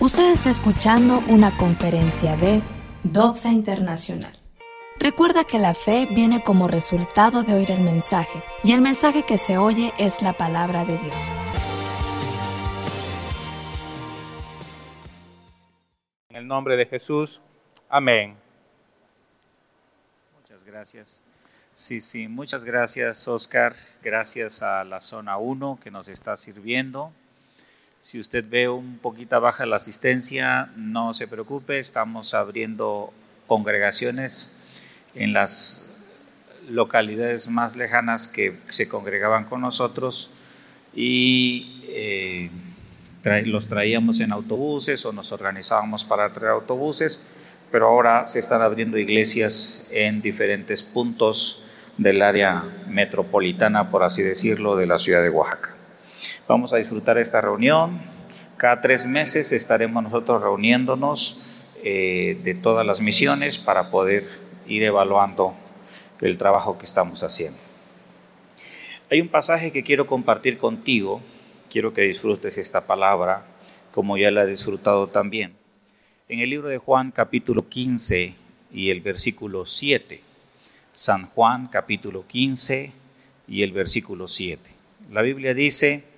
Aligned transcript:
Usted 0.00 0.32
está 0.32 0.48
escuchando 0.48 1.18
una 1.28 1.54
conferencia 1.58 2.34
de 2.34 2.62
Doxa 3.02 3.52
Internacional. 3.52 4.32
Recuerda 4.98 5.44
que 5.44 5.58
la 5.58 5.74
fe 5.74 6.08
viene 6.10 6.42
como 6.42 6.68
resultado 6.68 7.42
de 7.42 7.52
oír 7.52 7.70
el 7.70 7.82
mensaje, 7.82 8.42
y 8.64 8.72
el 8.72 8.80
mensaje 8.80 9.24
que 9.26 9.36
se 9.36 9.58
oye 9.58 9.92
es 9.98 10.22
la 10.22 10.32
palabra 10.32 10.86
de 10.86 10.96
Dios. 10.96 11.22
En 16.30 16.36
el 16.36 16.46
nombre 16.46 16.78
de 16.78 16.86
Jesús, 16.86 17.38
amén. 17.90 18.36
Muchas 20.40 20.64
gracias. 20.64 21.20
Sí, 21.74 22.00
sí, 22.00 22.26
muchas 22.26 22.64
gracias 22.64 23.28
Oscar. 23.28 23.76
Gracias 24.02 24.62
a 24.62 24.82
la 24.82 24.98
zona 24.98 25.36
1 25.36 25.78
que 25.82 25.90
nos 25.90 26.08
está 26.08 26.38
sirviendo. 26.38 27.12
Si 28.00 28.18
usted 28.18 28.42
ve 28.48 28.66
un 28.66 28.96
poquito 28.96 29.38
baja 29.42 29.66
la 29.66 29.76
asistencia, 29.76 30.70
no 30.74 31.12
se 31.12 31.28
preocupe, 31.28 31.78
estamos 31.78 32.32
abriendo 32.32 33.12
congregaciones 33.46 34.62
en 35.14 35.34
las 35.34 35.94
localidades 36.70 37.50
más 37.50 37.76
lejanas 37.76 38.26
que 38.26 38.56
se 38.68 38.88
congregaban 38.88 39.44
con 39.44 39.60
nosotros 39.60 40.30
y 40.94 41.82
eh, 41.88 42.50
los 43.44 43.68
traíamos 43.68 44.20
en 44.20 44.32
autobuses 44.32 45.04
o 45.04 45.12
nos 45.12 45.30
organizábamos 45.32 46.02
para 46.02 46.32
traer 46.32 46.52
autobuses, 46.52 47.26
pero 47.70 47.88
ahora 47.88 48.24
se 48.24 48.38
están 48.38 48.62
abriendo 48.62 48.96
iglesias 48.96 49.90
en 49.92 50.22
diferentes 50.22 50.82
puntos 50.82 51.64
del 51.98 52.22
área 52.22 52.64
metropolitana, 52.88 53.90
por 53.90 54.04
así 54.04 54.22
decirlo, 54.22 54.74
de 54.74 54.86
la 54.86 54.98
ciudad 54.98 55.22
de 55.22 55.28
Oaxaca. 55.28 55.79
Vamos 56.50 56.72
a 56.72 56.78
disfrutar 56.78 57.16
esta 57.16 57.40
reunión. 57.40 58.00
Cada 58.56 58.80
tres 58.80 59.06
meses 59.06 59.52
estaremos 59.52 60.02
nosotros 60.02 60.42
reuniéndonos 60.42 61.38
eh, 61.84 62.40
de 62.42 62.54
todas 62.56 62.84
las 62.84 63.00
misiones 63.00 63.56
para 63.56 63.92
poder 63.92 64.26
ir 64.66 64.82
evaluando 64.82 65.54
el 66.20 66.36
trabajo 66.38 66.76
que 66.76 66.86
estamos 66.86 67.22
haciendo. 67.22 67.56
Hay 69.12 69.20
un 69.20 69.28
pasaje 69.28 69.70
que 69.70 69.84
quiero 69.84 70.08
compartir 70.08 70.58
contigo, 70.58 71.20
quiero 71.70 71.94
que 71.94 72.02
disfrutes 72.02 72.58
esta 72.58 72.84
palabra 72.84 73.44
como 73.92 74.18
ya 74.18 74.32
la 74.32 74.42
he 74.42 74.46
disfrutado 74.48 75.06
también. 75.06 75.54
En 76.28 76.40
el 76.40 76.50
libro 76.50 76.66
de 76.66 76.78
Juan 76.78 77.12
capítulo 77.12 77.68
15 77.68 78.34
y 78.72 78.90
el 78.90 79.02
versículo 79.02 79.66
7. 79.66 80.20
San 80.92 81.26
Juan 81.26 81.68
capítulo 81.68 82.26
15 82.26 82.90
y 83.46 83.62
el 83.62 83.70
versículo 83.70 84.26
7. 84.26 84.68
La 85.12 85.22
Biblia 85.22 85.54
dice, 85.54 86.09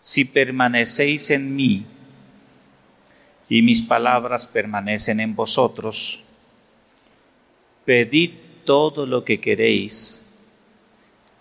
si 0.00 0.24
permanecéis 0.24 1.30
en 1.30 1.54
mí 1.56 1.86
y 3.48 3.62
mis 3.62 3.82
palabras 3.82 4.46
permanecen 4.46 5.20
en 5.20 5.34
vosotros, 5.34 6.24
pedid 7.84 8.32
todo 8.64 9.06
lo 9.06 9.24
que 9.24 9.40
queréis 9.40 10.38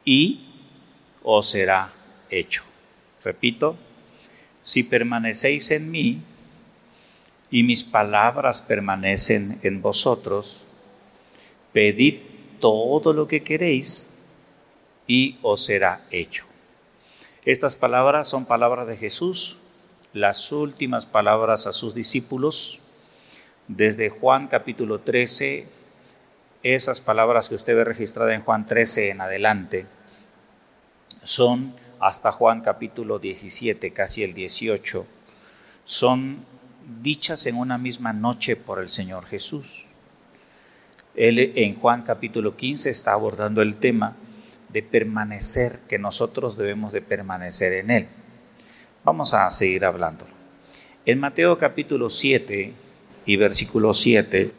y 0.06 0.46
os 1.24 1.50
será 1.50 1.92
hecho. 2.30 2.64
Repito, 3.24 3.76
si 4.62 4.84
permanecéis 4.84 5.72
en 5.72 5.92
mí 5.92 6.22
y 7.52 7.64
mis 7.64 7.84
palabras 7.84 8.62
permanecen 8.62 9.60
en 9.64 9.82
vosotros, 9.82 10.68
pedid 11.74 12.20
todo 12.60 13.14
lo 13.14 13.28
que 13.28 13.44
queréis 13.44 14.14
y 15.06 15.38
os 15.42 15.66
será 15.66 16.06
hecho. 16.12 16.46
Estas 17.48 17.78
palabras 17.78 18.28
son 18.28 18.44
palabras 18.44 18.88
de 18.88 18.98
Jesús, 18.98 19.56
las 20.12 20.52
últimas 20.52 21.06
palabras 21.06 21.66
a 21.66 21.72
sus 21.72 21.96
discípulos. 21.96 22.82
Desde 23.70 24.10
Juan 24.10 24.50
capítulo 24.50 25.00
13, 25.00 25.66
esas 26.64 27.00
palabras 27.00 27.48
que 27.48 27.56
usted 27.56 27.74
ve 27.74 27.86
registradas 27.86 28.34
en 28.34 28.42
Juan 28.42 28.66
13 28.66 29.12
en 29.12 29.22
adelante, 29.22 29.86
son 31.24 31.74
hasta 32.02 32.34
Juan 32.34 32.60
capítulo 32.60 33.18
17, 33.18 33.94
casi 33.94 34.24
el 34.24 34.34
18, 34.34 35.06
son 35.86 36.44
dichas 37.02 37.46
en 37.46 37.56
una 37.56 37.78
misma 37.78 38.12
noche 38.12 38.58
por 38.58 38.80
el 38.80 38.90
Señor 38.90 39.26
Jesús. 39.26 39.86
Él 41.16 41.40
en 41.56 41.80
Juan 41.80 42.02
capítulo 42.02 42.58
15 42.58 42.90
está 42.90 43.14
abordando 43.14 43.62
el 43.62 43.78
tema 43.78 44.18
de 44.78 44.84
permanecer, 44.84 45.80
que 45.90 45.98
nosotros 45.98 46.56
debemos 46.56 46.94
de 46.94 47.02
permanecer 47.02 47.74
en 47.74 47.90
Él. 47.90 48.08
Vamos 49.04 49.34
a 49.34 49.50
seguir 49.50 49.84
hablando. 49.84 50.28
En 51.04 51.20
Mateo 51.20 51.58
capítulo 51.58 52.12
7 52.12 52.74
y 53.26 53.36
versículo 53.38 53.96
7, 53.96 54.52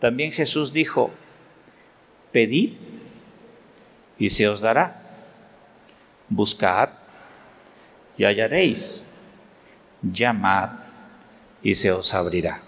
también 0.00 0.32
Jesús 0.32 0.74
dijo, 0.74 1.10
pedid 2.30 2.74
y 4.18 4.28
se 4.28 4.48
os 4.48 4.60
dará, 4.60 5.00
buscad 6.28 6.90
y 8.18 8.24
hallaréis, 8.24 9.06
llamad 10.02 10.72
y 11.62 11.74
se 11.74 11.90
os 11.90 12.12
abrirá. 12.12 12.60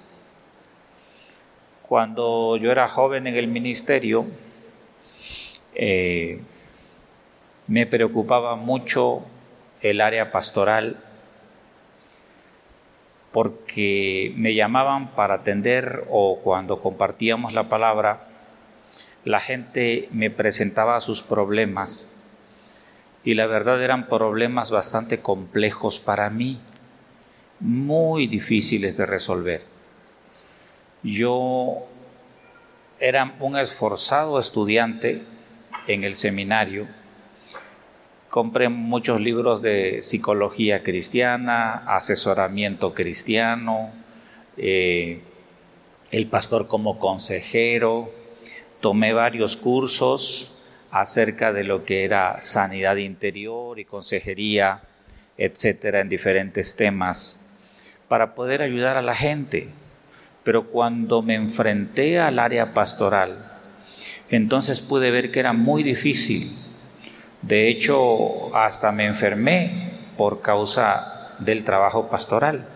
Cuando 1.83 2.57
yo 2.57 2.73
era 2.73 2.89
joven 2.89 3.27
en 3.27 3.35
el 3.35 3.49
ministerio, 3.49 4.25
eh, 5.77 6.41
me 7.67 7.87
preocupaba 7.87 8.57
mucho 8.57 9.25
el 9.81 10.01
área 10.01 10.33
pastoral 10.33 10.97
porque 13.33 14.33
me 14.37 14.55
llamaban 14.55 15.09
para 15.15 15.35
atender 15.35 16.05
o 16.09 16.41
cuando 16.43 16.81
compartíamos 16.81 17.53
la 17.53 17.69
palabra, 17.69 18.29
la 19.25 19.41
gente 19.41 20.09
me 20.11 20.31
presentaba 20.31 20.99
sus 21.01 21.23
problemas 21.23 22.15
y 23.25 23.35
la 23.35 23.47
verdad 23.47 23.83
eran 23.83 24.09
problemas 24.09 24.71
bastante 24.71 25.21
complejos 25.21 26.01
para 26.01 26.31
mí, 26.31 26.61
muy 27.61 28.27
difíciles 28.27 28.97
de 28.97 29.05
resolver. 29.05 29.65
Yo 31.03 31.87
era 33.01 33.35
un 33.41 33.59
esforzado 33.59 34.39
estudiante, 34.39 35.25
en 35.87 36.05
el 36.05 36.15
seminario, 36.15 36.87
compré 38.31 38.69
muchos 38.69 39.21
libros 39.21 39.63
de 39.63 40.03
psicología 40.03 40.83
cristiana, 40.83 41.85
asesoramiento 41.87 42.93
cristiano, 42.95 43.93
eh, 44.57 45.21
el 46.11 46.27
pastor 46.27 46.69
como 46.69 46.99
consejero, 46.99 48.11
tomé 48.81 49.13
varios 49.13 49.57
cursos 49.57 50.59
acerca 50.91 51.53
de 51.53 51.65
lo 51.65 51.85
que 51.85 52.05
era 52.05 52.41
sanidad 52.41 52.97
interior 52.97 53.79
y 53.79 53.85
consejería, 53.85 54.83
etcétera, 55.37 56.01
en 56.01 56.09
diferentes 56.09 56.77
temas, 56.77 57.55
para 58.09 58.35
poder 58.35 58.63
ayudar 58.63 58.97
a 58.97 59.03
la 59.03 59.15
gente. 59.15 59.71
Pero 60.45 60.69
cuando 60.69 61.23
me 61.23 61.35
enfrenté 61.35 62.21
al 62.21 62.39
área 62.39 62.73
pastoral, 62.73 63.56
entonces 64.31 64.81
pude 64.81 65.11
ver 65.11 65.31
que 65.31 65.41
era 65.41 65.53
muy 65.53 65.83
difícil. 65.83 66.51
De 67.43 67.69
hecho, 67.69 68.55
hasta 68.57 68.93
me 68.93 69.07
enfermé 69.07 69.93
por 70.17 70.43
causa 70.43 71.35
del 71.39 71.65
trabajo 71.65 72.09
pastoral. 72.09 72.67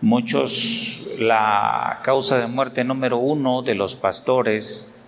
Muchos, 0.00 1.08
la 1.18 2.00
causa 2.02 2.38
de 2.38 2.46
muerte 2.46 2.84
número 2.84 3.18
uno 3.18 3.62
de 3.62 3.74
los 3.74 3.96
pastores 3.96 5.04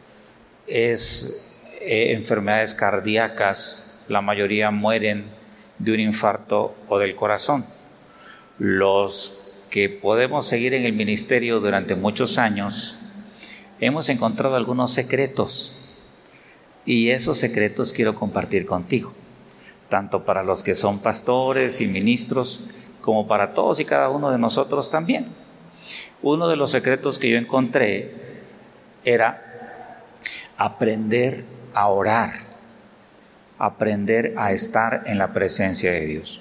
es 0.66 1.66
eh, 1.80 2.12
enfermedades 2.12 2.74
cardíacas. 2.74 4.04
La 4.08 4.20
mayoría 4.20 4.70
mueren 4.70 5.26
de 5.78 5.92
un 5.92 6.00
infarto 6.00 6.74
o 6.88 6.98
del 6.98 7.14
corazón. 7.14 7.64
Los 8.58 9.52
que 9.70 9.88
podemos 9.88 10.46
seguir 10.46 10.75
en 10.75 10.84
el 10.84 10.93
ministerio 10.93 11.58
durante 11.60 11.94
muchos 11.94 12.37
años, 12.38 13.01
hemos 13.82 14.08
encontrado 14.08 14.55
algunos 14.55 14.93
secretos 14.93 15.75
y 16.87 17.11
esos 17.11 17.38
secretos 17.38 17.93
quiero 17.93 18.14
compartir 18.14 18.64
contigo, 18.64 19.12
tanto 19.88 20.25
para 20.25 20.44
los 20.44 20.62
que 20.62 20.76
son 20.76 21.00
pastores 21.00 21.81
y 21.81 21.88
ministros 21.88 22.64
como 23.00 23.26
para 23.26 23.55
todos 23.55 23.81
y 23.81 23.84
cada 23.84 24.08
uno 24.08 24.31
de 24.31 24.38
nosotros 24.38 24.88
también. 24.88 25.26
Uno 26.23 26.46
de 26.46 26.55
los 26.55 26.70
secretos 26.70 27.19
que 27.19 27.29
yo 27.29 27.37
encontré 27.37 28.14
era 29.05 29.99
aprender 30.56 31.44
a 31.75 31.88
orar, 31.88 32.35
aprender 33.58 34.35
a 34.37 34.52
estar 34.52 35.02
en 35.06 35.19
la 35.19 35.32
presencia 35.32 35.90
de 35.90 36.06
Dios. 36.06 36.40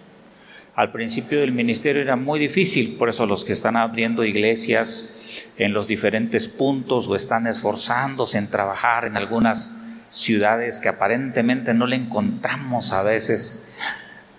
Al 0.81 0.92
principio 0.92 1.42
del 1.42 1.51
ministerio 1.51 2.01
era 2.01 2.16
muy 2.16 2.39
difícil, 2.39 2.95
por 2.98 3.07
eso 3.07 3.28
los 3.28 3.45
que 3.45 3.54
están 3.54 3.78
abriendo 3.78 4.25
iglesias, 4.25 5.45
en 5.56 5.74
los 5.74 5.88
diferentes 5.88 6.48
puntos 6.48 7.07
o 7.07 7.16
están 7.16 7.45
esforzándose 7.45 8.39
en 8.39 8.50
trabajar 8.50 9.06
en 9.06 9.16
algunas 9.16 10.07
ciudades 10.10 10.81
que 10.81 10.89
aparentemente 10.89 11.75
no 11.75 11.86
le 11.86 11.98
encontramos 11.98 12.94
a 12.94 13.04
veces 13.04 13.78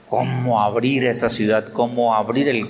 cómo 0.09 0.61
abrir 0.61 1.05
esa 1.05 1.31
ciudad, 1.31 1.69
cómo 1.69 2.17
abrir 2.17 2.49
el, 2.49 2.69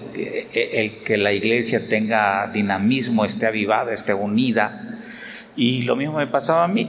el, 0.53 1.03
que 1.03 1.17
la 1.17 1.33
iglesia 1.33 1.89
tenga 1.89 2.51
dinamismo, 2.53 3.25
esté 3.25 3.47
avivada, 3.47 3.91
esté 3.91 4.13
unida. 4.13 5.01
Y 5.57 5.81
lo 5.85 5.97
mismo 5.97 6.19
me 6.19 6.27
pasaba 6.27 6.65
a 6.65 6.69
mí. 6.69 6.87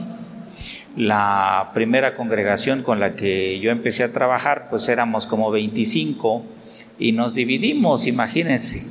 La 0.98 1.70
primera 1.72 2.14
congregación 2.14 2.82
con 2.82 3.00
la 3.00 3.16
que 3.16 3.58
yo 3.58 3.70
empecé 3.70 4.04
a 4.04 4.12
trabajar, 4.12 4.66
pues 4.68 4.86
éramos 4.90 5.24
como 5.24 5.50
25 5.50 6.53
y 6.98 7.12
nos 7.12 7.34
dividimos, 7.34 8.06
imagínense. 8.06 8.82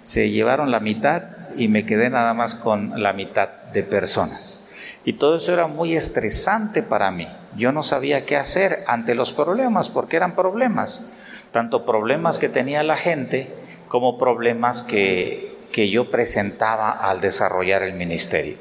Se 0.00 0.30
llevaron 0.30 0.70
la 0.70 0.80
mitad 0.80 1.22
y 1.56 1.68
me 1.68 1.86
quedé 1.86 2.10
nada 2.10 2.34
más 2.34 2.54
con 2.54 3.02
la 3.02 3.12
mitad 3.12 3.48
de 3.72 3.82
personas. 3.82 4.68
Y 5.04 5.14
todo 5.14 5.36
eso 5.36 5.52
era 5.52 5.66
muy 5.66 5.94
estresante 5.94 6.82
para 6.82 7.10
mí. 7.10 7.28
Yo 7.56 7.72
no 7.72 7.82
sabía 7.82 8.26
qué 8.26 8.36
hacer 8.36 8.72
ante 8.86 9.14
los 9.14 9.32
problemas, 9.32 9.88
porque 9.88 10.16
eran 10.16 10.34
problemas. 10.34 11.12
Tanto 11.52 11.86
problemas 11.86 12.38
que 12.38 12.48
tenía 12.48 12.82
la 12.82 12.96
gente 12.96 13.48
como 13.88 14.18
problemas 14.18 14.82
que, 14.82 15.56
que 15.72 15.90
yo 15.90 16.10
presentaba 16.10 16.90
al 16.90 17.20
desarrollar 17.20 17.82
el 17.82 17.94
ministerio. 17.94 18.56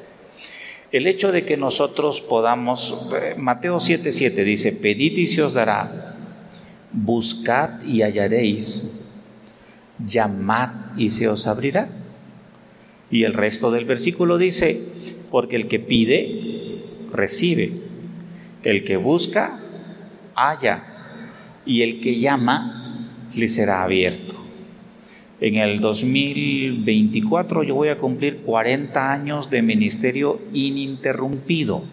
El 0.91 1.07
hecho 1.07 1.31
de 1.31 1.45
que 1.45 1.57
nosotros 1.57 2.21
podamos, 2.21 3.09
eh, 3.19 3.35
Mateo 3.37 3.77
7:7 3.77 4.43
dice, 4.43 4.71
pedid 4.71 5.17
y 5.17 5.27
se 5.27 5.41
os 5.41 5.53
dará, 5.53 6.04
buscad 6.95 7.81
y 7.83 8.01
hallaréis, 8.01 9.13
llamad 10.05 10.69
y 10.97 11.09
se 11.09 11.27
os 11.27 11.45
abrirá. 11.47 11.89
Y 13.11 13.23
el 13.23 13.33
resto 13.33 13.71
del 13.71 13.85
versículo 13.85 14.37
dice, 14.37 14.81
porque 15.29 15.57
el 15.57 15.67
que 15.67 15.79
pide, 15.79 16.81
recibe, 17.11 17.71
el 18.63 18.83
que 18.83 18.97
busca, 18.97 19.59
halla, 20.35 20.83
y 21.65 21.81
el 21.81 22.01
que 22.01 22.19
llama, 22.19 23.09
le 23.35 23.47
será 23.47 23.83
abierto. 23.83 24.35
En 25.41 25.55
el 25.55 25.81
2024 25.81 27.63
yo 27.63 27.75
voy 27.75 27.89
a 27.89 27.97
cumplir 27.97 28.37
40 28.37 29.11
años 29.11 29.49
de 29.49 29.61
ministerio 29.61 30.39
ininterrumpido. 30.53 31.83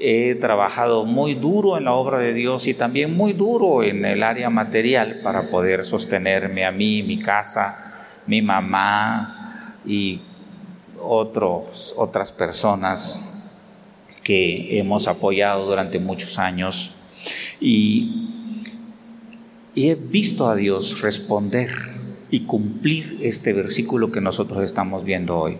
He 0.00 0.34
trabajado 0.34 1.04
muy 1.04 1.34
duro 1.34 1.78
en 1.78 1.84
la 1.84 1.92
obra 1.92 2.18
de 2.18 2.34
Dios 2.34 2.66
y 2.66 2.74
también 2.74 3.16
muy 3.16 3.32
duro 3.32 3.82
en 3.82 4.04
el 4.04 4.22
área 4.22 4.50
material 4.50 5.20
para 5.22 5.50
poder 5.50 5.84
sostenerme 5.84 6.64
a 6.64 6.72
mí, 6.72 7.02
mi 7.02 7.20
casa, 7.20 8.06
mi 8.26 8.42
mamá 8.42 9.76
y 9.86 10.20
otros, 11.00 11.94
otras 11.96 12.32
personas 12.32 13.34
que 14.24 14.78
hemos 14.78 15.06
apoyado 15.06 15.66
durante 15.66 16.00
muchos 16.00 16.38
años. 16.38 16.94
Y, 17.60 18.30
he 19.76 19.96
visto 19.96 20.48
a 20.48 20.54
Dios 20.54 21.00
responder 21.02 21.70
y 22.30 22.40
cumplir 22.40 23.18
este 23.22 23.52
versículo 23.52 24.12
que 24.12 24.20
nosotros 24.20 24.62
estamos 24.62 25.04
viendo 25.04 25.36
hoy. 25.36 25.58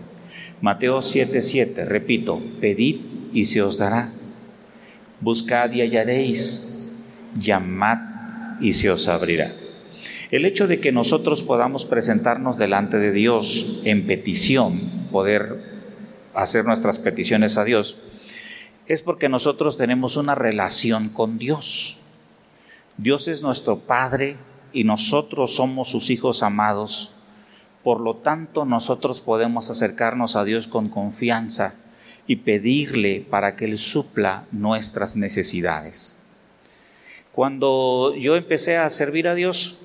Mateo 0.61 1.01
7:7, 1.01 1.85
repito, 1.85 2.41
pedid 2.61 3.01
y 3.33 3.45
se 3.45 3.61
os 3.61 3.77
dará. 3.77 4.13
Buscad 5.25 5.71
y 5.71 5.81
hallaréis. 5.81 6.93
Llamad 7.35 8.61
y 8.61 8.73
se 8.73 8.91
os 8.91 9.07
abrirá. 9.07 9.51
El 10.29 10.45
hecho 10.45 10.67
de 10.67 10.79
que 10.79 10.91
nosotros 10.91 11.41
podamos 11.41 11.83
presentarnos 11.83 12.59
delante 12.59 12.99
de 12.99 13.11
Dios 13.11 13.81
en 13.85 14.05
petición, 14.05 14.79
poder 15.11 15.63
hacer 16.35 16.65
nuestras 16.65 16.99
peticiones 16.99 17.57
a 17.57 17.63
Dios, 17.63 17.97
es 18.85 19.01
porque 19.01 19.27
nosotros 19.27 19.77
tenemos 19.77 20.15
una 20.15 20.35
relación 20.35 21.09
con 21.09 21.39
Dios. 21.39 22.01
Dios 22.97 23.27
es 23.27 23.41
nuestro 23.41 23.79
Padre, 23.79 24.37
y 24.73 24.83
nosotros 24.83 25.55
somos 25.55 25.89
sus 25.89 26.11
hijos 26.11 26.43
amados. 26.43 27.15
Por 27.83 27.99
lo 27.99 28.17
tanto, 28.17 28.63
nosotros 28.63 29.21
podemos 29.21 29.71
acercarnos 29.71 30.35
a 30.35 30.43
Dios 30.43 30.67
con 30.67 30.89
confianza 30.89 31.73
y 32.27 32.37
pedirle 32.37 33.25
para 33.29 33.55
que 33.55 33.65
Él 33.65 33.77
supla 33.77 34.45
nuestras 34.51 35.15
necesidades. 35.15 36.17
Cuando 37.31 38.15
yo 38.15 38.35
empecé 38.35 38.77
a 38.77 38.89
servir 38.89 39.27
a 39.27 39.35
Dios, 39.35 39.81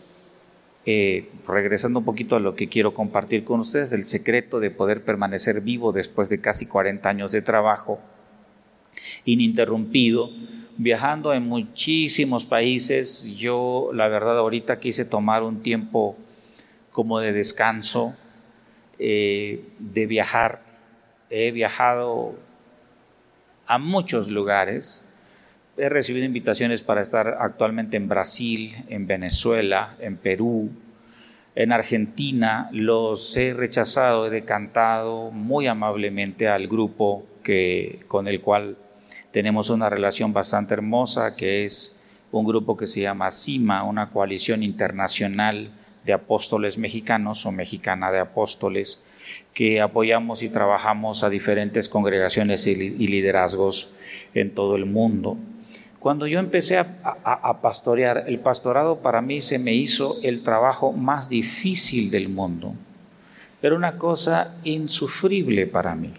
eh, 0.87 1.29
regresando 1.47 1.99
un 1.99 2.05
poquito 2.05 2.37
a 2.37 2.41
lo 2.41 2.55
que 2.55 2.69
quiero 2.69 2.95
compartir 2.95 3.45
con 3.45 3.61
ustedes, 3.61 3.91
del 3.91 4.05
secreto 4.05 4.61
de 4.61 4.71
poder 4.71 5.05
permanecer 5.05 5.61
vivo 5.61 5.93
después 5.93 6.29
de 6.29 6.41
casi 6.41 6.67
40 6.67 7.09
años 7.09 7.33
de 7.33 7.43
trabajo 7.43 8.01
ininterrumpido, 9.25 10.31
viajando 10.77 11.35
en 11.35 11.47
muchísimos 11.47 12.45
países. 12.45 13.37
Yo, 13.37 13.91
la 13.93 14.09
verdad, 14.09 14.39
ahorita 14.39 14.79
quise 14.79 15.05
tomar 15.05 15.43
un 15.43 15.63
tiempo 15.63 16.17
como 16.91 17.21
de 17.21 17.33
descanso, 17.33 18.15
eh, 18.99 19.65
de 19.79 20.07
viajar. 20.07 20.70
He 21.31 21.53
viajado 21.53 22.35
a 23.67 23.79
muchos 23.79 24.29
lugares. 24.29 25.05
He 25.77 25.89
recibido 25.89 26.27
invitaciones 26.27 26.83
para 26.83 27.01
estar 27.01 27.39
actualmente 27.41 27.97
en 27.97 28.09
Brasil, 28.09 28.85
en 28.89 29.07
Venezuela, 29.07 29.97
en 30.01 30.17
Perú, 30.17 30.71
en 31.55 31.71
Argentina. 31.73 32.69
Los 32.73 33.37
he 33.37 33.55
rechazado, 33.55 34.27
he 34.27 34.31
decantado 34.31 35.31
muy 35.31 35.69
amablemente 35.69 36.49
al 36.49 36.67
grupo 36.67 37.25
que, 37.45 38.01
con 38.09 38.27
el 38.27 38.41
cual 38.41 38.77
tenemos 39.31 39.71
una 39.71 39.89
relación 39.89 40.33
bastante 40.33 40.75
hermosa 40.75 41.37
que 41.37 41.65
es 41.65 42.05
un 42.33 42.45
grupo 42.45 42.77
que 42.77 42.87
se 42.87 43.03
llama 43.03 43.31
CIMA, 43.31 43.85
una 43.85 44.11
coalición 44.11 44.63
internacional 44.63 45.71
de 46.05 46.13
apóstoles 46.13 46.79
mexicanos 46.79 47.47
o 47.47 47.53
mexicana 47.53 48.11
de 48.11 48.21
apóstoles, 48.21 49.10
que 49.53 49.81
apoyamos 49.81 50.43
y 50.43 50.49
trabajamos 50.49 51.25
a 51.25 51.31
diferentes 51.31 51.89
congregaciones 51.89 52.67
y 52.67 53.07
liderazgos 53.07 53.95
en 54.35 54.55
todo 54.55 54.77
el 54.77 54.87
mundo. 54.87 55.37
Cuando 55.99 56.27
yo 56.27 56.39
empecé 56.39 56.79
a, 56.79 57.61
pastorear, 57.61 58.25
el 58.27 58.39
pastorado 58.39 59.01
para 59.01 59.21
mí 59.21 59.43
se 59.43 59.59
me 59.59 59.75
hizo 59.75 60.17
el 60.23 60.43
trabajo 60.43 60.93
más 60.93 61.29
difícil 61.29 62.11
del 62.11 62.31
mundo. 62.31 62.75
Era 63.61 63.75
una 63.75 63.99
cosa 63.99 64.59
insufrible 64.65 65.67
para 65.67 65.95
mí. 65.95 66.15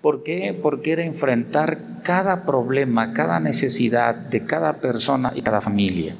¿Por 0.00 0.22
qué? 0.22 0.58
Porque 0.60 0.92
era 0.92 1.04
enfrentar 1.04 2.00
cada 2.02 2.46
problema, 2.46 3.12
cada 3.12 3.40
necesidad 3.40 4.14
de 4.14 4.46
cada 4.46 4.80
persona 4.80 5.32
y 5.34 5.42
cada 5.42 5.60
familia 5.60 6.16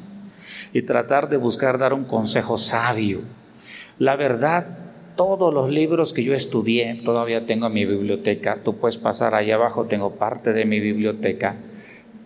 y 0.75 0.82
tratar 0.82 1.28
de 1.31 1.38
buscar 1.38 1.78
dar 1.78 1.94
un 1.94 2.05
consejo 2.05 2.58
sabio. 2.58 3.20
La 3.99 4.17
verdad, 4.17 4.67
todos 5.16 5.52
los 5.52 5.70
libros 5.70 6.12
que 6.12 6.24
yo 6.24 6.34
estudié, 6.34 7.00
todavía 7.04 7.46
tengo 7.46 7.66
en 7.66 7.72
mi 7.72 7.84
biblioteca, 7.84 8.60
tú 8.62 8.76
puedes 8.76 8.98
pasar 8.98 9.34
ahí 9.34 9.50
abajo, 9.50 9.84
tengo 9.84 10.12
parte 10.12 10.52
de 10.52 10.64
mi 10.64 10.80
biblioteca, 10.80 11.56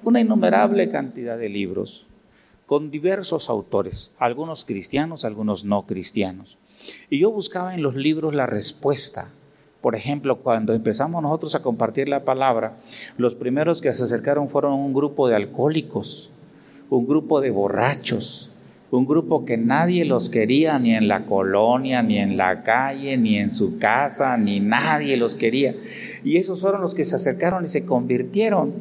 una 0.05 0.21
innumerable 0.21 0.91
cantidad 0.91 1.39
de 1.39 1.49
libros 1.49 2.07
con 2.67 2.91
diversos 2.91 3.49
autores, 3.49 4.15
algunos 4.19 4.65
cristianos, 4.65 5.25
algunos 5.25 5.65
no 5.65 5.87
cristianos. 5.87 6.59
Y 7.09 7.19
yo 7.19 7.31
buscaba 7.31 7.75
en 7.75 7.83
los 7.83 7.97
libros 7.97 8.35
la 8.35 8.47
respuesta 8.47 9.27
por 9.81 9.95
ejemplo, 9.95 10.39
cuando 10.39 10.73
empezamos 10.73 11.23
nosotros 11.23 11.55
a 11.55 11.63
compartir 11.63 12.09
la 12.09 12.25
palabra, 12.25 12.77
los 13.17 13.35
primeros 13.35 13.81
que 13.81 13.93
se 13.93 14.05
acercaron 14.05 14.49
fueron 14.49 14.73
un 14.73 14.93
grupo 14.93 15.29
de 15.29 15.37
alcohólicos, 15.37 16.31
un 16.91 17.07
grupo 17.07 17.41
de 17.41 17.51
borrachos, 17.51 18.51
un 18.91 19.07
grupo 19.07 19.45
que 19.45 19.59
nadie 19.59 20.05
los 20.05 20.31
quería 20.31 20.79
ni 20.79 20.95
en 20.95 21.09
la 21.09 21.27
colonia, 21.27 22.03
ni 22.03 22.19
en 22.19 22.37
la 22.37 22.63
calle, 22.63 23.17
ni 23.19 23.37
en 23.37 23.51
su 23.51 23.79
casa, 23.79 24.37
ni 24.39 24.61
nadie 24.61 25.17
los 25.17 25.35
quería. 25.35 25.75
Y 26.25 26.39
esos 26.39 26.61
fueron 26.61 26.81
los 26.81 26.95
que 26.95 27.05
se 27.05 27.17
acercaron 27.17 27.65
y 27.65 27.69
se 27.69 27.85
convirtieron. 27.85 28.73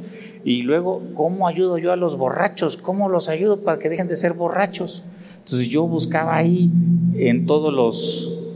Y 0.45 0.61
luego, 0.61 1.01
¿cómo 1.13 1.47
ayudo 1.47 1.77
yo 1.77 1.91
a 1.91 1.97
los 1.97 2.17
borrachos? 2.17 2.77
¿Cómo 2.77 3.09
los 3.09 3.27
ayudo 3.27 3.61
para 3.61 3.79
que 3.79 3.89
dejen 3.89 4.07
de 4.07 4.15
ser 4.15 4.33
borrachos? 4.33 5.03
Entonces 5.39 5.67
yo 5.67 5.85
buscaba 5.85 6.35
ahí 6.35 6.71
en 7.15 7.45
todos 7.45 7.73
los 7.73 8.47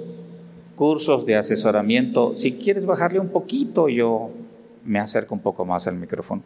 cursos 0.76 1.26
de 1.26 1.36
asesoramiento. 1.36 2.34
Si 2.34 2.54
quieres 2.54 2.86
bajarle 2.86 3.20
un 3.20 3.30
poquito, 3.30 3.90
yo 3.90 4.30
me 4.86 5.00
acerco 5.00 5.36
un 5.36 5.42
poco 5.42 5.66
más 5.66 5.88
al 5.88 5.96
micrófono. 5.96 6.44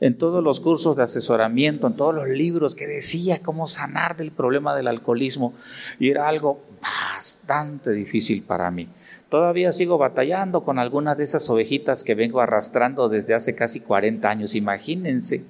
En 0.00 0.16
todos 0.16 0.42
los 0.42 0.60
cursos 0.60 0.96
de 0.96 1.02
asesoramiento, 1.02 1.86
en 1.86 1.94
todos 1.94 2.14
los 2.14 2.26
libros 2.26 2.74
que 2.74 2.86
decía 2.86 3.40
cómo 3.42 3.66
sanar 3.66 4.16
del 4.16 4.30
problema 4.30 4.74
del 4.74 4.88
alcoholismo, 4.88 5.52
y 5.98 6.08
era 6.08 6.26
algo 6.26 6.62
bastante 6.80 7.92
difícil 7.92 8.42
para 8.42 8.70
mí. 8.70 8.88
Todavía 9.28 9.72
sigo 9.72 9.98
batallando 9.98 10.64
con 10.64 10.78
algunas 10.78 11.18
de 11.18 11.24
esas 11.24 11.48
ovejitas 11.50 12.02
que 12.02 12.14
vengo 12.14 12.40
arrastrando 12.40 13.08
desde 13.08 13.34
hace 13.34 13.54
casi 13.54 13.80
40 13.80 14.28
años, 14.28 14.54
imagínense, 14.54 15.44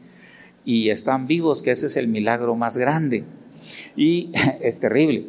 y 0.65 0.91
están 0.91 1.27
vivos, 1.27 1.63
que 1.63 1.71
ese 1.71 1.87
es 1.87 1.97
el 1.97 2.09
milagro 2.09 2.55
más 2.57 2.77
grande. 2.77 3.25
Y 3.97 4.33
es 4.61 4.81
terrible. 4.81 5.27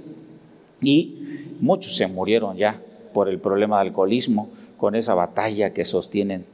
Y 0.81 1.55
muchos 1.59 1.95
se 1.95 2.07
murieron 2.07 2.57
ya 2.57 2.81
por 3.13 3.29
el 3.29 3.39
problema 3.39 3.77
de 3.77 3.89
alcoholismo, 3.89 4.49
con 4.77 4.95
esa 4.95 5.13
batalla 5.13 5.73
que 5.73 5.85
sostienen 5.85 6.45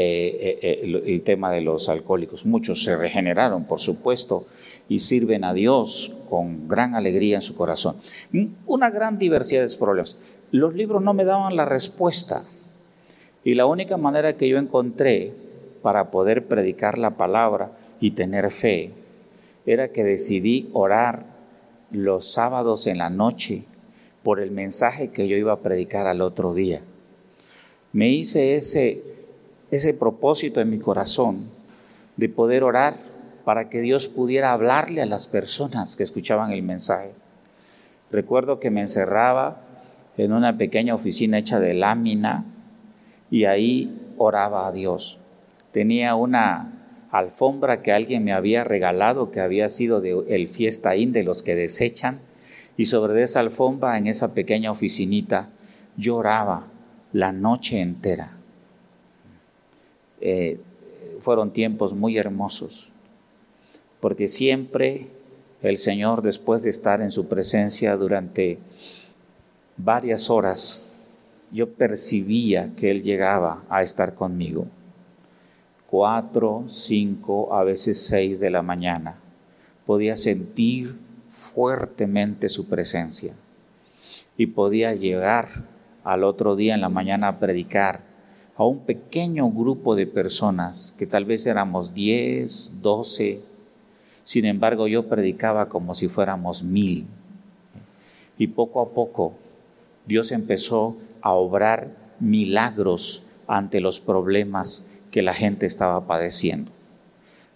eh, 0.00 0.58
eh, 0.62 1.02
el 1.06 1.22
tema 1.22 1.50
de 1.50 1.60
los 1.60 1.88
alcohólicos. 1.88 2.46
Muchos 2.46 2.84
se 2.84 2.96
regeneraron, 2.96 3.64
por 3.64 3.80
supuesto, 3.80 4.46
y 4.88 5.00
sirven 5.00 5.42
a 5.42 5.52
Dios 5.52 6.16
con 6.30 6.68
gran 6.68 6.94
alegría 6.94 7.36
en 7.36 7.42
su 7.42 7.56
corazón. 7.56 7.96
Mm, 8.30 8.46
una 8.66 8.90
gran 8.90 9.18
diversidad 9.18 9.66
de 9.66 9.76
problemas. 9.76 10.16
Los 10.52 10.74
libros 10.74 11.02
no 11.02 11.14
me 11.14 11.24
daban 11.24 11.56
la 11.56 11.64
respuesta 11.64 12.44
y 13.42 13.54
la 13.54 13.66
única 13.66 13.96
manera 13.96 14.36
que 14.36 14.48
yo 14.48 14.58
encontré 14.58 15.32
para 15.82 16.12
poder 16.12 16.46
predicar 16.46 16.96
la 16.96 17.16
palabra 17.16 17.72
y 18.00 18.12
tener 18.12 18.52
fe 18.52 18.92
era 19.66 19.88
que 19.88 20.04
decidí 20.04 20.70
orar 20.74 21.26
los 21.90 22.30
sábados 22.30 22.86
en 22.86 22.98
la 22.98 23.10
noche 23.10 23.64
por 24.22 24.38
el 24.38 24.52
mensaje 24.52 25.08
que 25.08 25.26
yo 25.26 25.36
iba 25.36 25.52
a 25.54 25.60
predicar 25.60 26.06
al 26.06 26.20
otro 26.20 26.54
día. 26.54 26.82
Me 27.92 28.10
hice 28.10 28.54
ese, 28.54 29.02
ese 29.70 29.94
propósito 29.94 30.60
en 30.60 30.70
mi 30.70 30.78
corazón 30.78 31.50
de 32.16 32.28
poder 32.28 32.64
orar 32.64 32.96
para 33.44 33.68
que 33.68 33.80
Dios 33.80 34.08
pudiera 34.08 34.52
hablarle 34.52 35.02
a 35.02 35.06
las 35.06 35.26
personas 35.26 35.96
que 35.96 36.02
escuchaban 36.02 36.50
el 36.52 36.62
mensaje. 36.62 37.12
Recuerdo 38.10 38.60
que 38.60 38.70
me 38.70 38.80
encerraba 38.80 39.60
en 40.16 40.32
una 40.32 40.58
pequeña 40.58 40.94
oficina 40.94 41.38
hecha 41.38 41.60
de 41.60 41.74
lámina 41.74 42.44
y 43.30 43.44
ahí 43.44 44.12
oraba 44.16 44.66
a 44.66 44.72
Dios. 44.72 45.18
Tenía 45.72 46.14
una 46.14 46.72
alfombra 47.10 47.82
que 47.82 47.92
alguien 47.92 48.24
me 48.24 48.32
había 48.32 48.64
regalado, 48.64 49.30
que 49.30 49.40
había 49.40 49.68
sido 49.68 50.00
del 50.00 50.24
el 50.28 50.48
fiesta 50.48 50.96
in 50.96 51.12
de 51.12 51.22
los 51.22 51.42
que 51.42 51.54
desechan, 51.54 52.20
y 52.76 52.86
sobre 52.86 53.22
esa 53.22 53.40
alfombra, 53.40 53.98
en 53.98 54.06
esa 54.06 54.34
pequeña 54.34 54.70
oficinita, 54.70 55.48
lloraba 55.96 56.66
la 57.12 57.32
noche 57.32 57.80
entera. 57.80 58.37
Eh, 60.20 60.58
fueron 61.20 61.52
tiempos 61.52 61.92
muy 61.94 62.16
hermosos 62.18 62.92
porque 64.00 64.28
siempre 64.28 65.08
el 65.62 65.78
Señor, 65.78 66.22
después 66.22 66.62
de 66.62 66.70
estar 66.70 67.00
en 67.00 67.10
su 67.10 67.26
presencia 67.26 67.96
durante 67.96 68.58
varias 69.76 70.30
horas, 70.30 70.96
yo 71.50 71.70
percibía 71.70 72.72
que 72.76 72.90
Él 72.90 73.02
llegaba 73.02 73.64
a 73.68 73.82
estar 73.82 74.14
conmigo. 74.14 74.66
Cuatro, 75.90 76.64
cinco, 76.68 77.54
a 77.54 77.64
veces 77.64 78.06
seis 78.06 78.40
de 78.40 78.50
la 78.50 78.62
mañana. 78.62 79.16
Podía 79.86 80.14
sentir 80.14 80.94
fuertemente 81.30 82.48
su 82.48 82.68
presencia 82.68 83.32
y 84.36 84.46
podía 84.46 84.94
llegar 84.94 85.48
al 86.04 86.24
otro 86.24 86.54
día 86.56 86.74
en 86.74 86.82
la 86.82 86.88
mañana 86.88 87.28
a 87.28 87.38
predicar 87.38 88.02
a 88.58 88.64
un 88.64 88.80
pequeño 88.80 89.50
grupo 89.50 89.94
de 89.94 90.08
personas 90.08 90.92
que 90.98 91.06
tal 91.06 91.24
vez 91.24 91.46
éramos 91.46 91.94
diez, 91.94 92.80
doce, 92.82 93.40
sin 94.24 94.44
embargo, 94.44 94.88
yo 94.88 95.08
predicaba 95.08 95.70
como 95.70 95.94
si 95.94 96.08
fuéramos 96.08 96.62
mil. 96.62 97.06
Y 98.36 98.48
poco 98.48 98.82
a 98.82 98.90
poco 98.90 99.32
Dios 100.06 100.32
empezó 100.32 100.96
a 101.22 101.32
obrar 101.32 101.88
milagros 102.20 103.24
ante 103.46 103.80
los 103.80 104.00
problemas 104.00 104.86
que 105.10 105.22
la 105.22 105.34
gente 105.34 105.64
estaba 105.64 106.06
padeciendo. 106.06 106.70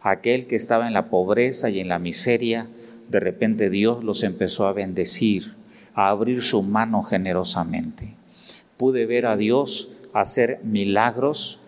Aquel 0.01 0.47
que 0.47 0.57
estaba 0.57 0.87
en 0.87 0.95
la 0.95 1.11
pobreza 1.11 1.69
y 1.69 1.81
en 1.81 1.89
la 1.89 1.99
miseria, 1.99 2.69
de 3.11 3.21
repente 3.21 3.71
Dios 3.71 4.03
los 4.03 4.23
empezó 4.23 4.67
a 4.67 4.73
bendecir, 4.73 5.55
a 5.95 6.09
abrir 6.09 6.43
su 6.43 6.63
mano 6.63 7.03
generosamente. 7.03 8.15
Pude 8.77 9.05
ver 9.05 9.27
a 9.27 9.37
Dios 9.37 9.92
hacer 10.13 10.61
milagros 10.63 11.61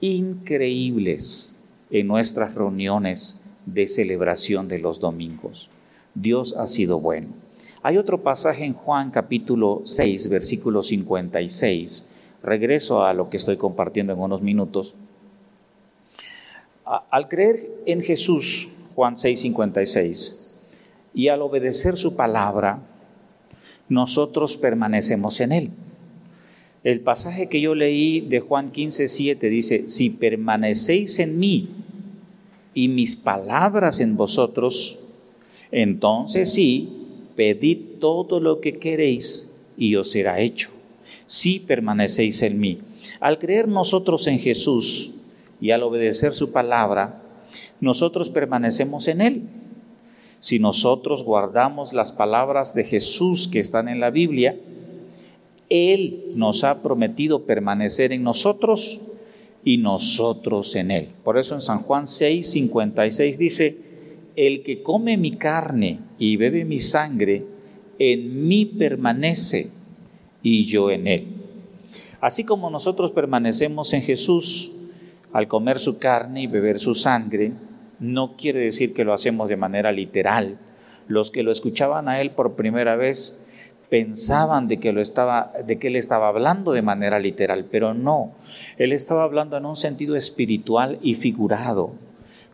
increíbles 0.00 1.54
en 1.90 2.06
nuestras 2.06 2.54
reuniones 2.54 3.40
de 3.66 3.86
celebración 3.86 4.68
de 4.68 4.78
los 4.78 5.00
domingos. 5.00 5.70
Dios 6.14 6.56
ha 6.56 6.66
sido 6.66 6.98
bueno. 6.98 7.28
Hay 7.82 7.98
otro 7.98 8.22
pasaje 8.22 8.64
en 8.64 8.74
Juan 8.74 9.10
capítulo 9.10 9.82
6, 9.84 10.28
versículo 10.28 10.82
56. 10.82 12.12
Regreso 12.42 13.04
a 13.04 13.14
lo 13.14 13.30
que 13.30 13.36
estoy 13.36 13.56
compartiendo 13.56 14.12
en 14.12 14.20
unos 14.20 14.42
minutos. 14.42 14.94
Al 16.84 17.28
creer 17.28 17.70
en 17.86 18.02
Jesús, 18.02 18.72
Juan 18.94 19.16
6, 19.16 19.40
56, 19.40 20.60
y 21.14 21.28
al 21.28 21.42
obedecer 21.42 21.96
su 21.96 22.16
palabra, 22.16 22.80
nosotros 23.88 24.56
permanecemos 24.56 25.40
en 25.40 25.52
Él. 25.52 25.70
El 26.84 27.00
pasaje 27.00 27.48
que 27.48 27.60
yo 27.60 27.74
leí 27.74 28.20
de 28.20 28.40
Juan 28.40 28.72
15, 28.72 29.06
7 29.06 29.48
dice, 29.48 29.88
si 29.88 30.10
permanecéis 30.10 31.20
en 31.20 31.38
mí 31.38 31.68
y 32.74 32.88
mis 32.88 33.14
palabras 33.14 34.00
en 34.00 34.16
vosotros, 34.16 34.98
entonces 35.70 36.52
sí, 36.52 36.88
pedid 37.36 37.78
todo 38.00 38.40
lo 38.40 38.60
que 38.60 38.78
queréis 38.78 39.64
y 39.76 39.94
os 39.94 40.10
será 40.10 40.40
hecho. 40.40 40.70
Si 41.26 41.60
permanecéis 41.60 42.42
en 42.42 42.58
mí. 42.58 42.78
Al 43.20 43.38
creer 43.38 43.68
nosotros 43.68 44.26
en 44.26 44.40
Jesús 44.40 45.12
y 45.60 45.70
al 45.70 45.84
obedecer 45.84 46.34
su 46.34 46.50
palabra, 46.50 47.22
nosotros 47.80 48.28
permanecemos 48.28 49.06
en 49.06 49.20
Él. 49.20 49.42
Si 50.40 50.58
nosotros 50.58 51.22
guardamos 51.22 51.92
las 51.92 52.12
palabras 52.12 52.74
de 52.74 52.82
Jesús 52.82 53.46
que 53.46 53.60
están 53.60 53.88
en 53.88 54.00
la 54.00 54.10
Biblia, 54.10 54.56
Él 55.72 56.32
nos 56.34 56.64
ha 56.64 56.82
prometido 56.82 57.44
permanecer 57.44 58.12
en 58.12 58.22
nosotros 58.22 59.00
y 59.64 59.78
nosotros 59.78 60.76
en 60.76 60.90
él. 60.90 61.08
Por 61.24 61.38
eso 61.38 61.54
en 61.54 61.62
San 61.62 61.78
Juan 61.78 62.06
6, 62.06 62.46
56 62.46 63.38
dice, 63.38 63.78
el 64.36 64.62
que 64.64 64.82
come 64.82 65.16
mi 65.16 65.36
carne 65.36 66.00
y 66.18 66.36
bebe 66.36 66.66
mi 66.66 66.78
sangre, 66.78 67.46
en 67.98 68.46
mí 68.46 68.66
permanece 68.66 69.70
y 70.42 70.66
yo 70.66 70.90
en 70.90 71.06
él. 71.06 71.26
Así 72.20 72.44
como 72.44 72.68
nosotros 72.68 73.10
permanecemos 73.10 73.94
en 73.94 74.02
Jesús 74.02 74.72
al 75.32 75.48
comer 75.48 75.78
su 75.78 75.96
carne 75.96 76.42
y 76.42 76.48
beber 76.48 76.80
su 76.80 76.94
sangre, 76.94 77.52
no 77.98 78.36
quiere 78.36 78.60
decir 78.60 78.92
que 78.92 79.04
lo 79.04 79.14
hacemos 79.14 79.48
de 79.48 79.56
manera 79.56 79.90
literal. 79.90 80.58
Los 81.08 81.30
que 81.30 81.42
lo 81.42 81.50
escuchaban 81.50 82.10
a 82.10 82.20
él 82.20 82.32
por 82.32 82.56
primera 82.56 82.94
vez 82.94 83.46
pensaban 83.92 84.68
de 84.68 84.80
que, 84.80 84.90
lo 84.90 85.02
estaba, 85.02 85.52
de 85.66 85.78
que 85.78 85.88
él 85.88 85.96
estaba 85.96 86.28
hablando 86.28 86.72
de 86.72 86.80
manera 86.80 87.18
literal, 87.18 87.66
pero 87.70 87.92
no, 87.92 88.32
él 88.78 88.90
estaba 88.90 89.22
hablando 89.22 89.58
en 89.58 89.66
un 89.66 89.76
sentido 89.76 90.16
espiritual 90.16 90.98
y 91.02 91.14
figurado. 91.16 91.92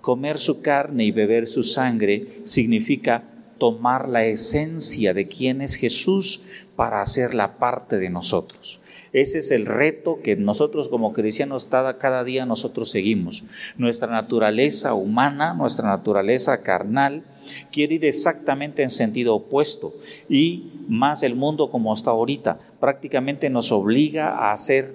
Comer 0.00 0.38
su 0.38 0.62
carne 0.62 1.04
y 1.04 1.12
beber 1.12 1.47
su 1.47 1.62
sangre 1.62 2.26
significa 2.42 3.23
tomar 3.57 4.09
la 4.09 4.25
esencia 4.25 5.14
de 5.14 5.28
quién 5.28 5.61
es 5.61 5.76
Jesús 5.76 6.66
para 6.75 7.02
hacerla 7.02 7.57
parte 7.59 7.99
de 7.99 8.11
nosotros. 8.11 8.80
Ese 9.12 9.38
es 9.38 9.50
el 9.50 9.67
reto 9.67 10.21
que 10.23 10.37
nosotros 10.37 10.88
como 10.88 11.12
cristianos 11.12 11.67
cada, 11.67 12.25
día 12.25 12.47
nosotros 12.47 12.91
seguimos. 12.91 13.45
Nuestra 13.77 14.09
naturaleza 14.09 14.95
humana, 14.95 15.55
nuestra 15.55 15.88
naturaleza 15.88 16.62
carnal, 16.62 17.25
quiere 17.73 17.95
ir 17.95 18.05
exactamente 18.05 18.83
en 18.83 18.91
sentido 18.91 19.37
opuesto 19.37 19.93
y 20.29 20.71
más 20.88 21.23
el 21.23 21.35
mundo 21.35 21.71
como 21.71 21.95
está 21.95 22.11
ahorita 22.11 22.59
prácticamente 22.79 23.49
nos 23.49 23.73
obliga 23.73 24.50
a 24.50 24.57
ser 24.57 24.93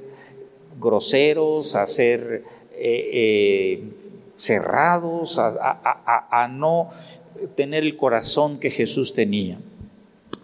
groseros, 0.79 1.75
a 1.75 1.87
ser 1.87 2.43
eh, 2.75 3.09
eh, 3.13 3.83
cerrados, 4.35 5.39
a 5.39 6.47
no 6.51 6.91
tener 7.55 7.83
el 7.83 7.97
corazón 7.97 8.59
que 8.59 8.69
Jesús 8.69 9.13
tenía. 9.13 9.57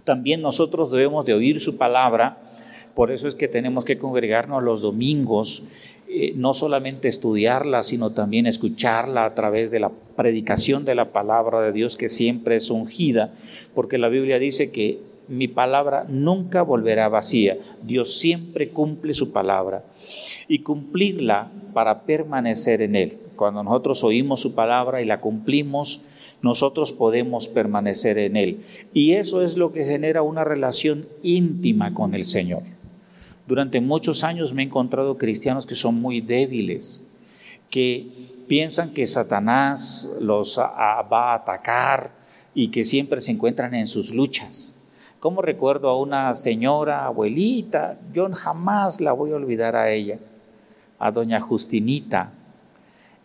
También 0.04 0.42
nosotros 0.42 0.92
debemos 0.92 1.26
de 1.26 1.34
oír 1.34 1.60
su 1.60 1.78
palabra, 1.78 2.49
por 2.96 3.12
eso 3.12 3.28
es 3.28 3.36
que 3.36 3.48
tenemos 3.48 3.86
que 3.86 3.98
congregarnos 3.98 4.64
los 4.64 4.82
domingos 4.82 5.64
eh, 6.12 6.34
no 6.36 6.56
solamente 6.56 7.08
estudiarla, 7.08 7.84
sino 7.84 8.14
también 8.14 8.48
escucharla 8.48 9.26
a 9.26 9.36
través 9.36 9.70
de 9.70 9.80
la 9.80 9.92
predicación 10.16 10.84
de 10.84 10.96
la 10.96 11.12
palabra 11.12 11.62
de 11.62 11.72
Dios, 11.72 11.98
que 11.98 12.10
siempre 12.10 12.56
es 12.56 12.72
ungida, 12.72 13.36
porque 13.76 14.00
la 14.00 14.10
Biblia 14.10 14.40
dice 14.40 14.72
que 14.72 14.98
mi 15.28 15.48
palabra 15.48 16.06
nunca 16.10 16.64
volverá 16.64 17.08
vacía. 17.10 17.58
Dios 17.84 18.18
siempre 18.18 18.70
cumple 18.70 19.14
su 19.14 19.32
palabra. 19.32 19.86
Y 20.48 20.64
cumplirla 20.64 21.52
para 21.76 22.02
permanecer 22.02 22.82
en 22.82 22.96
Él. 22.96 23.18
Cuando 23.36 23.62
nosotros 23.62 24.04
oímos 24.04 24.40
su 24.40 24.56
palabra 24.56 25.04
y 25.04 25.06
la 25.06 25.22
cumplimos, 25.22 26.02
nosotros 26.42 26.92
podemos 26.92 27.48
permanecer 27.48 28.18
en 28.18 28.36
Él. 28.36 28.62
Y 28.94 29.12
eso 29.12 29.44
es 29.44 29.58
lo 29.58 29.72
que 29.72 29.86
genera 29.86 30.24
una 30.24 30.44
relación 30.44 31.06
íntima 31.22 31.94
con 31.94 32.16
el 32.16 32.26
Señor. 32.26 32.64
Durante 33.50 33.82
muchos 33.82 34.24
años 34.24 34.54
me 34.54 34.62
he 34.62 34.66
encontrado 34.68 35.18
cristianos 35.18 35.66
que 35.66 35.74
son 35.74 36.00
muy 36.00 36.22
débiles, 36.22 37.04
que 37.72 38.06
piensan 38.48 38.94
que 38.94 39.08
Satanás 39.08 40.18
los 40.22 40.60
va 40.60 41.32
a 41.32 41.34
atacar 41.34 42.12
y 42.54 42.68
que 42.68 42.84
siempre 42.84 43.22
se 43.22 43.32
encuentran 43.32 43.74
en 43.74 43.88
sus 43.88 44.14
luchas. 44.14 44.78
Como 45.20 45.42
recuerdo 45.42 45.90
a 45.90 46.00
una 46.00 46.32
señora, 46.36 47.08
abuelita, 47.08 47.98
yo 48.14 48.30
jamás 48.36 49.02
la 49.02 49.14
voy 49.14 49.32
a 49.32 49.38
olvidar 49.38 49.76
a 49.76 49.90
ella, 49.90 50.20
a 51.00 51.10
doña 51.10 51.40
Justinita, 51.40 52.32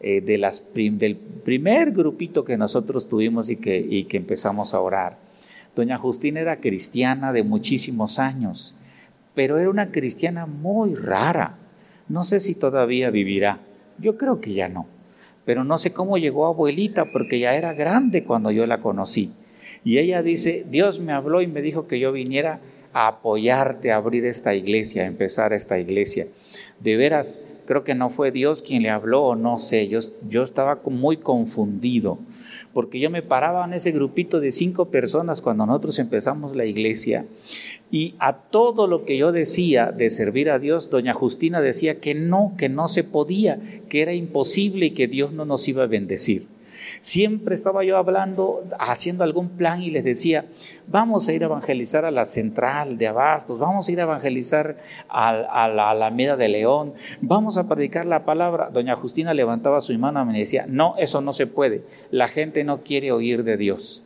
eh, 0.00 0.22
de 0.22 0.38
las 0.38 0.64
del 0.74 1.16
primer 1.16 1.90
grupito 1.92 2.46
que 2.46 2.56
nosotros 2.56 3.10
tuvimos 3.10 3.50
y 3.50 3.56
que, 3.56 3.76
y 3.76 4.04
que 4.04 4.16
empezamos 4.16 4.72
a 4.72 4.80
orar. 4.80 5.18
Doña 5.76 5.98
Justina 5.98 6.40
era 6.40 6.60
cristiana 6.60 7.30
de 7.34 7.42
muchísimos 7.42 8.18
años, 8.18 8.74
pero 9.34 9.58
era 9.58 9.70
una 9.70 9.90
cristiana 9.90 10.46
muy 10.46 10.94
rara. 10.94 11.58
No 12.08 12.24
sé 12.24 12.40
si 12.40 12.58
todavía 12.58 13.10
vivirá. 13.10 13.60
Yo 13.98 14.16
creo 14.16 14.40
que 14.40 14.54
ya 14.54 14.68
no. 14.68 14.86
Pero 15.44 15.64
no 15.64 15.78
sé 15.78 15.92
cómo 15.92 16.18
llegó 16.18 16.46
abuelita 16.46 17.06
porque 17.12 17.38
ya 17.38 17.54
era 17.54 17.74
grande 17.74 18.24
cuando 18.24 18.50
yo 18.50 18.66
la 18.66 18.80
conocí. 18.80 19.32
Y 19.84 19.98
ella 19.98 20.22
dice, 20.22 20.64
Dios 20.68 21.00
me 21.00 21.12
habló 21.12 21.42
y 21.42 21.46
me 21.46 21.60
dijo 21.60 21.86
que 21.86 22.00
yo 22.00 22.12
viniera 22.12 22.60
a 22.92 23.08
apoyarte 23.08 23.92
a 23.92 23.96
abrir 23.96 24.24
esta 24.24 24.54
iglesia, 24.54 25.02
a 25.02 25.06
empezar 25.06 25.52
esta 25.52 25.78
iglesia. 25.78 26.26
De 26.80 26.96
veras, 26.96 27.40
creo 27.66 27.84
que 27.84 27.94
no 27.94 28.08
fue 28.08 28.30
Dios 28.30 28.62
quien 28.62 28.82
le 28.82 28.90
habló 28.90 29.22
o 29.24 29.36
no 29.36 29.58
sé, 29.58 29.88
yo, 29.88 29.98
yo 30.28 30.42
estaba 30.42 30.80
muy 30.86 31.16
confundido, 31.16 32.18
porque 32.72 33.00
yo 33.00 33.10
me 33.10 33.22
paraba 33.22 33.64
en 33.64 33.74
ese 33.74 33.90
grupito 33.92 34.40
de 34.40 34.52
cinco 34.52 34.86
personas 34.86 35.42
cuando 35.42 35.66
nosotros 35.66 35.98
empezamos 35.98 36.54
la 36.54 36.64
iglesia 36.64 37.24
y 37.94 38.16
a 38.18 38.32
todo 38.32 38.88
lo 38.88 39.04
que 39.04 39.16
yo 39.16 39.30
decía 39.30 39.92
de 39.92 40.10
servir 40.10 40.50
a 40.50 40.58
Dios, 40.58 40.90
doña 40.90 41.14
Justina 41.14 41.60
decía 41.60 42.00
que 42.00 42.12
no, 42.12 42.54
que 42.58 42.68
no 42.68 42.88
se 42.88 43.04
podía, 43.04 43.60
que 43.88 44.02
era 44.02 44.12
imposible 44.12 44.86
y 44.86 44.90
que 44.90 45.06
Dios 45.06 45.30
no 45.32 45.44
nos 45.44 45.68
iba 45.68 45.84
a 45.84 45.86
bendecir. 45.86 46.42
Siempre 46.98 47.54
estaba 47.54 47.84
yo 47.84 47.96
hablando, 47.96 48.64
haciendo 48.80 49.22
algún 49.22 49.50
plan 49.50 49.80
y 49.80 49.92
les 49.92 50.02
decía, 50.02 50.44
vamos 50.88 51.28
a 51.28 51.34
ir 51.34 51.44
a 51.44 51.46
evangelizar 51.46 52.04
a 52.04 52.10
la 52.10 52.24
central 52.24 52.98
de 52.98 53.06
Abastos, 53.06 53.60
vamos 53.60 53.88
a 53.88 53.92
ir 53.92 54.00
a 54.00 54.02
evangelizar 54.02 54.76
a, 55.08 55.68
la 55.68 55.90
Alameda 55.90 56.36
de 56.36 56.48
León, 56.48 56.94
vamos 57.20 57.58
a 57.58 57.68
predicar 57.68 58.06
la 58.06 58.24
palabra. 58.24 58.70
Doña 58.72 58.96
Justina 58.96 59.34
levantaba 59.34 59.80
su 59.80 59.96
mano 60.00 60.20
y 60.20 60.26
me 60.26 60.36
decía, 60.40 60.66
no, 60.68 60.96
eso 60.98 61.20
no 61.20 61.32
se 61.32 61.46
puede, 61.46 61.84
la 62.10 62.26
gente 62.26 62.64
no 62.64 62.82
quiere 62.82 63.12
oír 63.12 63.44
de 63.44 63.56
Dios. 63.56 64.02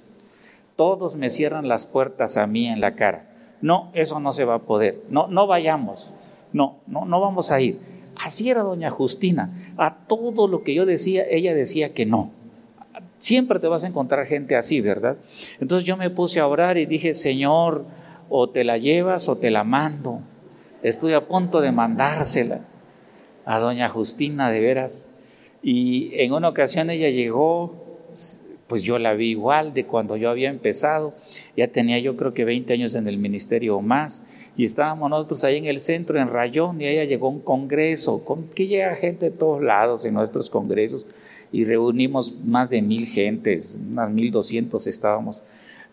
Todos 0.77 1.17
me 1.17 1.31
cierran 1.31 1.69
las 1.69 1.87
puertas 1.87 2.37
a 2.37 2.47
mí 2.47 2.69
en 2.69 2.83
la 2.83 2.95
cara. 2.95 3.28
No, 3.61 3.91
eso 3.93 4.21
no 4.21 4.33
se 4.33 4.45
va 4.45 4.55
a 4.55 4.59
poder. 4.61 5.03
No, 5.11 5.27
no 5.27 5.47
vayamos. 5.47 6.13
No, 6.53 6.77
no, 6.87 7.05
no 7.05 7.21
vamos 7.21 7.51
a 7.51 7.61
ir. 7.61 7.79
Así 8.23 8.51
era 8.51 8.63
doña 8.63 8.91
Justina. 8.91 9.73
A 9.77 9.97
todo 10.07 10.49
lo 10.49 10.63
que 10.63 10.75
yo 10.75 10.87
decía, 10.87 11.25
ella 11.29 11.55
decía 11.55 11.93
que 11.93 12.07
no. 12.07 12.31
Siempre 13.19 13.59
te 13.59 13.67
vas 13.67 13.85
a 13.85 13.89
encontrar 13.89 14.27
gente 14.27 14.57
así, 14.57 14.81
¿verdad? 14.81 15.17
Entonces 15.61 15.87
yo 15.87 15.97
me 15.97 16.11
puse 16.11 16.41
a 16.41 16.47
orar 16.47 16.79
y 16.79 16.87
dije, 16.87 17.15
Señor, 17.15 17.85
o 18.29 18.49
te 18.49 18.65
la 18.65 18.79
llevas 18.79 19.29
o 19.29 19.37
te 19.37 19.51
la 19.51 19.65
mando. 19.65 20.21
Estoy 20.83 21.15
a 21.15 21.27
punto 21.27 21.61
de 21.61 21.73
mandársela 21.73 22.61
a 23.45 23.59
doña 23.59 23.89
Justina, 23.89 24.51
de 24.51 24.61
veras. 24.61 25.09
Y 25.63 26.11
en 26.21 26.33
una 26.33 26.49
ocasión 26.49 26.91
ella 26.91 27.11
llegó, 27.11 27.75
pues 28.69 28.83
yo 28.83 28.99
la 28.99 29.15
vi 29.15 29.31
igual 29.31 29.73
de 29.75 29.85
cuando 29.85 30.17
yo 30.17 30.31
había 30.31 30.51
empezado. 30.51 31.15
Ya 31.57 31.69
tenía 31.69 31.99
yo 31.99 32.17
creo 32.17 32.35
que 32.35 32.45
20 32.45 32.73
años 32.73 32.95
en 32.95 33.09
el 33.09 33.17
ministerio 33.17 33.79
o 33.79 33.83
más. 33.83 34.25
Y 34.57 34.65
estábamos 34.65 35.09
nosotros 35.09 35.43
ahí 35.45 35.57
en 35.57 35.67
el 35.67 35.81
centro, 35.81 36.21
en 36.21 36.29
Rayón, 36.29 36.81
y 36.81 36.87
ella 36.87 37.05
llegó 37.05 37.29
un 37.29 37.41
congreso, 37.41 38.25
con 38.25 38.49
que 38.49 38.67
llega 38.67 38.95
gente 38.97 39.31
de 39.31 39.37
todos 39.37 39.63
lados 39.63 40.05
en 40.05 40.15
nuestros 40.15 40.51
congresos 40.51 41.07
y 41.53 41.65
reunimos 41.65 42.35
más 42.45 42.69
de 42.69 42.83
mil 42.83 43.07
gentes, 43.07 43.79
unas 43.81 44.11
mil 44.11 44.31
doscientos 44.31 44.87
estábamos. 44.87 45.43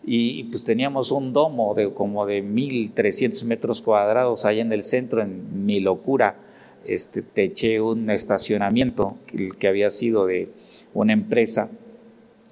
Y 0.04 0.44
pues 0.44 0.64
teníamos 0.64 1.10
un 1.10 1.32
domo 1.32 1.74
de 1.74 1.92
como 1.92 2.26
de 2.26 2.42
mil 2.42 2.92
trescientos 2.92 3.44
metros 3.44 3.80
cuadrados 3.80 4.44
ahí 4.44 4.60
en 4.60 4.72
el 4.72 4.82
centro, 4.82 5.22
en 5.22 5.64
mi 5.64 5.80
locura. 5.80 6.36
Este, 6.84 7.22
te 7.22 7.44
eché 7.44 7.80
un 7.80 8.10
estacionamiento 8.10 9.16
que, 9.26 9.48
que 9.48 9.66
había 9.66 9.90
sido 9.90 10.26
de 10.26 10.48
una 10.94 11.12
empresa 11.12 11.70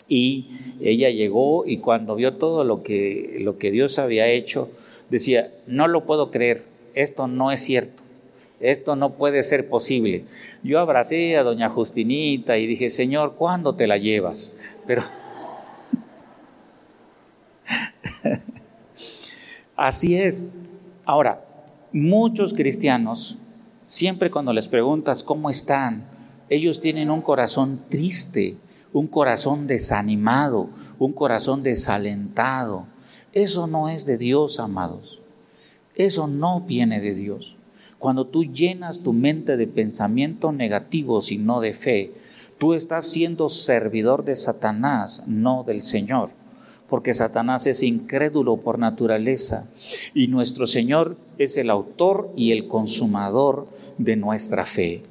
y 0.09 0.47
ella 0.81 1.11
llegó 1.11 1.67
y 1.67 1.79
cuando 1.79 2.15
vio 2.17 2.35
todo 2.35 2.65
lo 2.65 2.83
que, 2.83 3.39
lo 3.41 3.59
que 3.59 3.71
Dios 3.71 3.99
había 3.99 4.29
hecho, 4.29 4.69
decía, 5.11 5.51
no 5.67 5.89
lo 5.89 6.05
puedo 6.05 6.31
creer, 6.31 6.65
esto 6.95 7.27
no 7.27 7.51
es 7.51 7.61
cierto 7.61 8.05
esto 8.65 8.97
no 8.97 9.15
puede 9.15 9.43
ser 9.43 9.69
posible. 9.69 10.25
Yo 10.63 10.81
abracé 10.81 11.37
a 11.37 11.43
doña 11.43 11.69
Justinita 11.69 12.57
y 12.57 12.67
dije, 12.67 12.89
Señor, 12.89 13.35
¿cuándo 13.35 13.75
te 13.75 13.87
la 13.87 13.99
llevas? 13.99 14.57
Pero 14.87 15.05
así 19.77 20.17
es. 20.17 20.57
Ahora, 21.05 21.45
muchos 21.93 22.55
cristianos, 22.55 23.37
siempre 23.83 24.31
cuando 24.31 24.55
les 24.55 24.69
preguntas 24.69 25.23
cómo 25.23 25.51
están, 25.51 26.07
ellos 26.49 26.81
tienen 26.81 27.11
un 27.11 27.21
corazón 27.21 27.81
triste, 27.91 28.55
un 28.95 29.09
corazón 29.09 29.67
desanimado, 29.67 30.71
un 31.01 31.13
corazón 31.13 31.63
desalentado. 31.65 32.87
Eso 33.33 33.67
no 33.67 33.89
es 33.89 34.07
de 34.07 34.17
Dios, 34.17 34.61
amados. 34.61 35.21
Eso 35.97 36.29
no 36.29 36.61
viene 36.61 37.01
de 37.01 37.13
Dios. 37.13 37.57
Cuando 37.99 38.29
tú 38.29 38.45
llenas 38.45 39.01
tu 39.01 39.13
mente 39.13 39.57
de 39.57 39.67
pensamientos 39.67 40.55
negativos 40.55 41.33
y 41.33 41.39
no 41.39 41.61
de 41.61 41.75
fe, 41.75 42.13
tú 42.59 42.75
estás 42.75 43.07
siendo 43.07 43.49
servidor 43.49 44.25
de 44.25 44.37
Satanás, 44.37 45.25
no 45.27 45.65
del 45.65 45.83
Señor, 45.83 46.31
porque 46.89 47.15
Satanás 47.15 47.67
es 47.67 47.83
incrédulo 47.83 48.59
por 48.59 48.79
naturaleza 48.79 49.69
y 50.15 50.29
nuestro 50.29 50.69
Señor 50.69 51.17
es 51.39 51.57
el 51.57 51.69
autor 51.69 52.31
y 52.37 52.53
el 52.53 52.69
consumador 52.69 53.67
de 53.99 54.15
nuestra 54.15 54.65
fe. 54.65 55.03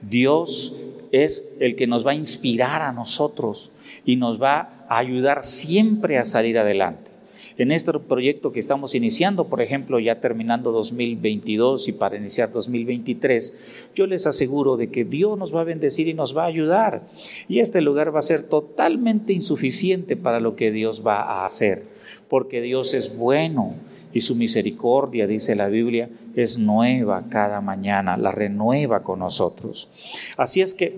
Dios 0.00 1.01
es 1.12 1.54
el 1.60 1.76
que 1.76 1.86
nos 1.86 2.04
va 2.04 2.10
a 2.12 2.16
inspirar 2.16 2.82
a 2.82 2.92
nosotros 2.92 3.70
y 4.04 4.16
nos 4.16 4.42
va 4.42 4.84
a 4.88 4.98
ayudar 4.98 5.42
siempre 5.42 6.18
a 6.18 6.24
salir 6.24 6.58
adelante. 6.58 7.12
En 7.58 7.70
este 7.70 7.92
proyecto 7.98 8.50
que 8.50 8.58
estamos 8.58 8.94
iniciando, 8.94 9.46
por 9.46 9.60
ejemplo, 9.60 10.00
ya 10.00 10.20
terminando 10.20 10.72
2022 10.72 11.86
y 11.88 11.92
para 11.92 12.16
iniciar 12.16 12.50
2023, 12.50 13.90
yo 13.94 14.06
les 14.06 14.26
aseguro 14.26 14.78
de 14.78 14.88
que 14.88 15.04
Dios 15.04 15.38
nos 15.38 15.54
va 15.54 15.60
a 15.60 15.64
bendecir 15.64 16.08
y 16.08 16.14
nos 16.14 16.36
va 16.36 16.44
a 16.44 16.46
ayudar. 16.46 17.02
Y 17.48 17.60
este 17.60 17.82
lugar 17.82 18.14
va 18.14 18.20
a 18.20 18.22
ser 18.22 18.48
totalmente 18.48 19.34
insuficiente 19.34 20.16
para 20.16 20.40
lo 20.40 20.56
que 20.56 20.70
Dios 20.70 21.06
va 21.06 21.20
a 21.20 21.44
hacer, 21.44 21.82
porque 22.28 22.62
Dios 22.62 22.94
es 22.94 23.16
bueno 23.16 23.74
y 24.12 24.20
su 24.20 24.34
misericordia, 24.36 25.26
dice 25.26 25.54
la 25.54 25.68
Biblia, 25.68 26.08
es 26.34 26.58
nueva 26.58 27.24
cada 27.28 27.60
mañana, 27.60 28.16
la 28.16 28.32
renueva 28.32 29.02
con 29.02 29.20
nosotros. 29.20 29.88
Así 30.36 30.60
es 30.60 30.74
que 30.74 30.92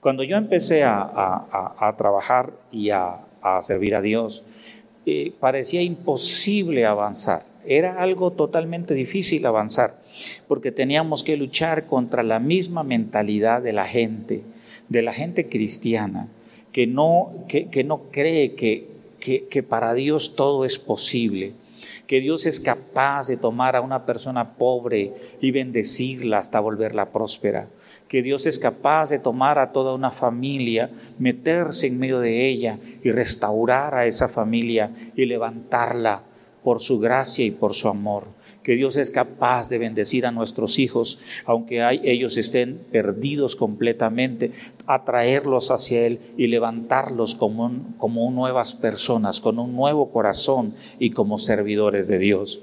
cuando 0.00 0.22
yo 0.24 0.36
empecé 0.36 0.82
a, 0.84 1.94
trabajar 1.96 2.52
y 2.70 2.90
a 2.90 3.20
servir 3.60 3.94
a 3.94 4.00
Dios, 4.00 4.44
eh, 5.04 5.32
parecía 5.40 5.82
imposible 5.82 6.86
avanzar. 6.86 7.44
Era 7.66 8.00
algo 8.00 8.30
totalmente 8.30 8.94
difícil 8.94 9.44
avanzar, 9.46 10.00
porque 10.46 10.70
teníamos 10.70 11.24
que 11.24 11.36
luchar 11.36 11.86
contra 11.86 12.22
la 12.22 12.38
misma 12.38 12.84
mentalidad 12.84 13.62
de 13.62 13.72
la 13.72 13.86
gente, 13.86 14.42
de 14.88 15.02
la 15.02 15.12
gente 15.12 15.48
cristiana, 15.48 16.28
que 16.70 16.86
no, 16.86 17.32
que, 17.48 17.84
no 17.84 18.02
cree 18.12 18.54
que, 18.54 18.88
que 19.18 19.62
para 19.62 19.92
Dios 19.94 20.36
todo 20.36 20.64
es 20.64 20.78
posible 20.78 21.52
que 22.06 22.20
Dios 22.20 22.46
es 22.46 22.60
capaz 22.60 23.28
de 23.28 23.36
tomar 23.36 23.76
a 23.76 23.80
una 23.80 24.04
persona 24.04 24.54
pobre 24.54 25.12
y 25.40 25.50
bendecirla 25.50 26.38
hasta 26.38 26.60
volverla 26.60 27.10
próspera. 27.10 27.68
Que 28.08 28.22
Dios 28.22 28.44
es 28.46 28.58
capaz 28.58 29.08
de 29.08 29.18
tomar 29.18 29.58
a 29.58 29.72
toda 29.72 29.94
una 29.94 30.10
familia, 30.10 30.90
meterse 31.18 31.86
en 31.86 31.98
medio 31.98 32.20
de 32.20 32.46
ella 32.48 32.78
y 33.02 33.10
restaurar 33.10 33.94
a 33.94 34.06
esa 34.06 34.28
familia 34.28 34.90
y 35.16 35.24
levantarla 35.24 36.22
por 36.62 36.80
su 36.80 36.98
gracia 36.98 37.44
y 37.44 37.50
por 37.50 37.74
su 37.74 37.88
amor. 37.88 38.28
Que 38.62 38.76
Dios 38.76 38.96
es 38.96 39.10
capaz 39.10 39.68
de 39.68 39.78
bendecir 39.78 40.24
a 40.24 40.30
nuestros 40.30 40.78
hijos, 40.78 41.18
aunque 41.46 41.82
ellos 42.04 42.36
estén 42.36 42.78
perdidos 42.92 43.56
completamente, 43.56 44.52
atraerlos 44.94 45.70
hacia 45.70 46.06
Él 46.06 46.20
y 46.36 46.46
levantarlos 46.46 47.34
como, 47.34 47.70
como 47.98 48.30
nuevas 48.30 48.74
personas, 48.74 49.40
con 49.40 49.58
un 49.58 49.74
nuevo 49.74 50.10
corazón 50.10 50.74
y 50.98 51.10
como 51.10 51.38
servidores 51.38 52.08
de 52.08 52.18
Dios. 52.18 52.60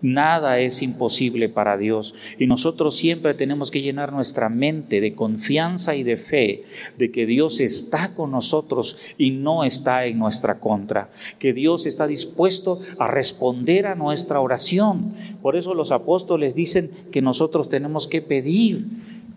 Nada 0.00 0.58
es 0.58 0.82
imposible 0.82 1.48
para 1.48 1.76
Dios 1.76 2.14
y 2.38 2.46
nosotros 2.46 2.96
siempre 2.96 3.34
tenemos 3.34 3.70
que 3.70 3.82
llenar 3.82 4.12
nuestra 4.12 4.48
mente 4.48 5.00
de 5.00 5.14
confianza 5.14 5.94
y 5.94 6.02
de 6.02 6.16
fe 6.16 6.64
de 6.98 7.10
que 7.10 7.26
Dios 7.26 7.60
está 7.60 8.14
con 8.14 8.32
nosotros 8.32 8.98
y 9.18 9.30
no 9.30 9.64
está 9.64 10.06
en 10.06 10.18
nuestra 10.18 10.58
contra, 10.58 11.10
que 11.38 11.52
Dios 11.52 11.86
está 11.86 12.06
dispuesto 12.06 12.80
a 12.98 13.06
responder 13.06 13.86
a 13.86 13.94
nuestra 13.94 14.40
oración 14.40 15.14
por 15.42 15.56
eso 15.56 15.74
los 15.74 15.92
apóstoles 15.92 16.54
dicen 16.54 16.90
que 17.10 17.22
nosotros 17.22 17.68
tenemos 17.68 18.06
que 18.06 18.22
pedir 18.22 18.86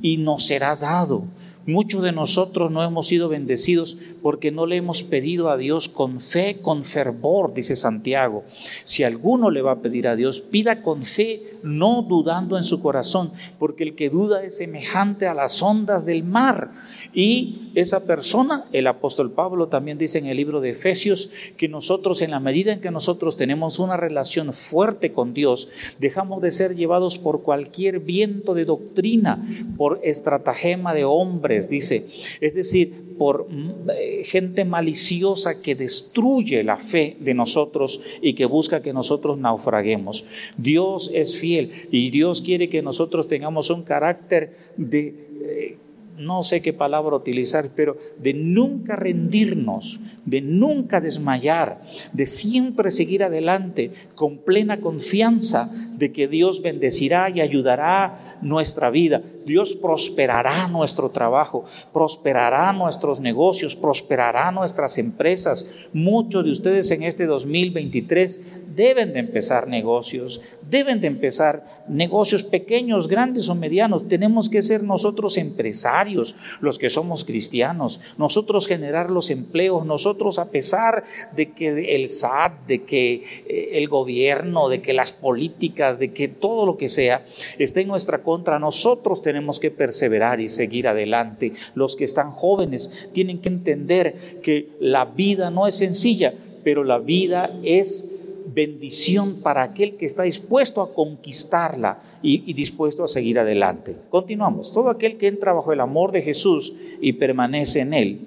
y 0.02 0.18
nos 0.18 0.46
será 0.46 0.76
dado, 0.76 1.24
Muchos 1.68 2.04
de 2.04 2.12
nosotros 2.12 2.70
no 2.70 2.84
hemos 2.84 3.08
sido 3.08 3.28
bendecidos 3.28 3.98
porque 4.22 4.52
no 4.52 4.68
le 4.68 4.76
hemos 4.76 5.02
pedido 5.02 5.50
a 5.50 5.58
Dios 5.58 5.90
con 5.90 6.22
fe, 6.22 6.60
con 6.62 6.84
fervor, 6.84 7.56
dice 7.56 7.76
Santiago. 7.76 8.44
Si 8.84 9.04
alguno 9.04 9.50
le 9.50 9.64
va 9.64 9.72
a 9.72 9.80
pedir 9.82 10.08
a 10.08 10.16
Dios, 10.16 10.42
pida 10.42 10.84
con 10.84 11.04
fe, 11.04 11.56
no 11.64 12.06
dudando 12.08 12.58
en 12.58 12.64
su 12.64 12.84
corazón, 12.84 13.32
porque 13.58 13.84
el 13.84 13.96
que 13.96 14.12
duda 14.12 14.44
es 14.44 14.58
semejante 14.58 15.26
a 15.26 15.34
las 15.34 15.64
ondas 15.64 16.06
del 16.06 16.24
mar. 16.24 16.70
Y 17.16 17.72
esa 17.74 18.06
persona, 18.06 18.66
el 18.72 18.86
apóstol 18.86 19.32
Pablo 19.32 19.68
también 19.68 19.98
dice 19.98 20.20
en 20.20 20.28
el 20.28 20.38
libro 20.38 20.62
de 20.62 20.70
Efesios, 20.70 21.32
que 21.58 21.68
nosotros 21.68 22.22
en 22.22 22.30
la 22.30 22.40
medida 22.40 22.74
en 22.74 22.82
que 22.82 22.92
nosotros 22.92 23.38
tenemos 23.38 23.80
una 23.80 23.98
relación 23.98 24.54
fuerte 24.54 25.14
con 25.14 25.34
Dios, 25.34 25.70
dejamos 26.00 26.44
de 26.44 26.52
ser 26.52 26.76
llevados 26.76 27.18
por 27.18 27.42
cualquier 27.42 28.02
viento 28.02 28.54
de 28.54 28.66
doctrina, 28.66 29.44
por 29.78 30.00
estratagema 30.04 30.94
de 30.94 31.06
hombre 31.06 31.55
dice, 31.70 32.06
es 32.42 32.54
decir, 32.54 33.06
por 33.18 33.48
mm, 33.50 33.90
eh, 33.90 34.24
gente 34.26 34.66
maliciosa 34.66 35.62
que 35.62 35.76
destruye 35.76 36.64
la 36.64 36.78
fe 36.78 37.18
de 37.20 37.34
nosotros 37.34 38.02
y 38.22 38.34
que 38.34 38.46
busca 38.46 38.82
que 38.82 38.94
nosotros 38.94 39.38
naufraguemos. 39.38 40.26
Dios 40.58 41.12
es 41.14 41.38
fiel 41.38 41.72
y 41.92 42.10
Dios 42.12 42.42
quiere 42.42 42.70
que 42.70 42.82
nosotros 42.82 43.28
tengamos 43.28 43.70
un 43.70 43.84
carácter 43.84 44.58
de... 44.78 45.26
Eh, 45.42 45.78
no 46.18 46.44
sé 46.44 46.62
qué 46.62 46.74
palabra 46.74 47.16
utilizar, 47.16 47.70
pero 47.76 47.98
de 48.18 48.34
nunca 48.34 48.96
rendirnos, 48.96 50.00
de 50.26 50.42
nunca 50.42 51.02
desmayar, 51.02 51.82
de 52.14 52.26
siempre 52.26 52.92
seguir 52.92 53.24
adelante 53.24 53.92
con 54.16 54.38
plena 54.38 54.80
confianza 54.80 55.70
de 55.98 56.12
que 56.12 56.28
Dios 56.28 56.62
bendecirá 56.62 57.30
y 57.30 57.42
ayudará 57.42 58.35
nuestra 58.42 58.90
vida. 58.90 59.22
Dios 59.46 59.76
prosperará 59.76 60.68
nuestro 60.68 61.10
trabajo, 61.10 61.66
prosperará 61.94 62.74
nuestros 62.74 63.20
negocios, 63.20 63.76
prosperará 63.76 64.52
nuestras 64.52 64.98
empresas. 64.98 65.90
Muchos 65.94 66.44
de 66.44 66.52
ustedes 66.52 66.90
en 66.92 67.04
este 67.04 67.26
2023 67.26 68.66
deben 68.76 69.14
de 69.14 69.20
empezar 69.20 69.68
negocios, 69.68 70.42
deben 70.70 71.00
de 71.00 71.08
empezar 71.08 71.86
negocios 71.88 72.44
pequeños, 72.44 73.08
grandes 73.08 73.48
o 73.50 73.56
medianos. 73.56 74.08
Tenemos 74.08 74.50
que 74.50 74.64
ser 74.64 74.84
nosotros 74.84 75.38
empresarios, 75.38 76.36
los 76.60 76.78
que 76.78 76.90
somos 76.90 77.24
cristianos, 77.24 78.02
nosotros 78.18 78.68
generar 78.68 79.10
los 79.10 79.30
empleos, 79.30 79.86
nosotros 79.86 80.40
a 80.40 80.50
pesar 80.50 81.04
de 81.36 81.52
que 81.52 81.96
el 81.96 82.10
SAT, 82.10 82.66
de 82.68 82.84
que 82.84 83.24
eh, 83.48 83.70
el 83.74 83.88
gobierno, 83.88 84.68
de 84.70 84.82
que 84.82 84.94
las 84.94 85.12
políticas, 85.12 86.00
de 86.00 86.12
que 86.12 86.28
todo 86.28 86.66
lo 86.66 86.78
que 86.78 86.90
sea 86.90 87.26
esté 87.58 87.82
en 87.82 87.88
nuestra 87.88 88.24
contra, 88.26 88.60
nosotros 88.60 89.22
tenemos 89.22 89.60
que 89.60 89.72
perseverar 89.72 90.42
y 90.42 90.50
seguir 90.50 90.90
adelante. 90.90 91.54
Los 91.76 91.96
que 91.96 92.04
están 92.04 92.32
jóvenes 92.32 93.10
tienen 93.14 93.40
que 93.40 93.48
entender 93.48 94.42
que 94.42 94.72
la 94.82 95.06
vida 95.06 95.50
no 95.52 95.68
es 95.68 95.76
sencilla, 95.76 96.34
pero 96.64 96.84
la 96.84 96.98
vida 96.98 97.58
es 97.64 98.16
bendición 98.54 99.42
para 99.42 99.64
aquel 99.64 99.96
que 99.98 100.06
está 100.06 100.24
dispuesto 100.24 100.82
a 100.82 100.94
conquistarla 100.94 102.00
y, 102.22 102.54
dispuesto 102.54 103.04
a 103.04 103.08
seguir 103.08 103.40
adelante. 103.40 103.96
Continuamos. 104.10 104.74
Todo 104.74 104.90
aquel 104.90 105.18
que 105.18 105.28
entra 105.28 105.54
bajo 105.54 105.72
el 105.72 105.80
amor 105.80 106.12
de 106.12 106.22
Jesús 106.22 106.74
y 107.00 107.14
permanece 107.14 107.82
en 107.82 107.94
él 107.94 108.20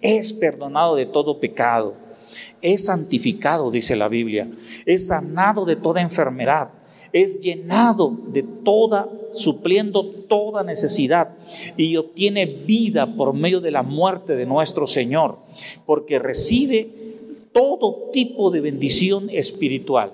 es 0.00 0.32
perdonado 0.32 0.96
de 0.96 1.06
todo 1.06 1.38
pecado, 1.38 1.94
es 2.60 2.86
santificado, 2.86 3.70
dice 3.70 3.94
la 3.94 4.08
Biblia, 4.08 4.50
es 4.84 5.06
sanado 5.06 5.64
de 5.64 5.76
toda 5.76 6.00
enfermedad, 6.00 6.70
es 7.12 7.40
llenado 7.40 8.16
de 8.28 8.42
toda, 8.42 9.08
supliendo 9.32 10.04
toda 10.04 10.62
necesidad 10.62 11.36
y 11.76 11.96
obtiene 11.96 12.46
vida 12.46 13.14
por 13.14 13.34
medio 13.34 13.60
de 13.60 13.70
la 13.70 13.82
muerte 13.82 14.36
de 14.36 14.46
nuestro 14.46 14.86
Señor, 14.86 15.38
porque 15.86 16.18
recibe 16.18 16.88
todo 17.52 18.10
tipo 18.12 18.50
de 18.50 18.60
bendición 18.60 19.28
espiritual. 19.30 20.12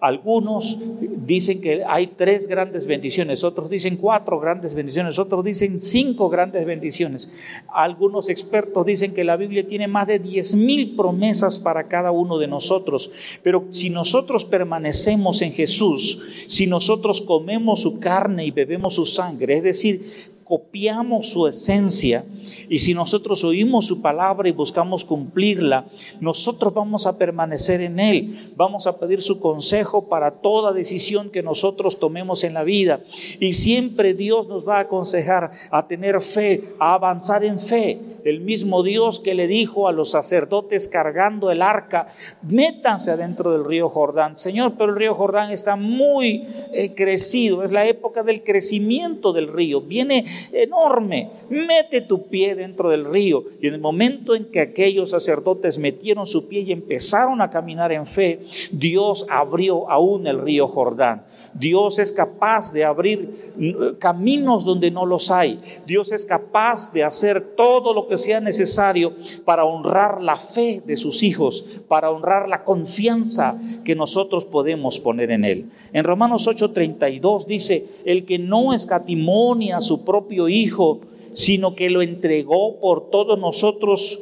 Algunos 0.00 0.78
dicen 1.26 1.60
que 1.60 1.84
hay 1.84 2.08
tres 2.08 2.46
grandes 2.46 2.86
bendiciones, 2.86 3.44
otros 3.44 3.70
dicen 3.70 3.96
cuatro 3.96 4.38
grandes 4.40 4.74
bendiciones, 4.74 5.18
otros 5.18 5.44
dicen 5.44 5.80
cinco 5.80 6.28
grandes 6.28 6.64
bendiciones. 6.66 7.32
Algunos 7.68 8.28
expertos 8.28 8.86
dicen 8.86 9.14
que 9.14 9.24
la 9.24 9.36
Biblia 9.36 9.66
tiene 9.66 9.88
más 9.88 10.06
de 10.06 10.18
diez 10.18 10.54
mil 10.54 10.96
promesas 10.96 11.58
para 11.58 11.84
cada 11.88 12.10
uno 12.10 12.38
de 12.38 12.46
nosotros. 12.46 13.10
Pero 13.42 13.66
si 13.70 13.90
nosotros 13.90 14.44
permanecemos 14.44 15.42
en 15.42 15.52
Jesús, 15.52 16.46
si 16.48 16.66
nosotros 16.66 17.20
comemos 17.20 17.82
su 17.82 17.98
carne 17.98 18.46
y 18.46 18.50
bebemos 18.50 18.94
su 18.94 19.06
sangre, 19.06 19.58
es 19.58 19.62
decir, 19.62 20.34
copiamos 20.44 21.28
su 21.28 21.46
esencia, 21.46 22.24
y 22.68 22.78
si 22.78 22.94
nosotros 22.94 23.44
oímos 23.44 23.86
su 23.86 24.00
palabra 24.00 24.48
y 24.48 24.52
buscamos 24.52 25.04
cumplirla, 25.04 25.86
nosotros 26.20 26.72
vamos 26.74 27.06
a 27.06 27.18
permanecer 27.18 27.80
en 27.80 28.00
Él. 28.00 28.52
Vamos 28.56 28.86
a 28.86 28.98
pedir 28.98 29.20
su 29.22 29.40
consejo 29.40 30.08
para 30.08 30.30
toda 30.30 30.72
decisión 30.72 31.30
que 31.30 31.42
nosotros 31.42 31.98
tomemos 31.98 32.44
en 32.44 32.54
la 32.54 32.64
vida. 32.64 33.00
Y 33.40 33.54
siempre 33.54 34.14
Dios 34.14 34.48
nos 34.48 34.66
va 34.66 34.78
a 34.78 34.80
aconsejar 34.80 35.52
a 35.70 35.86
tener 35.86 36.20
fe, 36.20 36.74
a 36.78 36.94
avanzar 36.94 37.44
en 37.44 37.58
fe. 37.58 38.00
El 38.24 38.40
mismo 38.40 38.82
Dios 38.82 39.20
que 39.20 39.34
le 39.34 39.46
dijo 39.46 39.86
a 39.86 39.92
los 39.92 40.12
sacerdotes 40.12 40.88
cargando 40.88 41.50
el 41.50 41.60
arca, 41.60 42.08
métanse 42.42 43.10
adentro 43.10 43.52
del 43.52 43.66
río 43.66 43.90
Jordán. 43.90 44.36
Señor, 44.36 44.74
pero 44.78 44.90
el 44.90 44.96
río 44.96 45.14
Jordán 45.14 45.50
está 45.50 45.76
muy 45.76 46.46
eh, 46.72 46.94
crecido, 46.94 47.62
es 47.62 47.70
la 47.70 47.86
época 47.86 48.22
del 48.22 48.42
crecimiento 48.42 49.34
del 49.34 49.52
río, 49.52 49.82
viene 49.82 50.24
enorme. 50.52 51.30
Mete 51.50 52.00
tu 52.00 52.26
pie 52.28 52.53
dentro 52.54 52.90
del 52.90 53.04
río. 53.04 53.44
Y 53.60 53.68
en 53.68 53.74
el 53.74 53.80
momento 53.80 54.34
en 54.34 54.50
que 54.50 54.60
aquellos 54.60 55.10
sacerdotes 55.10 55.78
metieron 55.78 56.26
su 56.26 56.48
pie 56.48 56.60
y 56.60 56.72
empezaron 56.72 57.40
a 57.40 57.50
caminar 57.50 57.92
en 57.92 58.06
fe, 58.06 58.40
Dios 58.72 59.26
abrió 59.28 59.90
aún 59.90 60.26
el 60.26 60.40
río 60.40 60.68
Jordán. 60.68 61.24
Dios 61.54 61.98
es 62.00 62.10
capaz 62.10 62.72
de 62.72 62.84
abrir 62.84 63.52
mm, 63.56 63.98
caminos 63.98 64.64
donde 64.64 64.90
no 64.90 65.06
los 65.06 65.30
hay. 65.30 65.60
Dios 65.86 66.12
es 66.12 66.24
capaz 66.24 66.92
de 66.92 67.04
hacer 67.04 67.54
todo 67.56 67.94
lo 67.94 68.08
que 68.08 68.16
sea 68.16 68.40
necesario 68.40 69.12
para 69.44 69.64
honrar 69.64 70.20
la 70.20 70.36
fe 70.36 70.82
de 70.84 70.96
sus 70.96 71.22
hijos, 71.22 71.64
para 71.88 72.10
honrar 72.10 72.48
la 72.48 72.64
confianza 72.64 73.60
que 73.84 73.94
nosotros 73.94 74.44
podemos 74.44 74.98
poner 74.98 75.30
en 75.30 75.44
Él. 75.44 75.70
En 75.92 76.04
Romanos 76.04 76.48
8:32 76.48 77.46
dice, 77.46 77.86
el 78.04 78.24
que 78.24 78.38
no 78.38 78.74
escatimonia 78.74 79.76
a 79.76 79.80
su 79.80 80.04
propio 80.04 80.48
Hijo, 80.48 81.00
sino 81.34 81.74
que 81.74 81.90
lo 81.90 82.00
entregó 82.00 82.80
por 82.80 83.10
todos 83.10 83.38
nosotros, 83.38 84.20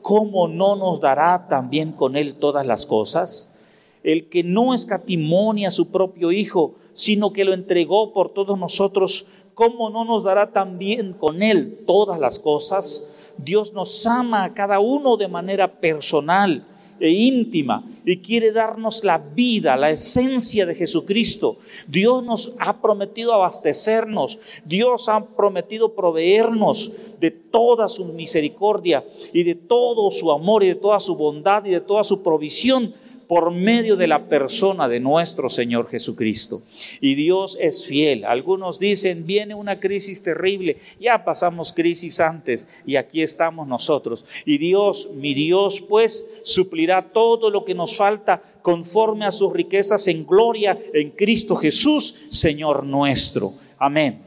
¿cómo 0.00 0.48
no 0.48 0.76
nos 0.76 1.00
dará 1.00 1.48
también 1.48 1.92
con 1.92 2.16
él 2.16 2.36
todas 2.36 2.66
las 2.66 2.86
cosas? 2.86 3.60
El 4.02 4.28
que 4.28 4.42
no 4.42 4.72
escatimonia 4.72 5.68
a 5.68 5.72
su 5.72 5.90
propio 5.90 6.32
Hijo, 6.32 6.74
sino 6.92 7.32
que 7.32 7.44
lo 7.44 7.52
entregó 7.52 8.12
por 8.12 8.32
todos 8.32 8.58
nosotros, 8.58 9.26
¿cómo 9.54 9.90
no 9.90 10.04
nos 10.04 10.22
dará 10.24 10.52
también 10.52 11.12
con 11.12 11.42
él 11.42 11.84
todas 11.86 12.18
las 12.18 12.38
cosas? 12.38 13.34
Dios 13.38 13.72
nos 13.72 14.06
ama 14.06 14.44
a 14.44 14.54
cada 14.54 14.80
uno 14.80 15.16
de 15.16 15.28
manera 15.28 15.80
personal 15.80 16.66
e 17.02 17.10
íntima 17.10 17.84
y 18.06 18.18
quiere 18.18 18.52
darnos 18.52 19.02
la 19.02 19.18
vida, 19.18 19.76
la 19.76 19.90
esencia 19.90 20.64
de 20.66 20.76
Jesucristo. 20.76 21.58
Dios 21.88 22.22
nos 22.24 22.54
ha 22.60 22.80
prometido 22.80 23.34
abastecernos, 23.34 24.38
Dios 24.64 25.08
ha 25.08 25.26
prometido 25.26 25.96
proveernos 25.96 26.92
de 27.18 27.32
toda 27.32 27.88
su 27.88 28.04
misericordia 28.04 29.04
y 29.32 29.42
de 29.42 29.56
todo 29.56 30.12
su 30.12 30.30
amor 30.30 30.62
y 30.62 30.68
de 30.68 30.74
toda 30.76 31.00
su 31.00 31.16
bondad 31.16 31.64
y 31.64 31.70
de 31.70 31.80
toda 31.80 32.04
su 32.04 32.22
provisión 32.22 32.94
por 33.28 33.50
medio 33.50 33.96
de 33.96 34.06
la 34.06 34.26
persona 34.26 34.88
de 34.88 35.00
nuestro 35.00 35.48
Señor 35.48 35.88
Jesucristo. 35.88 36.62
Y 37.00 37.14
Dios 37.14 37.56
es 37.60 37.86
fiel. 37.86 38.24
Algunos 38.24 38.78
dicen, 38.78 39.26
viene 39.26 39.54
una 39.54 39.80
crisis 39.80 40.22
terrible, 40.22 40.78
ya 41.00 41.24
pasamos 41.24 41.72
crisis 41.72 42.20
antes 42.20 42.68
y 42.86 42.96
aquí 42.96 43.22
estamos 43.22 43.66
nosotros. 43.66 44.26
Y 44.44 44.58
Dios, 44.58 45.08
mi 45.14 45.34
Dios, 45.34 45.80
pues, 45.80 46.26
suplirá 46.44 47.12
todo 47.12 47.50
lo 47.50 47.64
que 47.64 47.74
nos 47.74 47.96
falta 47.96 48.42
conforme 48.62 49.24
a 49.24 49.32
sus 49.32 49.52
riquezas 49.52 50.06
en 50.08 50.26
gloria 50.26 50.78
en 50.92 51.10
Cristo 51.10 51.56
Jesús, 51.56 52.28
Señor 52.30 52.84
nuestro. 52.84 53.52
Amén. 53.78 54.22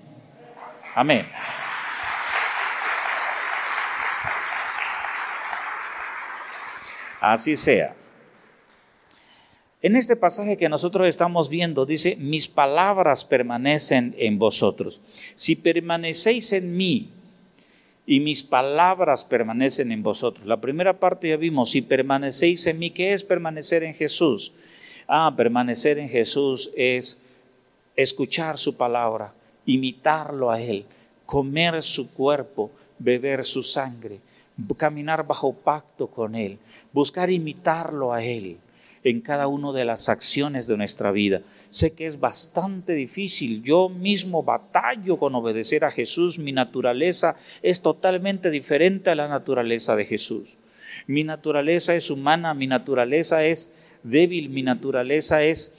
Amén. 0.93 1.25
Así 7.21 7.55
sea. 7.55 7.95
En 9.85 9.95
este 9.95 10.15
pasaje 10.15 10.57
que 10.57 10.67
nosotros 10.67 11.07
estamos 11.07 11.47
viendo 11.47 11.85
dice, 11.85 12.15
mis 12.15 12.47
palabras 12.47 13.23
permanecen 13.23 14.15
en 14.17 14.39
vosotros. 14.39 14.99
Si 15.35 15.55
permanecéis 15.55 16.53
en 16.53 16.75
mí 16.75 17.11
y 18.07 18.19
mis 18.19 18.41
palabras 18.41 19.23
permanecen 19.25 19.91
en 19.91 20.01
vosotros. 20.01 20.47
La 20.47 20.59
primera 20.59 20.97
parte 20.99 21.29
ya 21.29 21.37
vimos, 21.37 21.69
si 21.69 21.83
permanecéis 21.83 22.65
en 22.65 22.79
mí, 22.79 22.89
¿qué 22.89 23.13
es 23.13 23.23
permanecer 23.23 23.83
en 23.83 23.93
Jesús? 23.93 24.53
Ah, 25.07 25.31
permanecer 25.37 25.99
en 25.99 26.09
Jesús 26.09 26.71
es 26.75 27.21
escuchar 27.95 28.57
su 28.57 28.77
palabra, 28.77 29.35
imitarlo 29.67 30.49
a 30.49 30.59
Él, 30.59 30.85
comer 31.27 31.83
su 31.83 32.11
cuerpo, 32.11 32.71
beber 32.97 33.45
su 33.45 33.61
sangre, 33.61 34.19
caminar 34.77 35.27
bajo 35.27 35.53
pacto 35.53 36.07
con 36.07 36.33
Él, 36.33 36.57
buscar 36.91 37.29
imitarlo 37.29 38.11
a 38.11 38.23
Él 38.23 38.57
en 39.05 39.21
cada 39.21 39.45
una 39.45 39.71
de 39.71 39.85
las 39.85 40.09
acciones 40.09 40.65
de 40.65 40.77
nuestra 40.77 41.11
vida. 41.11 41.41
Sé 41.69 41.93
que 41.93 42.07
es 42.07 42.19
bastante 42.19 42.93
difícil. 42.93 43.61
Yo 43.61 43.87
mismo 43.87 44.41
batallo 44.41 45.17
con 45.17 45.35
obedecer 45.35 45.85
a 45.85 45.91
Jesús. 45.91 46.39
Mi 46.39 46.51
naturaleza 46.51 47.35
es 47.61 47.81
totalmente 47.81 48.49
diferente 48.49 49.11
a 49.11 49.15
la 49.15 49.27
naturaleza 49.27 49.95
de 49.95 50.05
Jesús. 50.05 50.57
Mi 51.05 51.23
naturaleza 51.23 51.93
es 51.93 52.09
humana, 52.09 52.55
mi 52.55 52.65
naturaleza 52.65 53.45
es 53.45 53.75
débil, 54.01 54.49
mi 54.49 54.63
naturaleza 54.63 55.43
es 55.43 55.75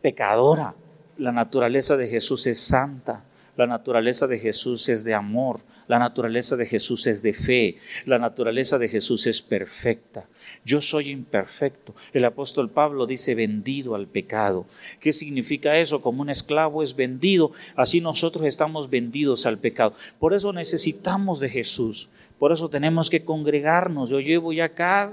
pecadora. 0.00 0.76
La 1.16 1.32
naturaleza 1.32 1.96
de 1.96 2.06
Jesús 2.06 2.46
es 2.46 2.60
santa. 2.60 3.24
La 3.56 3.66
naturaleza 3.66 4.28
de 4.28 4.38
Jesús 4.38 4.88
es 4.88 5.02
de 5.02 5.14
amor, 5.14 5.62
la 5.88 5.98
naturaleza 5.98 6.56
de 6.56 6.66
Jesús 6.66 7.06
es 7.06 7.22
de 7.22 7.32
fe, 7.32 7.78
la 8.04 8.18
naturaleza 8.18 8.78
de 8.78 8.88
Jesús 8.88 9.26
es 9.26 9.42
perfecta. 9.42 10.26
Yo 10.64 10.80
soy 10.80 11.10
imperfecto. 11.10 11.94
El 12.12 12.24
apóstol 12.26 12.70
Pablo 12.70 13.06
dice 13.06 13.34
vendido 13.34 13.94
al 13.94 14.06
pecado. 14.06 14.66
¿Qué 15.00 15.12
significa 15.12 15.76
eso? 15.78 16.02
Como 16.02 16.22
un 16.22 16.30
esclavo 16.30 16.82
es 16.82 16.94
vendido, 16.94 17.52
así 17.74 18.00
nosotros 18.00 18.44
estamos 18.44 18.90
vendidos 18.90 19.46
al 19.46 19.58
pecado. 19.58 19.94
Por 20.18 20.34
eso 20.34 20.52
necesitamos 20.52 21.40
de 21.40 21.48
Jesús. 21.48 22.10
Por 22.38 22.52
eso 22.52 22.68
tenemos 22.68 23.10
que 23.10 23.24
congregarnos. 23.24 24.10
Yo 24.10 24.20
llevo 24.20 24.52
ya 24.52 24.66
acá 24.66 25.10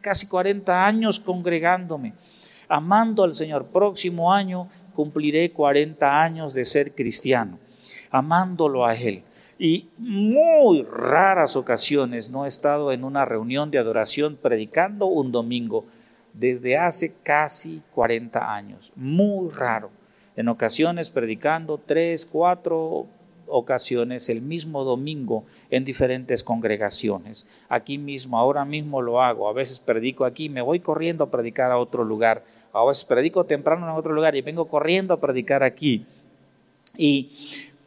casi 0.00 0.26
40 0.26 0.84
años 0.84 1.20
congregándome, 1.20 2.14
amando 2.68 3.24
al 3.24 3.34
Señor. 3.34 3.66
Próximo 3.66 4.32
año 4.32 4.68
cumpliré 4.94 5.50
40 5.50 6.20
años 6.20 6.54
de 6.54 6.64
ser 6.64 6.94
cristiano, 6.94 7.58
amándolo 8.10 8.84
a 8.84 8.94
Él. 8.94 9.22
Y 9.64 9.90
muy 9.96 10.82
raras 10.82 11.54
ocasiones 11.54 12.30
no 12.30 12.46
he 12.46 12.48
estado 12.48 12.90
en 12.90 13.04
una 13.04 13.24
reunión 13.24 13.70
de 13.70 13.78
adoración 13.78 14.34
predicando 14.34 15.06
un 15.06 15.30
domingo 15.30 15.84
desde 16.32 16.78
hace 16.78 17.14
casi 17.22 17.80
40 17.94 18.56
años. 18.56 18.92
Muy 18.96 19.50
raro. 19.50 19.90
En 20.34 20.48
ocasiones 20.48 21.12
predicando 21.12 21.78
tres, 21.78 22.26
cuatro 22.26 23.06
ocasiones 23.46 24.28
el 24.28 24.42
mismo 24.42 24.82
domingo 24.82 25.44
en 25.70 25.84
diferentes 25.84 26.42
congregaciones. 26.42 27.46
Aquí 27.68 27.98
mismo, 27.98 28.38
ahora 28.38 28.64
mismo 28.64 29.00
lo 29.00 29.22
hago. 29.22 29.48
A 29.48 29.52
veces 29.52 29.78
predico 29.78 30.24
aquí, 30.24 30.48
me 30.48 30.60
voy 30.60 30.80
corriendo 30.80 31.22
a 31.22 31.30
predicar 31.30 31.70
a 31.70 31.78
otro 31.78 32.02
lugar 32.02 32.42
a 32.72 32.84
veces 32.84 33.04
predico 33.04 33.44
temprano 33.44 33.88
en 33.88 33.96
otro 33.96 34.12
lugar 34.12 34.34
y 34.34 34.42
vengo 34.42 34.66
corriendo 34.66 35.14
a 35.14 35.20
predicar 35.20 35.62
aquí. 35.62 36.04
¿Y 36.96 37.30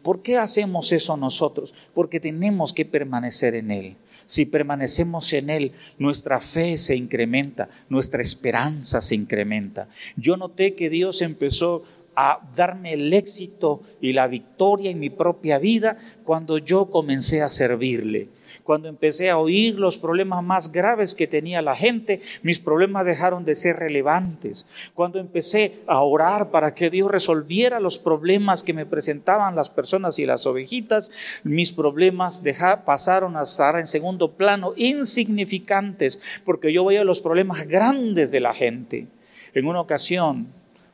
por 0.05 0.21
qué 0.21 0.37
hacemos 0.37 0.91
eso 0.91 1.17
nosotros? 1.17 1.73
Porque 1.95 2.19
tenemos 2.19 2.73
que 2.73 2.85
permanecer 2.85 3.55
en 3.55 3.71
Él. 3.71 3.95
Si 4.27 4.45
permanecemos 4.45 5.33
en 5.33 5.49
Él, 5.49 5.71
nuestra 5.97 6.39
fe 6.39 6.77
se 6.77 6.95
incrementa, 6.95 7.69
nuestra 7.89 8.21
esperanza 8.21 9.01
se 9.01 9.15
incrementa. 9.15 9.87
Yo 10.15 10.37
noté 10.37 10.75
que 10.75 10.91
Dios 10.91 11.23
empezó 11.23 11.85
a 12.15 12.39
darme 12.55 12.93
el 12.93 13.11
éxito 13.13 13.81
y 13.99 14.13
la 14.13 14.27
victoria 14.27 14.91
en 14.91 14.99
mi 14.99 15.09
propia 15.09 15.57
vida 15.57 15.97
cuando 16.23 16.59
yo 16.59 16.91
comencé 16.91 17.41
a 17.41 17.49
servirle. 17.49 18.29
Cuando 18.65 18.89
empecé 18.89 19.29
a 19.29 19.37
oír 19.37 19.75
los 19.75 19.99
problemas 19.99 20.43
más 20.43 20.71
graves 20.71 21.13
que 21.13 21.27
tenía 21.27 21.61
la 21.61 21.75
gente, 21.75 22.21
mis 22.41 22.57
problemas 22.57 23.05
dejaron 23.05 23.45
de 23.45 23.53
ser 23.53 23.75
relevantes. 23.75 24.67
Cuando 24.95 25.19
empecé 25.19 25.81
a 25.85 26.01
orar 26.01 26.49
para 26.49 26.73
que 26.73 26.89
Dios 26.89 27.11
resolviera 27.11 27.79
los 27.79 27.99
problemas 27.99 28.63
que 28.63 28.73
me 28.73 28.87
presentaban 28.87 29.55
las 29.55 29.69
personas 29.69 30.17
y 30.17 30.25
las 30.25 30.47
ovejitas, 30.47 31.11
mis 31.43 31.71
problemas 31.71 32.41
pasaron 32.83 33.37
a 33.37 33.43
estar 33.43 33.77
en 33.77 33.85
segundo 33.85 34.31
plano, 34.31 34.73
insignificantes, 34.75 36.19
porque 36.43 36.73
yo 36.73 36.83
veía 36.85 37.03
los 37.03 37.21
problemas 37.21 37.67
grandes 37.67 38.31
de 38.31 38.39
la 38.39 38.55
gente. 38.55 39.05
En 39.53 39.67
una 39.67 39.81
ocasión, 39.81 40.47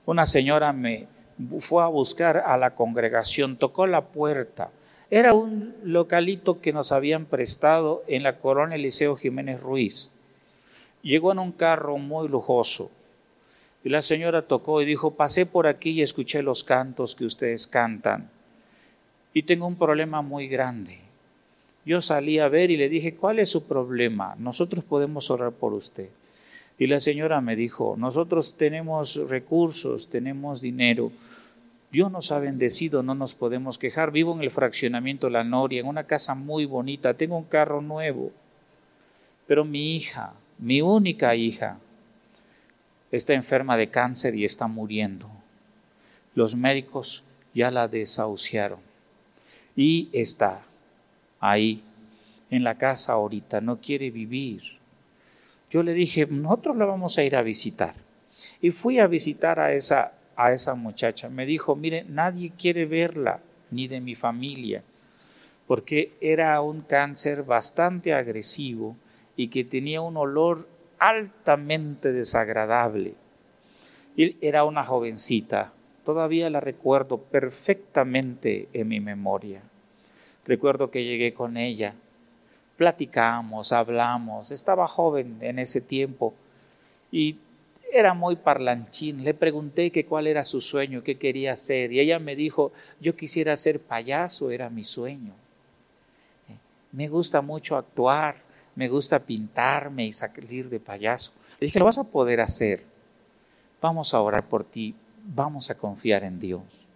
una 0.06 0.26
señora 0.26 0.74
me 0.74 1.08
fue 1.60 1.82
a 1.82 1.88
buscar 1.88 2.44
a 2.46 2.58
la 2.58 2.76
congregación, 2.76 3.56
tocó 3.56 3.88
la 3.88 4.02
puerta 4.02 4.72
era 5.12 5.34
un 5.34 5.76
localito 5.84 6.62
que 6.62 6.72
nos 6.72 6.94
habían 6.94 7.26
prestado 7.26 8.02
en 8.08 8.24
la 8.24 8.40
colonia 8.40 8.78
Eliseo 8.78 9.18
Jiménez 9.18 9.60
Ruiz. 9.60 10.14
Llegó 11.04 11.34
en 11.34 11.40
un 11.40 11.52
carro 11.52 11.98
muy 11.98 12.30
lujoso 12.30 12.90
y 13.84 13.90
la 13.90 14.02
señora 14.02 14.44
tocó 14.44 14.82
y 14.82 14.86
dijo, 14.86 15.12
pasé 15.12 15.46
por 15.46 15.68
aquí 15.68 15.90
y 15.90 16.02
escuché 16.02 16.42
los 16.42 16.64
cantos 16.64 17.14
que 17.14 17.26
ustedes 17.26 17.68
cantan 17.68 18.30
y 19.34 19.44
tengo 19.44 19.68
un 19.68 19.76
problema 19.76 20.22
muy 20.22 20.48
grande. 20.48 21.00
Yo 21.86 22.00
salí 22.00 22.40
a 22.40 22.48
ver 22.48 22.72
y 22.72 22.78
le 22.78 22.88
dije, 22.88 23.16
¿cuál 23.16 23.40
es 23.40 23.50
su 23.50 23.68
problema? 23.68 24.36
Nosotros 24.40 24.86
podemos 24.86 25.30
orar 25.30 25.52
por 25.52 25.74
usted. 25.74 26.08
Y 26.78 26.88
la 26.88 27.02
señora 27.02 27.42
me 27.42 27.58
dijo, 27.58 27.96
nosotros 27.98 28.56
tenemos 28.56 29.16
recursos, 29.28 30.10
tenemos 30.10 30.62
dinero, 30.62 31.12
Dios 31.92 32.10
nos 32.10 32.32
ha 32.32 32.40
bendecido, 32.40 33.04
no 33.04 33.16
nos 33.16 33.36
podemos 33.36 33.78
quejar. 33.78 34.12
Vivo 34.12 34.34
en 34.34 34.42
el 34.42 34.52
fraccionamiento 34.52 35.30
La 35.30 35.44
Noria, 35.44 35.82
en 35.82 35.88
una 35.88 36.06
casa 36.06 36.36
muy 36.36 36.66
bonita, 36.66 37.14
tengo 37.16 37.38
un 37.38 37.44
carro 37.44 37.82
nuevo. 37.82 38.32
Pero 39.46 39.66
mi 39.66 39.96
hija, 39.96 40.34
mi 40.58 40.82
única 40.82 41.36
hija, 41.36 41.80
está 43.12 43.34
enferma 43.34 43.76
de 43.76 43.90
cáncer 43.90 44.36
y 44.36 44.46
está 44.46 44.68
muriendo. 44.68 45.30
Los 46.34 46.56
médicos 46.56 47.24
ya 47.54 47.70
la 47.70 47.90
desahuciaron 47.90 48.80
y 49.76 50.10
está 50.14 50.62
ahí 51.42 51.84
en 52.50 52.64
la 52.64 52.78
casa 52.78 53.14
ahorita, 53.14 53.60
no 53.60 53.82
quiere 53.82 54.12
vivir. 54.12 54.62
Yo 55.70 55.84
le 55.84 55.94
dije, 55.94 56.26
nosotros 56.26 56.78
la 56.78 56.86
vamos 56.86 57.18
a 57.18 57.24
ir 57.24 57.36
a 57.36 57.42
visitar. 57.42 57.96
Y 58.62 58.72
fui 58.72 59.00
a 59.00 59.08
visitar 59.08 59.60
a 59.60 59.74
esa 59.74 60.14
a 60.36 60.52
esa 60.52 60.76
muchacha. 60.76 61.30
Me 61.30 61.46
dijo, 61.46 61.76
mire, 61.76 62.06
nadie 62.08 62.52
quiere 62.58 62.86
verla, 62.86 63.40
ni 63.70 63.88
de 63.88 64.02
mi 64.02 64.16
familia, 64.16 64.84
porque 65.68 66.14
era 66.22 66.60
un 66.62 66.82
cáncer 66.82 67.44
bastante 67.44 68.14
agresivo 68.14 68.96
y 69.36 69.48
que 69.48 69.64
tenía 69.64 70.02
un 70.02 70.18
olor 70.18 70.68
altamente 71.00 72.12
desagradable. 72.12 73.16
Y 74.16 74.36
era 74.46 74.66
una 74.66 74.84
jovencita, 74.84 75.72
todavía 76.04 76.50
la 76.50 76.60
recuerdo 76.60 77.18
perfectamente 77.18 78.68
en 78.74 78.88
mi 78.88 79.00
memoria. 79.00 79.62
Recuerdo 80.46 80.92
que 80.92 81.06
llegué 81.06 81.34
con 81.34 81.56
ella, 81.56 81.94
platicamos, 82.78 83.72
hablamos, 83.72 84.52
estaba 84.52 84.88
joven 84.88 85.38
en 85.42 85.60
ese 85.60 85.82
tiempo 85.82 86.34
y 87.12 87.38
era 87.92 88.14
muy 88.14 88.38
parlanchín. 88.38 89.24
Le 89.24 89.34
pregunté 89.34 89.92
que 89.92 90.06
cuál 90.06 90.28
era 90.28 90.44
su 90.44 90.62
sueño, 90.62 91.04
qué 91.04 91.18
quería 91.18 91.52
hacer, 91.52 91.92
y 91.92 92.00
ella 92.00 92.20
me 92.20 92.36
dijo, 92.36 92.72
yo 93.00 93.16
quisiera 93.16 93.56
ser 93.58 93.80
payaso, 93.80 94.50
era 94.52 94.70
mi 94.70 94.84
sueño. 94.84 95.34
Eh, 96.50 96.56
me 96.94 97.08
gusta 97.08 97.42
mucho 97.42 97.76
actuar, 97.78 98.38
me 98.76 98.88
gusta 98.88 99.20
pintarme 99.20 100.06
y 100.06 100.14
salir 100.14 100.70
de 100.70 100.80
payaso. 100.80 101.34
Le 101.60 101.66
dije, 101.66 101.80
lo 101.80 101.86
vas 101.86 101.98
a 101.98 102.04
poder 102.04 102.42
hacer. 102.42 102.84
Vamos 103.82 104.14
a 104.14 104.22
orar 104.22 104.48
por 104.48 104.64
ti, 104.64 104.96
vamos 105.26 105.70
a 105.70 105.78
confiar 105.78 106.24
en 106.24 106.40
Dios. 106.40 106.88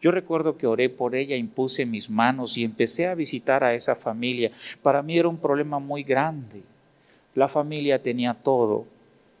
Yo 0.00 0.10
recuerdo 0.10 0.58
que 0.58 0.66
oré 0.66 0.90
por 0.90 1.14
ella, 1.14 1.36
impuse 1.36 1.86
mis 1.86 2.10
manos 2.10 2.58
y 2.58 2.64
empecé 2.64 3.06
a 3.06 3.14
visitar 3.14 3.62
a 3.62 3.74
esa 3.74 3.94
familia. 3.94 4.50
Para 4.82 5.00
mí 5.00 5.16
era 5.16 5.28
un 5.28 5.38
problema 5.38 5.78
muy 5.78 6.02
grande. 6.02 6.62
La 7.36 7.48
familia 7.48 8.02
tenía 8.02 8.34
todo, 8.34 8.84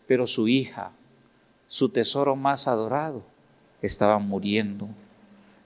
pero 0.06 0.26
su 0.28 0.46
hija 0.46 0.92
su 1.72 1.88
tesoro 1.88 2.36
más 2.36 2.68
adorado, 2.68 3.22
estaba 3.80 4.18
muriendo 4.18 4.88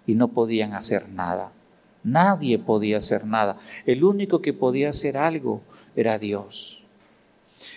y 0.07 0.15
no 0.15 0.29
podían 0.29 0.73
hacer 0.73 1.09
nada. 1.09 1.51
Nadie 2.05 2.61
podía 2.61 2.99
hacer 2.99 3.25
nada. 3.25 3.59
El 3.87 4.05
único 4.05 4.41
que 4.41 4.53
podía 4.53 4.91
hacer 4.91 5.17
algo 5.17 5.63
era 5.97 6.17
Dios. 6.21 6.85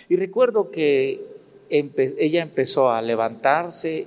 Y 0.08 0.14
recuerdo 0.14 0.70
que 0.70 1.20
ella 1.68 2.42
empezó 2.42 2.92
a 2.92 3.02
levantarse, 3.02 4.06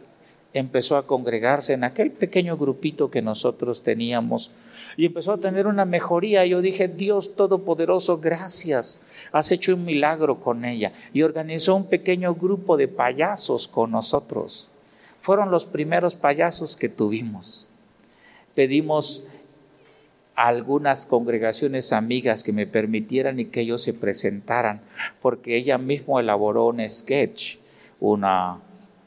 empezó 0.53 0.95
a 0.95 1.05
congregarse 1.05 1.73
en 1.73 1.83
aquel 1.83 2.09
pequeño 2.09 2.55
grupito 2.55 3.11
que 3.11 3.21
nosotros 3.21 3.83
teníamos 3.83 4.51
y 4.97 5.05
empezó 5.05 5.33
a 5.33 5.37
tener 5.37 5.67
una 5.67 5.85
mejoría. 5.85 6.45
Yo 6.45 6.61
dije, 6.61 6.87
Dios 6.87 7.35
Todopoderoso, 7.35 8.19
gracias 8.19 9.01
has 9.33 9.51
hecho 9.51 9.73
un 9.73 9.83
milagro 9.83 10.39
con 10.39 10.63
ella. 10.63 10.93
Y 11.11 11.23
organizó 11.23 11.75
un 11.75 11.89
pequeño 11.89 12.35
grupo 12.35 12.77
de 12.77 12.87
payasos 12.87 13.67
con 13.67 13.91
nosotros. 13.91 14.69
Fueron 15.19 15.51
los 15.51 15.65
primeros 15.65 16.15
payasos 16.15 16.75
que 16.75 16.87
tuvimos. 16.87 17.67
Pedimos 18.55 19.25
a 20.35 20.47
algunas 20.47 21.05
congregaciones 21.05 21.93
amigas 21.93 22.43
que 22.43 22.53
me 22.53 22.67
permitieran 22.67 23.39
y 23.39 23.45
que 23.45 23.61
ellos 23.61 23.81
se 23.81 23.93
presentaran, 23.93 24.81
porque 25.21 25.57
ella 25.57 25.77
misma 25.77 26.19
elaboró 26.19 26.67
un 26.67 26.87
sketch, 26.87 27.57
una 27.99 28.59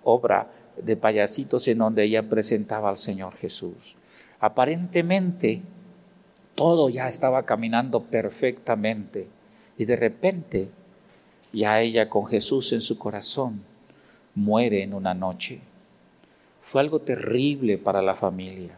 obra 0.05 0.49
de 0.77 0.97
payasitos 0.97 1.67
en 1.69 1.79
donde 1.79 2.05
ella 2.05 2.29
presentaba 2.29 2.89
al 2.89 2.97
Señor 2.97 3.35
Jesús. 3.37 3.97
Aparentemente 4.41 5.63
Todo 6.57 6.89
ya 6.89 7.07
estaba 7.07 7.45
caminando 7.45 8.05
perfectamente. 8.05 9.29
Y 9.77 9.85
de 9.85 9.95
repente, 9.95 10.71
ya 11.53 11.81
ella 11.83 12.09
con 12.09 12.27
Jesús 12.27 12.73
en 12.73 12.81
su 12.81 12.99
corazón, 12.99 13.63
muere 14.35 14.83
en 14.83 14.95
una 14.95 15.13
noche. 15.13 15.61
Fue 16.61 16.81
algo 16.81 17.01
terrible 17.01 17.77
para 17.77 18.01
la 18.01 18.15
familia. 18.15 18.75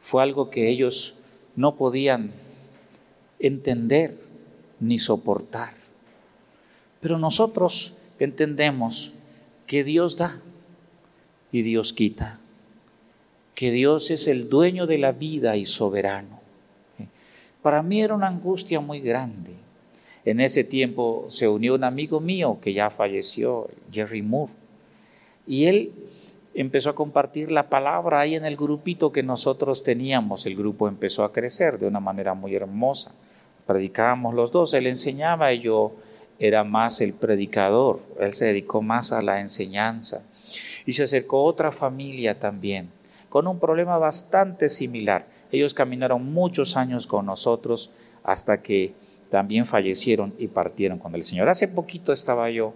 Fue 0.00 0.22
algo 0.22 0.48
que 0.48 0.70
ellos 0.70 1.16
no 1.56 1.76
podían 1.76 2.32
entender 3.38 4.18
ni 4.80 4.98
soportar. 4.98 5.74
Pero 7.00 7.18
nosotros 7.18 7.98
entendemos 8.18 9.12
que 9.66 9.84
Dios 9.84 10.16
da 10.16 10.40
y 11.52 11.60
Dios 11.62 11.92
quita, 11.92 12.37
que 13.58 13.72
Dios 13.72 14.12
es 14.12 14.28
el 14.28 14.48
dueño 14.48 14.86
de 14.86 14.98
la 14.98 15.10
vida 15.10 15.56
y 15.56 15.64
soberano. 15.64 16.38
Para 17.60 17.82
mí 17.82 18.00
era 18.00 18.14
una 18.14 18.28
angustia 18.28 18.78
muy 18.78 19.00
grande. 19.00 19.50
En 20.24 20.38
ese 20.38 20.62
tiempo 20.62 21.24
se 21.26 21.48
unió 21.48 21.74
un 21.74 21.82
amigo 21.82 22.20
mío 22.20 22.58
que 22.62 22.72
ya 22.72 22.88
falleció, 22.88 23.68
Jerry 23.90 24.22
Moore, 24.22 24.52
y 25.44 25.64
él 25.64 25.90
empezó 26.54 26.90
a 26.90 26.94
compartir 26.94 27.50
la 27.50 27.68
palabra 27.68 28.20
ahí 28.20 28.36
en 28.36 28.44
el 28.44 28.56
grupito 28.56 29.10
que 29.10 29.24
nosotros 29.24 29.82
teníamos. 29.82 30.46
El 30.46 30.54
grupo 30.54 30.86
empezó 30.86 31.24
a 31.24 31.32
crecer 31.32 31.80
de 31.80 31.88
una 31.88 31.98
manera 31.98 32.34
muy 32.34 32.54
hermosa. 32.54 33.10
Predicábamos 33.66 34.36
los 34.36 34.52
dos, 34.52 34.72
él 34.72 34.86
enseñaba 34.86 35.52
y 35.52 35.62
yo 35.62 35.94
era 36.38 36.62
más 36.62 37.00
el 37.00 37.12
predicador, 37.12 37.98
él 38.20 38.32
se 38.32 38.46
dedicó 38.46 38.82
más 38.82 39.10
a 39.10 39.20
la 39.20 39.40
enseñanza. 39.40 40.22
Y 40.86 40.92
se 40.92 41.02
acercó 41.02 41.42
otra 41.42 41.72
familia 41.72 42.38
también, 42.38 42.96
con 43.28 43.46
un 43.46 43.58
problema 43.58 43.98
bastante 43.98 44.68
similar. 44.68 45.26
Ellos 45.50 45.74
caminaron 45.74 46.32
muchos 46.32 46.76
años 46.76 47.06
con 47.06 47.26
nosotros 47.26 47.90
hasta 48.22 48.62
que 48.62 48.92
también 49.30 49.66
fallecieron 49.66 50.34
y 50.38 50.48
partieron 50.48 50.98
con 50.98 51.14
el 51.14 51.22
Señor. 51.22 51.48
Hace 51.48 51.68
poquito 51.68 52.12
estaba 52.12 52.50
yo 52.50 52.74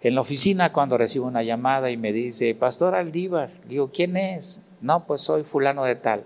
en 0.00 0.14
la 0.14 0.20
oficina 0.20 0.72
cuando 0.72 0.96
recibo 0.96 1.26
una 1.26 1.42
llamada 1.42 1.90
y 1.90 1.96
me 1.96 2.12
dice, 2.12 2.54
Pastor 2.54 2.94
Aldívar, 2.94 3.50
digo, 3.68 3.90
¿quién 3.92 4.16
es? 4.16 4.62
No, 4.80 5.04
pues 5.06 5.22
soy 5.22 5.42
fulano 5.42 5.84
de 5.84 5.96
tal. 5.96 6.22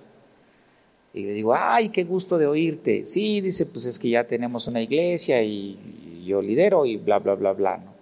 Y 1.15 1.25
le 1.25 1.33
digo, 1.33 1.55
ay, 1.55 1.91
qué 1.91 2.05
gusto 2.05 2.39
de 2.39 2.47
oírte. 2.47 3.05
Sí, 3.05 3.41
dice, 3.41 3.67
pues 3.67 3.85
es 3.87 3.99
que 3.99 4.11
ya 4.11 4.25
tenemos 4.25 4.67
una 4.67 4.81
iglesia 4.81 5.43
y 5.43 6.25
yo 6.27 6.41
lidero 6.41 6.87
y 6.87 6.97
bla, 6.97 7.19
bla, 7.19 7.35
bla, 7.35 7.53
bla. 7.53 7.77
¿no? 7.79 7.93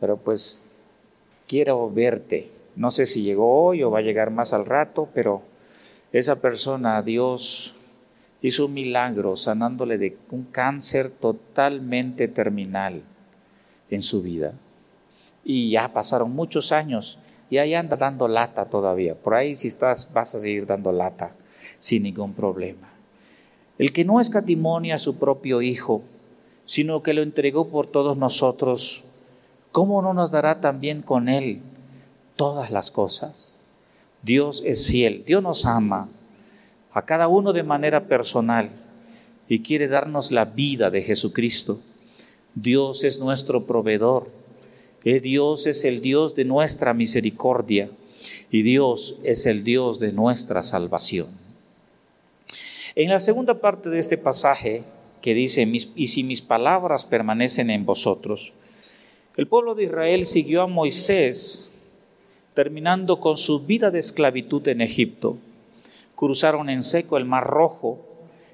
Pero 0.00 0.16
pues 0.16 0.64
quiero 1.46 1.90
verte. 1.90 2.50
No 2.80 2.90
sé 2.90 3.04
si 3.04 3.20
llegó 3.22 3.62
hoy 3.62 3.82
o 3.82 3.90
va 3.90 3.98
a 3.98 4.02
llegar 4.02 4.30
más 4.30 4.54
al 4.54 4.64
rato, 4.64 5.10
pero 5.12 5.42
esa 6.12 6.40
persona, 6.40 7.02
Dios 7.02 7.74
hizo 8.40 8.64
un 8.64 8.72
milagro 8.72 9.36
sanándole 9.36 9.98
de 9.98 10.16
un 10.30 10.44
cáncer 10.44 11.10
totalmente 11.10 12.26
terminal 12.26 13.02
en 13.90 14.00
su 14.00 14.22
vida. 14.22 14.54
Y 15.44 15.72
ya 15.72 15.92
pasaron 15.92 16.34
muchos 16.34 16.72
años 16.72 17.18
y 17.50 17.58
ahí 17.58 17.74
anda 17.74 17.98
dando 17.98 18.28
lata 18.28 18.64
todavía. 18.64 19.14
Por 19.14 19.34
ahí 19.34 19.54
si 19.54 19.68
estás 19.68 20.10
vas 20.14 20.34
a 20.34 20.40
seguir 20.40 20.64
dando 20.64 20.90
lata 20.90 21.32
sin 21.78 22.04
ningún 22.04 22.32
problema. 22.32 22.88
El 23.76 23.92
que 23.92 24.06
no 24.06 24.22
escatimonia 24.22 24.94
a 24.94 24.98
su 24.98 25.18
propio 25.18 25.60
Hijo, 25.60 26.00
sino 26.64 27.02
que 27.02 27.12
lo 27.12 27.20
entregó 27.20 27.68
por 27.68 27.88
todos 27.88 28.16
nosotros, 28.16 29.04
¿cómo 29.70 30.00
no 30.00 30.14
nos 30.14 30.30
dará 30.30 30.62
también 30.62 31.02
con 31.02 31.28
Él 31.28 31.60
todas 32.40 32.70
las 32.70 32.90
cosas? 32.90 33.60
Dios 34.22 34.62
es 34.64 34.86
fiel, 34.86 35.24
Dios 35.26 35.42
nos 35.42 35.66
ama 35.66 36.08
a 36.90 37.04
cada 37.04 37.28
uno 37.28 37.52
de 37.52 37.62
manera 37.62 38.06
personal 38.06 38.70
y 39.46 39.60
quiere 39.60 39.88
darnos 39.88 40.32
la 40.32 40.46
vida 40.46 40.88
de 40.88 41.02
Jesucristo. 41.02 41.82
Dios 42.54 43.04
es 43.04 43.20
nuestro 43.20 43.66
proveedor, 43.66 44.30
eh, 45.04 45.20
Dios 45.20 45.66
es 45.66 45.84
el 45.84 46.00
Dios 46.00 46.34
de 46.34 46.46
nuestra 46.46 46.94
misericordia 46.94 47.90
y 48.50 48.62
Dios 48.62 49.16
es 49.22 49.44
el 49.44 49.62
Dios 49.62 50.00
de 50.00 50.12
nuestra 50.12 50.62
salvación. 50.62 51.26
En 52.94 53.10
la 53.10 53.20
segunda 53.20 53.60
parte 53.60 53.90
de 53.90 53.98
este 53.98 54.16
pasaje 54.16 54.82
que 55.20 55.34
dice, 55.34 55.70
y 55.94 56.06
si 56.08 56.24
mis 56.24 56.40
palabras 56.40 57.04
permanecen 57.04 57.68
en 57.68 57.84
vosotros, 57.84 58.54
el 59.36 59.46
pueblo 59.46 59.74
de 59.74 59.84
Israel 59.84 60.24
siguió 60.24 60.62
a 60.62 60.66
Moisés 60.66 61.69
terminando 62.54 63.20
con 63.20 63.36
su 63.36 63.66
vida 63.66 63.90
de 63.90 63.98
esclavitud 63.98 64.66
en 64.68 64.80
Egipto. 64.80 65.38
Cruzaron 66.16 66.68
en 66.68 66.82
seco 66.82 67.16
el 67.16 67.24
Mar 67.24 67.46
Rojo 67.46 68.06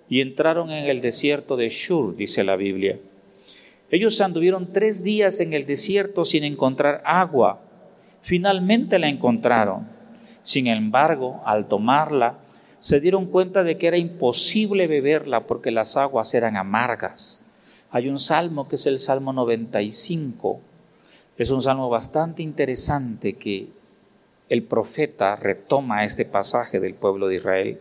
y 0.08 0.20
entraron 0.20 0.70
en 0.70 0.84
el 0.84 1.00
desierto 1.00 1.56
de 1.56 1.68
Shur, 1.68 2.16
dice 2.16 2.44
la 2.44 2.56
Biblia. 2.56 2.98
Ellos 3.90 4.20
anduvieron 4.20 4.72
tres 4.72 5.02
días 5.02 5.40
en 5.40 5.52
el 5.52 5.66
desierto 5.66 6.24
sin 6.24 6.44
encontrar 6.44 7.02
agua. 7.04 7.60
Finalmente 8.22 8.98
la 8.98 9.08
encontraron. 9.08 9.88
Sin 10.42 10.66
embargo, 10.66 11.40
al 11.44 11.66
tomarla, 11.68 12.38
se 12.78 13.00
dieron 13.00 13.26
cuenta 13.26 13.64
de 13.64 13.78
que 13.78 13.86
era 13.86 13.96
imposible 13.96 14.86
beberla 14.86 15.46
porque 15.46 15.70
las 15.70 15.96
aguas 15.96 16.34
eran 16.34 16.56
amargas. 16.56 17.44
Hay 17.90 18.08
un 18.08 18.18
salmo 18.18 18.68
que 18.68 18.76
es 18.76 18.86
el 18.86 18.98
Salmo 18.98 19.32
95. 19.32 20.60
Es 21.38 21.50
un 21.50 21.62
salmo 21.62 21.88
bastante 21.88 22.42
interesante 22.42 23.34
que 23.34 23.68
el 24.48 24.62
profeta 24.62 25.36
retoma 25.36 26.04
este 26.04 26.24
pasaje 26.24 26.80
del 26.80 26.94
pueblo 26.94 27.28
de 27.28 27.36
Israel. 27.36 27.80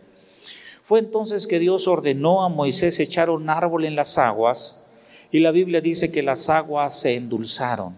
Fue 0.82 0.98
entonces 0.98 1.46
que 1.46 1.58
Dios 1.58 1.88
ordenó 1.88 2.44
a 2.44 2.48
Moisés 2.48 3.00
echar 3.00 3.30
un 3.30 3.50
árbol 3.50 3.84
en 3.84 3.96
las 3.96 4.18
aguas 4.18 4.86
y 5.32 5.40
la 5.40 5.50
Biblia 5.50 5.80
dice 5.80 6.12
que 6.12 6.22
las 6.22 6.48
aguas 6.48 6.98
se 7.00 7.16
endulzaron. 7.16 7.94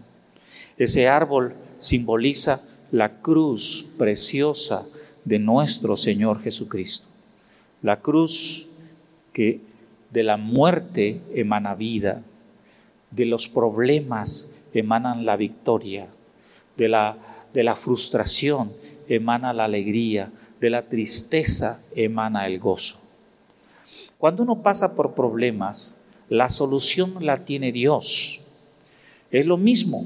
Ese 0.77 1.07
árbol 1.07 1.53
simboliza 1.77 2.61
la 2.91 3.21
cruz 3.21 3.85
preciosa 3.97 4.85
de 5.25 5.39
nuestro 5.39 5.97
Señor 5.97 6.41
Jesucristo. 6.41 7.07
La 7.81 7.99
cruz 8.01 8.69
que 9.33 9.61
de 10.11 10.23
la 10.23 10.37
muerte 10.37 11.21
emana 11.33 11.75
vida, 11.75 12.23
de 13.11 13.25
los 13.25 13.47
problemas 13.47 14.49
emanan 14.73 15.25
la 15.25 15.35
victoria, 15.35 16.07
de 16.77 16.89
la, 16.89 17.17
de 17.53 17.63
la 17.63 17.75
frustración 17.75 18.71
emana 19.07 19.53
la 19.53 19.65
alegría, 19.65 20.31
de 20.59 20.69
la 20.69 20.83
tristeza 20.83 21.83
emana 21.95 22.47
el 22.47 22.59
gozo. 22.59 22.99
Cuando 24.17 24.43
uno 24.43 24.61
pasa 24.61 24.95
por 24.95 25.13
problemas, 25.15 25.97
la 26.27 26.49
solución 26.49 27.25
la 27.25 27.45
tiene 27.45 27.71
Dios. 27.71 28.47
Es 29.31 29.45
lo 29.45 29.57
mismo 29.57 30.05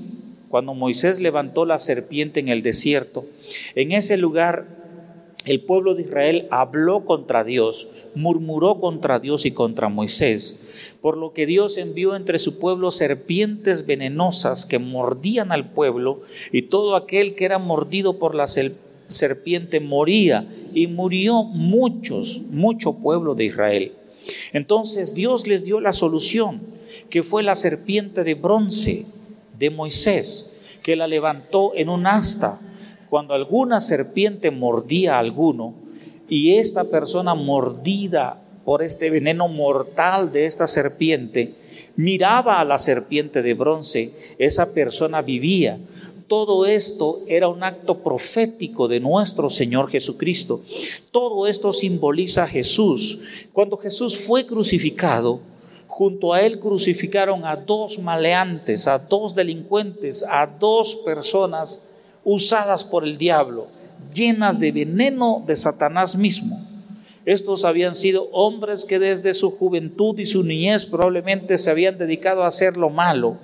cuando 0.50 0.74
Moisés 0.74 1.20
levantó 1.20 1.66
la 1.66 1.80
serpiente 1.80 2.40
en 2.40 2.48
el 2.48 2.62
desierto. 2.62 3.26
En 3.74 3.92
ese 3.92 4.18
lugar 4.18 4.83
el 5.46 5.62
pueblo 5.62 5.94
de 5.94 6.04
Israel 6.04 6.48
habló 6.52 7.06
contra 7.06 7.44
Dios, 7.44 7.88
murmuró 8.16 8.80
contra 8.80 9.20
Dios 9.20 9.46
y 9.46 9.52
contra 9.52 9.90
Moisés, 9.90 10.94
por 11.02 11.18
lo 11.18 11.34
que 11.34 11.46
Dios 11.46 11.78
envió 11.78 12.16
entre 12.16 12.40
su 12.40 12.60
pueblo 12.60 12.92
serpientes 12.92 13.86
venenosas 13.86 14.66
que 14.66 14.80
mordían 14.80 15.52
al 15.52 15.72
pueblo 15.72 16.22
y 16.52 16.64
todo 16.64 16.96
aquel 16.96 17.36
que 17.36 17.46
era 17.46 17.60
mordido 17.60 18.20
por 18.20 18.36
la 18.36 18.48
serpiente 18.48 19.80
moría 19.82 20.48
y 20.74 20.88
murió 20.88 21.44
muchos, 21.44 22.42
mucho 22.50 22.94
pueblo 23.00 23.36
de 23.36 23.46
Israel. 23.46 23.92
Entonces 24.54 25.14
Dios 25.14 25.46
les 25.48 25.66
dio 25.66 25.82
la 25.82 25.92
solución, 25.92 26.62
que 27.10 27.24
fue 27.24 27.44
la 27.44 27.56
serpiente 27.56 28.24
de 28.24 28.36
bronce 28.36 29.06
de 29.60 29.70
Moisés, 29.70 30.78
que 30.84 30.96
la 30.96 31.08
levantó 31.08 31.74
en 31.76 31.90
un 31.90 32.08
asta 32.08 32.60
cuando 33.14 33.36
alguna 33.36 33.80
serpiente 33.80 34.50
mordía 34.50 35.18
a 35.18 35.20
alguno 35.20 35.76
y 36.28 36.56
esta 36.56 36.86
persona 36.86 37.36
mordida 37.36 38.42
por 38.66 38.82
este 38.82 39.12
veneno 39.12 39.48
mortal 39.48 40.32
de 40.32 40.48
esta 40.48 40.66
serpiente, 40.66 41.54
miraba 41.96 42.60
a 42.60 42.66
la 42.66 42.80
serpiente 42.80 43.44
de 43.44 43.54
bronce, 43.54 44.12
esa 44.40 44.74
persona 44.74 45.22
vivía. 45.22 45.78
Todo 46.28 46.66
esto 46.66 47.20
era 47.28 47.50
un 47.50 47.64
acto 47.64 48.00
profético 48.00 48.88
de 48.88 49.00
nuestro 49.00 49.52
Señor 49.52 49.92
Jesucristo. 49.92 50.62
Todo 51.12 51.46
esto 51.46 51.72
simboliza 51.72 52.46
a 52.46 52.48
Jesús. 52.48 53.20
Cuando 53.54 53.78
Jesús 53.78 54.18
fue 54.18 54.48
crucificado, 54.48 55.40
junto 55.86 56.34
a 56.34 56.42
él 56.42 56.60
crucificaron 56.60 57.46
a 57.46 57.58
dos 57.58 58.00
maleantes, 58.00 58.88
a 58.88 58.98
dos 58.98 59.36
delincuentes, 59.36 60.26
a 60.28 60.48
dos 60.48 60.96
personas 60.96 61.92
usadas 62.24 62.84
por 62.84 63.04
el 63.04 63.18
diablo, 63.18 63.68
llenas 64.14 64.60
de 64.60 64.72
veneno 64.72 65.44
de 65.46 65.56
Satanás 65.56 66.16
mismo. 66.16 66.60
Estos 67.26 67.64
habían 67.64 67.96
sido 67.96 68.30
hombres 68.32 68.84
que 68.84 69.00
desde 69.00 69.34
su 69.34 69.52
juventud 69.52 70.20
y 70.20 70.26
su 70.26 70.44
niñez 70.44 70.86
probablemente 70.86 71.58
se 71.58 71.72
habían 71.72 71.98
dedicado 71.98 72.44
a 72.44 72.48
hacer 72.48 72.76
lo 72.76 72.90
malo. 72.90 73.38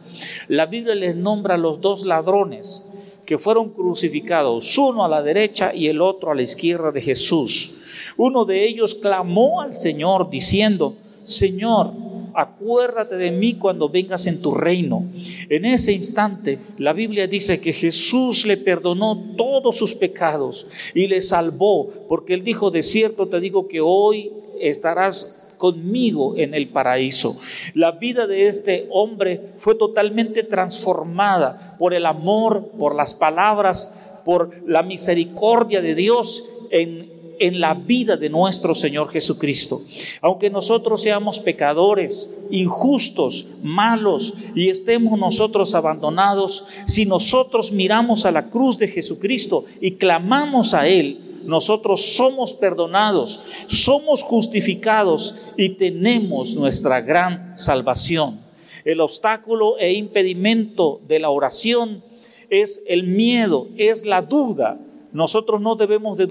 La 0.50 0.66
Biblia 0.66 0.96
les 0.96 1.16
nombra 1.16 1.56
a 1.56 1.58
los 1.58 1.80
dos 1.80 2.06
ladrones 2.06 2.90
que 3.26 3.38
fueron 3.38 3.70
crucificados, 3.70 4.78
uno 4.78 5.06
a 5.06 5.08
la 5.08 5.22
derecha 5.22 5.74
y 5.74 5.88
el 5.88 6.02
otro 6.02 6.32
a 6.32 6.36
la 6.36 6.42
izquierda 6.42 6.92
de 6.92 7.00
Jesús. 7.00 7.86
Uno 8.18 8.44
de 8.44 8.66
ellos 8.68 8.96
clamó 8.96 9.62
al 9.62 9.74
Señor 9.74 10.30
diciendo, 10.30 10.96
Señor, 11.24 11.94
acuérdate 12.34 13.16
de 13.16 13.32
mí 13.32 13.56
cuando 13.56 13.90
vengas 13.90 14.28
en 14.28 14.42
tu 14.42 14.54
reino. 14.54 15.06
En 15.50 15.66
ese 15.66 15.92
instante, 15.94 16.60
la 16.78 16.94
Biblia 16.94 17.28
dice 17.28 17.60
que 17.60 17.74
Jesús 17.74 18.46
le 18.46 18.58
perdonó 18.58 19.36
todos 19.38 19.78
sus 19.78 19.96
pecados 19.96 20.68
y 20.94 21.08
le 21.08 21.22
salvó, 21.22 21.90
porque 22.08 22.34
él 22.34 22.44
dijo, 22.44 22.72
de 22.72 22.84
cierto 22.84 23.28
te 23.28 23.40
digo 23.40 23.68
que 23.68 23.82
hoy 23.82 24.32
estarás 24.60 25.56
conmigo 25.58 26.36
en 26.38 26.54
el 26.56 26.70
paraíso. 26.70 27.38
La 27.76 27.92
vida 27.92 28.26
de 28.26 28.48
este 28.48 28.88
hombre 28.92 29.52
fue 29.58 29.76
totalmente 29.76 30.44
transformada 30.44 31.76
por 31.78 31.94
el 31.94 32.06
amor, 32.06 32.72
por 32.80 32.96
las 32.96 33.14
palabras, 33.14 34.22
por 34.26 34.52
la 34.66 34.84
misericordia 34.84 35.82
de 35.82 35.96
Dios 35.96 36.46
en 36.72 37.19
en 37.40 37.60
la 37.60 37.74
vida 37.74 38.18
de 38.18 38.30
nuestro 38.30 38.76
Señor 38.76 39.10
Jesucristo. 39.10 39.82
Aunque 40.22 40.50
nosotros 40.50 41.02
seamos 41.02 41.40
pecadores, 41.40 42.36
injustos, 42.52 43.48
malos 43.64 44.34
y 44.56 44.70
estemos 44.70 45.18
nosotros 45.18 45.74
abandonados, 45.76 46.66
si 46.86 47.06
nosotros 47.06 47.72
miramos 47.72 48.26
a 48.26 48.32
la 48.32 48.50
cruz 48.50 48.78
de 48.78 48.88
Jesucristo 48.88 49.66
y 49.82 49.92
clamamos 49.92 50.74
a 50.74 50.88
Él, 50.88 51.42
nosotros 51.46 52.02
somos 52.02 52.54
perdonados, 52.54 53.42
somos 53.68 54.22
justificados 54.22 55.54
y 55.58 55.70
tenemos 55.70 56.54
nuestra 56.54 57.02
gran 57.02 57.58
salvación. 57.58 58.40
El 58.86 59.02
obstáculo 59.02 59.78
e 59.78 59.94
impedimento 59.94 61.02
de 61.08 61.20
la 61.20 61.30
oración 61.30 62.04
es 62.50 62.82
el 62.88 63.04
miedo, 63.04 63.68
es 63.78 64.06
la 64.06 64.22
duda, 64.22 64.80
nosotros 65.12 65.60
no 65.60 65.76
debemos 65.76 66.18
de 66.18 66.28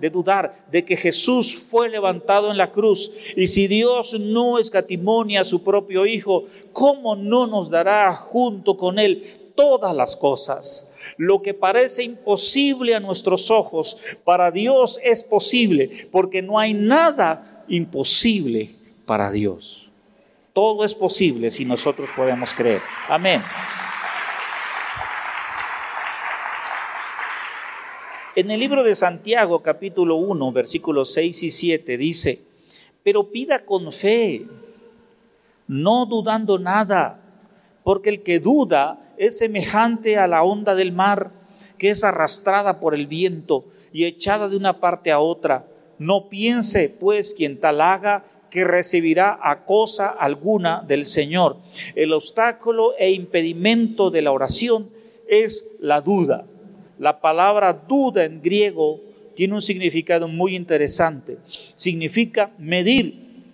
de 0.00 0.10
dudar 0.10 0.66
de 0.70 0.84
que 0.84 0.96
Jesús 0.96 1.56
fue 1.56 1.88
levantado 1.88 2.50
en 2.50 2.58
la 2.58 2.70
cruz. 2.70 3.12
Y 3.36 3.46
si 3.46 3.66
Dios 3.66 4.18
no 4.20 4.58
escatimonia 4.58 5.40
a 5.40 5.44
su 5.44 5.62
propio 5.62 6.04
Hijo, 6.04 6.44
¿cómo 6.72 7.16
no 7.16 7.46
nos 7.46 7.70
dará 7.70 8.14
junto 8.14 8.76
con 8.76 8.98
Él 8.98 9.52
todas 9.54 9.94
las 9.94 10.16
cosas? 10.16 10.92
Lo 11.16 11.40
que 11.40 11.54
parece 11.54 12.02
imposible 12.02 12.94
a 12.94 13.00
nuestros 13.00 13.50
ojos, 13.50 13.96
para 14.24 14.50
Dios 14.50 15.00
es 15.02 15.24
posible, 15.24 16.08
porque 16.12 16.42
no 16.42 16.58
hay 16.58 16.74
nada 16.74 17.64
imposible 17.68 18.74
para 19.06 19.30
Dios. 19.30 19.90
Todo 20.52 20.84
es 20.84 20.94
posible 20.94 21.50
si 21.50 21.64
nosotros 21.64 22.10
podemos 22.14 22.52
creer. 22.52 22.82
Amén. 23.08 23.42
En 28.36 28.48
el 28.52 28.60
libro 28.60 28.84
de 28.84 28.94
Santiago, 28.94 29.60
capítulo 29.60 30.14
1, 30.14 30.52
versículos 30.52 31.12
6 31.14 31.42
y 31.42 31.50
7, 31.50 31.98
dice, 31.98 32.38
pero 33.02 33.32
pida 33.32 33.64
con 33.64 33.90
fe, 33.90 34.46
no 35.66 36.06
dudando 36.06 36.56
nada, 36.56 37.20
porque 37.82 38.08
el 38.08 38.22
que 38.22 38.38
duda 38.38 39.14
es 39.16 39.38
semejante 39.38 40.16
a 40.16 40.28
la 40.28 40.44
onda 40.44 40.76
del 40.76 40.92
mar, 40.92 41.32
que 41.76 41.90
es 41.90 42.04
arrastrada 42.04 42.78
por 42.78 42.94
el 42.94 43.08
viento 43.08 43.64
y 43.92 44.04
echada 44.04 44.48
de 44.48 44.56
una 44.56 44.78
parte 44.78 45.10
a 45.10 45.18
otra. 45.18 45.66
No 45.98 46.28
piense, 46.28 46.88
pues, 46.88 47.34
quien 47.34 47.58
tal 47.58 47.80
haga, 47.80 48.24
que 48.48 48.62
recibirá 48.62 49.40
a 49.42 49.64
cosa 49.64 50.08
alguna 50.08 50.84
del 50.86 51.04
Señor. 51.04 51.56
El 51.96 52.12
obstáculo 52.12 52.94
e 52.96 53.10
impedimento 53.10 54.10
de 54.12 54.22
la 54.22 54.30
oración 54.30 54.88
es 55.26 55.72
la 55.80 56.00
duda. 56.00 56.46
La 57.00 57.18
palabra 57.18 57.72
duda 57.72 58.24
en 58.24 58.42
griego 58.42 59.00
tiene 59.34 59.54
un 59.54 59.62
significado 59.62 60.28
muy 60.28 60.54
interesante. 60.54 61.38
Significa 61.74 62.52
medir, 62.58 63.46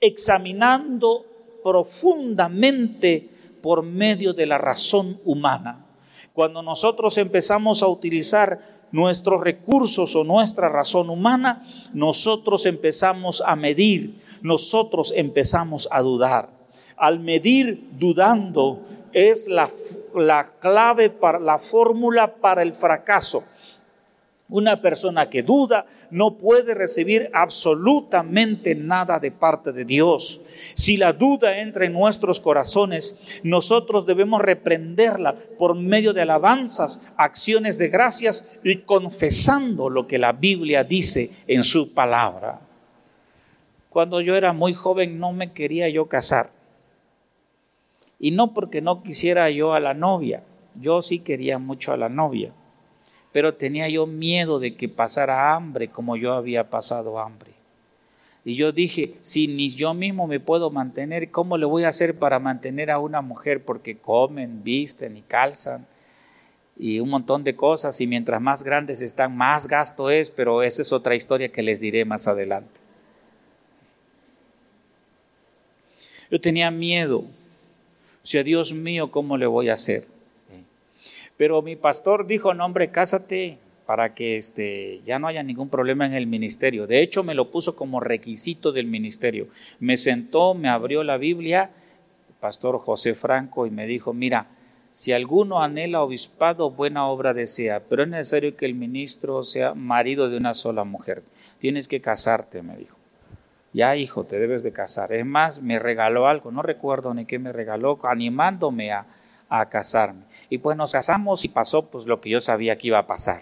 examinando 0.00 1.24
profundamente 1.62 3.28
por 3.62 3.84
medio 3.84 4.32
de 4.32 4.46
la 4.46 4.58
razón 4.58 5.16
humana. 5.24 5.86
Cuando 6.32 6.62
nosotros 6.62 7.16
empezamos 7.16 7.80
a 7.84 7.86
utilizar 7.86 8.88
nuestros 8.90 9.40
recursos 9.40 10.16
o 10.16 10.24
nuestra 10.24 10.68
razón 10.68 11.10
humana, 11.10 11.64
nosotros 11.92 12.66
empezamos 12.66 13.40
a 13.46 13.54
medir, 13.54 14.16
nosotros 14.42 15.12
empezamos 15.14 15.86
a 15.92 16.02
dudar. 16.02 16.48
Al 16.96 17.20
medir 17.20 17.84
dudando, 18.00 18.80
es 19.12 19.46
la, 19.46 19.70
clave 20.60 21.10
para 21.10 21.38
la 21.38 21.58
fórmula 21.58 22.36
para 22.36 22.62
el 22.62 22.72
fracaso. 22.72 23.44
Una 24.50 24.82
persona 24.82 25.30
que 25.30 25.42
duda 25.42 25.86
no 26.10 26.36
puede 26.36 26.74
recibir 26.74 27.30
absolutamente 27.32 28.74
nada 28.74 29.18
de 29.18 29.30
parte 29.30 29.72
de 29.72 29.86
Dios. 29.86 30.42
Si 30.74 30.98
la 30.98 31.14
duda 31.14 31.60
entra 31.60 31.86
en 31.86 31.94
nuestros 31.94 32.40
corazones, 32.40 33.40
nosotros 33.42 34.04
debemos 34.04 34.42
reprenderla 34.42 35.34
por 35.58 35.74
medio 35.74 36.12
de 36.12 36.22
alabanzas, 36.22 37.10
acciones 37.16 37.78
de 37.78 37.88
gracias 37.88 38.58
y 38.62 38.76
confesando 38.82 39.88
lo 39.88 40.06
que 40.06 40.18
la 40.18 40.32
Biblia 40.32 40.84
dice 40.84 41.30
en 41.46 41.64
su 41.64 41.94
palabra. 41.94 42.60
Cuando 43.88 44.20
yo 44.20 44.36
era 44.36 44.52
muy 44.52 44.74
joven 44.74 45.18
no 45.18 45.32
me 45.32 45.52
quería 45.52 45.88
yo 45.88 46.06
casar. 46.06 46.50
Y 48.18 48.30
no 48.30 48.54
porque 48.54 48.80
no 48.80 49.02
quisiera 49.02 49.50
yo 49.50 49.74
a 49.74 49.80
la 49.80 49.94
novia, 49.94 50.42
yo 50.80 51.02
sí 51.02 51.18
quería 51.20 51.58
mucho 51.58 51.92
a 51.92 51.96
la 51.96 52.08
novia, 52.08 52.52
pero 53.32 53.54
tenía 53.54 53.88
yo 53.88 54.06
miedo 54.06 54.58
de 54.58 54.76
que 54.76 54.88
pasara 54.88 55.54
hambre 55.54 55.88
como 55.88 56.16
yo 56.16 56.34
había 56.34 56.70
pasado 56.70 57.18
hambre. 57.18 57.52
Y 58.44 58.56
yo 58.56 58.72
dije, 58.72 59.14
si 59.20 59.48
ni 59.48 59.70
yo 59.70 59.94
mismo 59.94 60.26
me 60.26 60.38
puedo 60.38 60.70
mantener, 60.70 61.30
¿cómo 61.30 61.56
le 61.56 61.64
voy 61.64 61.84
a 61.84 61.88
hacer 61.88 62.18
para 62.18 62.38
mantener 62.38 62.90
a 62.90 62.98
una 62.98 63.22
mujer? 63.22 63.64
Porque 63.64 63.96
comen, 63.96 64.62
visten 64.62 65.16
y 65.16 65.22
calzan 65.22 65.86
y 66.76 67.00
un 67.00 67.08
montón 67.08 67.44
de 67.44 67.54
cosas 67.54 68.00
y 68.00 68.06
mientras 68.06 68.40
más 68.40 68.62
grandes 68.62 69.00
están, 69.00 69.36
más 69.36 69.68
gasto 69.68 70.10
es, 70.10 70.30
pero 70.30 70.62
esa 70.62 70.82
es 70.82 70.92
otra 70.92 71.14
historia 71.14 71.50
que 71.50 71.62
les 71.62 71.80
diré 71.80 72.04
más 72.04 72.26
adelante. 72.26 72.80
Yo 76.30 76.40
tenía 76.40 76.70
miedo 76.70 77.24
o 78.24 78.26
sea, 78.26 78.42
Dios 78.42 78.72
mío, 78.72 79.10
¿cómo 79.10 79.36
le 79.36 79.44
voy 79.44 79.68
a 79.68 79.74
hacer? 79.74 80.04
Pero 81.36 81.60
mi 81.60 81.76
pastor 81.76 82.26
dijo, 82.26 82.54
no 82.54 82.64
hombre, 82.64 82.90
cásate 82.90 83.58
para 83.84 84.14
que 84.14 84.38
este, 84.38 85.02
ya 85.04 85.18
no 85.18 85.26
haya 85.26 85.42
ningún 85.42 85.68
problema 85.68 86.06
en 86.06 86.14
el 86.14 86.26
ministerio. 86.26 86.86
De 86.86 87.02
hecho, 87.02 87.22
me 87.22 87.34
lo 87.34 87.50
puso 87.50 87.76
como 87.76 88.00
requisito 88.00 88.72
del 88.72 88.86
ministerio. 88.86 89.48
Me 89.78 89.98
sentó, 89.98 90.54
me 90.54 90.70
abrió 90.70 91.04
la 91.04 91.18
Biblia, 91.18 91.70
el 92.26 92.34
pastor 92.40 92.78
José 92.78 93.14
Franco, 93.14 93.66
y 93.66 93.70
me 93.70 93.86
dijo, 93.86 94.14
mira, 94.14 94.46
si 94.90 95.12
alguno 95.12 95.62
anhela 95.62 96.02
obispado, 96.02 96.70
buena 96.70 97.06
obra 97.06 97.34
desea, 97.34 97.82
pero 97.90 98.04
es 98.04 98.08
necesario 98.08 98.56
que 98.56 98.64
el 98.64 98.74
ministro 98.74 99.42
sea 99.42 99.74
marido 99.74 100.30
de 100.30 100.38
una 100.38 100.54
sola 100.54 100.84
mujer. 100.84 101.22
Tienes 101.58 101.88
que 101.88 102.00
casarte, 102.00 102.62
me 102.62 102.74
dijo 102.74 102.96
ya 103.74 103.96
hijo, 103.96 104.22
te 104.24 104.38
debes 104.38 104.62
de 104.62 104.72
casar. 104.72 105.12
Es 105.12 105.26
más, 105.26 105.60
me 105.60 105.80
regaló 105.80 106.28
algo, 106.28 106.52
no 106.52 106.62
recuerdo 106.62 107.12
ni 107.12 107.26
qué 107.26 107.40
me 107.40 107.52
regaló, 107.52 107.98
animándome 108.04 108.92
a, 108.92 109.06
casarme. 109.70 110.24
Y 110.50 110.58
pues 110.58 110.76
nos 110.76 110.90
casamos 110.90 111.44
y 111.44 111.48
pasó 111.48 111.88
pues 111.88 112.06
lo 112.06 112.20
que 112.20 112.28
yo 112.28 112.40
sabía 112.40 112.76
que 112.76 112.88
iba 112.88 112.98
a 112.98 113.06
pasar. 113.06 113.40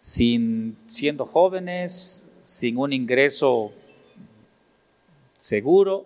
Sin, 0.00 0.76
siendo 0.86 1.24
jóvenes, 1.24 2.30
sin 2.42 2.76
un 2.76 2.92
ingreso 2.92 3.72
seguro, 5.38 6.04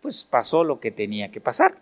pues 0.00 0.24
pasó 0.24 0.64
lo 0.64 0.80
que 0.80 0.90
tenía 0.90 1.30
que 1.30 1.40
pasar. 1.40 1.76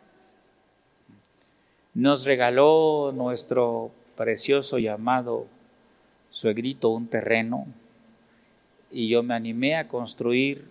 Nos 1.94 2.26
regaló 2.26 3.12
nuestro 3.14 3.92
precioso 4.14 4.78
llamado 4.78 5.46
suegrito 6.34 6.88
un 6.88 7.06
terreno 7.06 7.64
y 8.90 9.06
yo 9.06 9.22
me 9.22 9.34
animé 9.34 9.76
a 9.76 9.86
construir, 9.86 10.66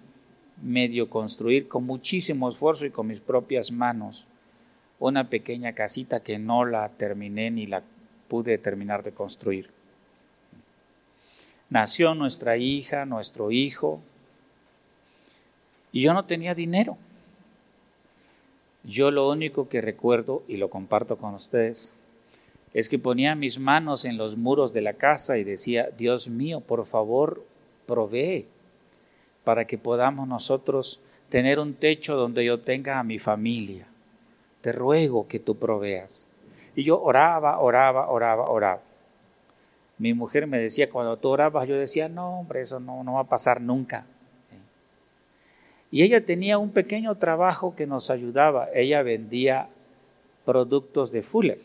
medio 0.61 1.09
construir 1.09 1.69
con 1.69 1.85
muchísimo 1.85 2.49
esfuerzo 2.49 2.85
y 2.85 2.89
con 2.89 3.07
mis 3.07 3.21
propias 3.21 3.71
manos 3.71 4.27
una 4.99 5.29
pequeña 5.29 5.71
casita 5.71 6.19
que 6.19 6.37
no 6.37 6.65
la 6.65 6.89
terminé 6.89 7.49
ni 7.49 7.65
la 7.65 7.81
pude 8.27 8.57
terminar 8.57 9.03
de 9.03 9.13
construir. 9.13 9.69
Nació 11.69 12.13
nuestra 12.13 12.57
hija, 12.57 13.05
nuestro 13.05 13.49
hijo, 13.49 14.01
y 15.93 16.01
yo 16.01 16.13
no 16.13 16.25
tenía 16.25 16.55
dinero. 16.55 16.97
Yo 18.83 19.11
lo 19.11 19.29
único 19.29 19.69
que 19.69 19.79
recuerdo, 19.79 20.43
y 20.49 20.57
lo 20.57 20.69
comparto 20.69 21.17
con 21.17 21.33
ustedes, 21.33 21.93
es 22.73 22.89
que 22.89 22.97
ponía 22.97 23.35
mis 23.35 23.59
manos 23.59 24.03
en 24.05 24.17
los 24.17 24.35
muros 24.35 24.73
de 24.73 24.81
la 24.81 24.93
casa 24.93 25.37
y 25.37 25.43
decía, 25.43 25.89
Dios 25.95 26.27
mío, 26.27 26.59
por 26.59 26.85
favor, 26.85 27.43
provee 27.85 28.47
para 29.43 29.65
que 29.65 29.77
podamos 29.77 30.27
nosotros 30.27 31.01
tener 31.29 31.59
un 31.59 31.75
techo 31.75 32.15
donde 32.15 32.45
yo 32.45 32.61
tenga 32.61 32.99
a 32.99 33.03
mi 33.03 33.19
familia. 33.19 33.85
Te 34.61 34.71
ruego 34.71 35.27
que 35.27 35.39
tú 35.39 35.55
proveas. 35.55 36.27
Y 36.75 36.83
yo 36.83 37.01
oraba, 37.01 37.59
oraba, 37.59 38.09
oraba, 38.09 38.49
oraba. 38.49 38.81
Mi 39.99 40.13
mujer 40.13 40.47
me 40.47 40.57
decía, 40.57 40.89
cuando 40.89 41.17
tú 41.17 41.29
orabas, 41.29 41.67
yo 41.67 41.75
decía, 41.75 42.09
no, 42.09 42.39
hombre, 42.39 42.61
eso 42.61 42.79
no, 42.79 43.03
no 43.03 43.13
va 43.13 43.21
a 43.21 43.27
pasar 43.27 43.61
nunca. 43.61 44.05
Y 45.91 46.01
ella 46.01 46.25
tenía 46.25 46.57
un 46.57 46.71
pequeño 46.71 47.15
trabajo 47.15 47.75
que 47.75 47.85
nos 47.85 48.09
ayudaba. 48.09 48.67
Ella 48.73 49.03
vendía 49.03 49.69
productos 50.43 51.11
de 51.11 51.21
Fuller. 51.21 51.59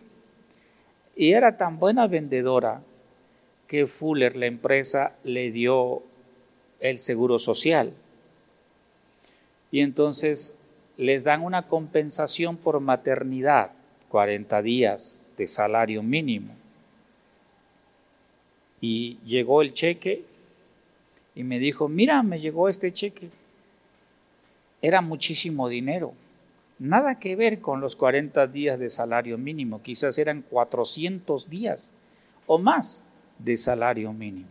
Y 1.19 1.33
era 1.33 1.57
tan 1.57 1.81
buena 1.81 2.07
vendedora 2.07 2.81
que 3.67 3.89
Fuller, 3.89 4.37
la 4.37 4.47
empresa, 4.47 5.17
le 5.25 5.51
dio 5.51 6.05
el 6.79 6.97
seguro 6.99 7.41
social. 7.41 7.93
Y 9.73 9.81
entonces 9.81 10.61
les 10.97 11.25
dan 11.25 11.43
una 11.43 11.67
compensación 11.67 12.57
por 12.57 12.79
maternidad, 12.79 13.73
40 14.11 14.63
días 14.63 15.25
de 15.37 15.49
salario 15.49 16.05
mínimo. 16.05 16.55
Y 18.81 19.19
llegó 19.27 19.63
el 19.63 19.73
cheque 19.73 20.25
y 21.35 21.43
me 21.43 21.59
dijo, 21.59 21.89
mira, 21.89 22.23
me 22.23 22.39
llegó 22.39 22.69
este 22.69 22.93
cheque. 22.93 23.29
Era 24.81 25.01
muchísimo 25.01 25.69
dinero. 25.69 26.15
Nada 26.79 27.19
que 27.19 27.35
ver 27.35 27.61
con 27.61 27.81
los 27.81 27.97
40 27.97 28.47
días 28.47 28.79
de 28.79 28.89
salario 28.89 29.37
mínimo, 29.37 29.83
quizás 29.83 30.17
eran 30.19 30.43
400 30.43 31.51
días 31.51 31.93
o 32.47 32.59
más 32.59 33.05
de 33.39 33.57
salario 33.57 34.13
mínimo. 34.13 34.49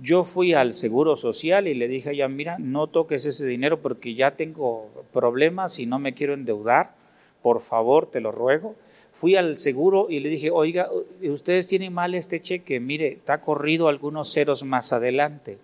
Yo 0.00 0.22
fui 0.22 0.54
al 0.54 0.72
Seguro 0.72 1.16
Social 1.16 1.66
y 1.66 1.74
le 1.74 1.88
dije 1.88 2.10
a 2.10 2.12
ella, 2.12 2.28
mira, 2.28 2.56
no 2.60 2.86
toques 2.86 3.26
ese 3.26 3.44
dinero 3.46 3.80
porque 3.80 4.14
ya 4.14 4.36
tengo 4.36 4.88
problemas 5.12 5.80
y 5.80 5.86
no 5.86 5.98
me 5.98 6.14
quiero 6.14 6.34
endeudar, 6.34 6.94
por 7.42 7.60
favor, 7.60 8.08
te 8.08 8.20
lo 8.20 8.30
ruego. 8.30 8.76
Fui 9.12 9.34
al 9.34 9.56
seguro 9.56 10.06
y 10.08 10.20
le 10.20 10.28
dije, 10.28 10.52
oiga, 10.52 10.88
ustedes 11.22 11.66
tienen 11.66 11.92
mal 11.92 12.14
este 12.14 12.38
cheque, 12.38 12.78
mire, 12.78 13.08
está 13.08 13.40
corrido 13.40 13.88
algunos 13.88 14.32
ceros 14.32 14.62
más 14.62 14.92
adelante. 14.92 15.58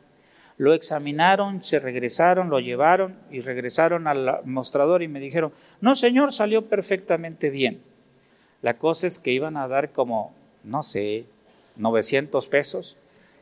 Lo 0.57 0.73
examinaron, 0.73 1.63
se 1.63 1.79
regresaron, 1.79 2.49
lo 2.49 2.61
llevaron 2.61 3.17
y 3.31 3.41
regresaron 3.41 4.07
al 4.07 4.41
mostrador 4.45 5.03
y 5.03 5.09
me 5.09 5.21
dijeron, 5.21 5.53
no 5.81 5.97
señor, 5.97 6.33
salió 6.33 6.67
perfectamente 6.67 7.51
bien. 7.51 7.83
La 8.63 8.79
cosa 8.79 9.07
es 9.07 9.19
que 9.19 9.33
iban 9.33 9.57
a 9.57 9.69
dar 9.69 9.91
como, 9.91 10.33
no 10.63 10.83
sé, 10.83 11.27
900 11.77 12.47
pesos 12.49 12.97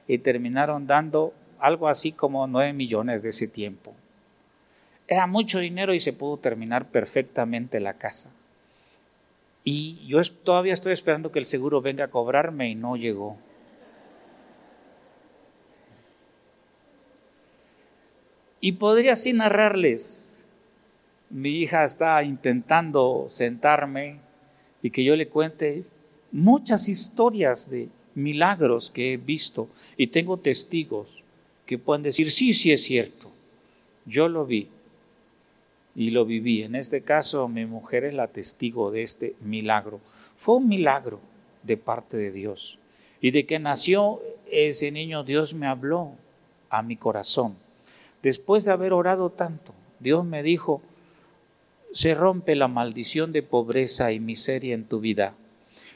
y 0.08 0.18
terminaron 0.18 0.86
dando 0.86 1.34
algo 1.58 1.88
así 1.88 2.12
como 2.12 2.46
9 2.46 2.72
millones 2.72 3.22
de 3.22 3.30
ese 3.30 3.46
tiempo. 3.46 3.94
Era 5.06 5.26
mucho 5.26 5.58
dinero 5.58 5.94
y 5.94 6.00
se 6.00 6.12
pudo 6.12 6.38
terminar 6.38 6.86
perfectamente 6.86 7.78
la 7.80 7.94
casa. 7.94 8.32
Y 9.64 10.04
yo 10.06 10.20
todavía 10.42 10.74
estoy 10.74 10.92
esperando 10.92 11.30
que 11.30 11.38
el 11.38 11.44
seguro 11.44 11.80
venga 11.80 12.06
a 12.06 12.10
cobrarme 12.10 12.70
y 12.70 12.74
no 12.74 12.96
llegó. 12.96 13.36
Y 18.64 18.72
podría 18.72 19.14
así 19.14 19.32
narrarles. 19.32 20.46
Mi 21.30 21.50
hija 21.50 21.82
está 21.82 22.22
intentando 22.22 23.26
sentarme 23.28 24.20
y 24.82 24.90
que 24.90 25.02
yo 25.02 25.16
le 25.16 25.26
cuente 25.28 25.84
muchas 26.30 26.88
historias 26.88 27.68
de 27.68 27.88
milagros 28.14 28.92
que 28.92 29.14
he 29.14 29.16
visto 29.16 29.68
y 29.96 30.06
tengo 30.06 30.38
testigos 30.38 31.24
que 31.66 31.76
pueden 31.76 32.04
decir, 32.04 32.30
sí, 32.30 32.54
sí 32.54 32.70
es 32.70 32.84
cierto, 32.84 33.32
yo 34.06 34.28
lo 34.28 34.46
vi 34.46 34.68
y 35.96 36.10
lo 36.10 36.24
viví. 36.24 36.62
En 36.62 36.76
este 36.76 37.02
caso, 37.02 37.48
mi 37.48 37.66
mujer 37.66 38.04
es 38.04 38.14
la 38.14 38.28
testigo 38.28 38.92
de 38.92 39.02
este 39.02 39.34
milagro. 39.40 40.00
Fue 40.36 40.54
un 40.56 40.68
milagro 40.68 41.18
de 41.64 41.76
parte 41.76 42.16
de 42.16 42.30
Dios. 42.30 42.78
Y 43.20 43.32
de 43.32 43.44
que 43.44 43.58
nació 43.58 44.22
ese 44.48 44.92
niño, 44.92 45.24
Dios 45.24 45.52
me 45.52 45.66
habló 45.66 46.12
a 46.70 46.82
mi 46.82 46.96
corazón. 46.96 47.56
Después 48.23 48.64
de 48.64 48.73
haber 48.73 48.93
orado 48.93 49.31
tanto, 49.31 49.75
Dios 50.01 50.25
me 50.25 50.43
dijo, 50.43 50.83
se 51.93 52.14
rompe 52.14 52.57
la 52.57 52.68
maldición 52.68 53.33
de 53.33 53.43
pobreza 53.43 54.12
y 54.12 54.20
miseria 54.20 54.75
en 54.75 54.85
tu 54.85 55.01
vida. 55.01 55.35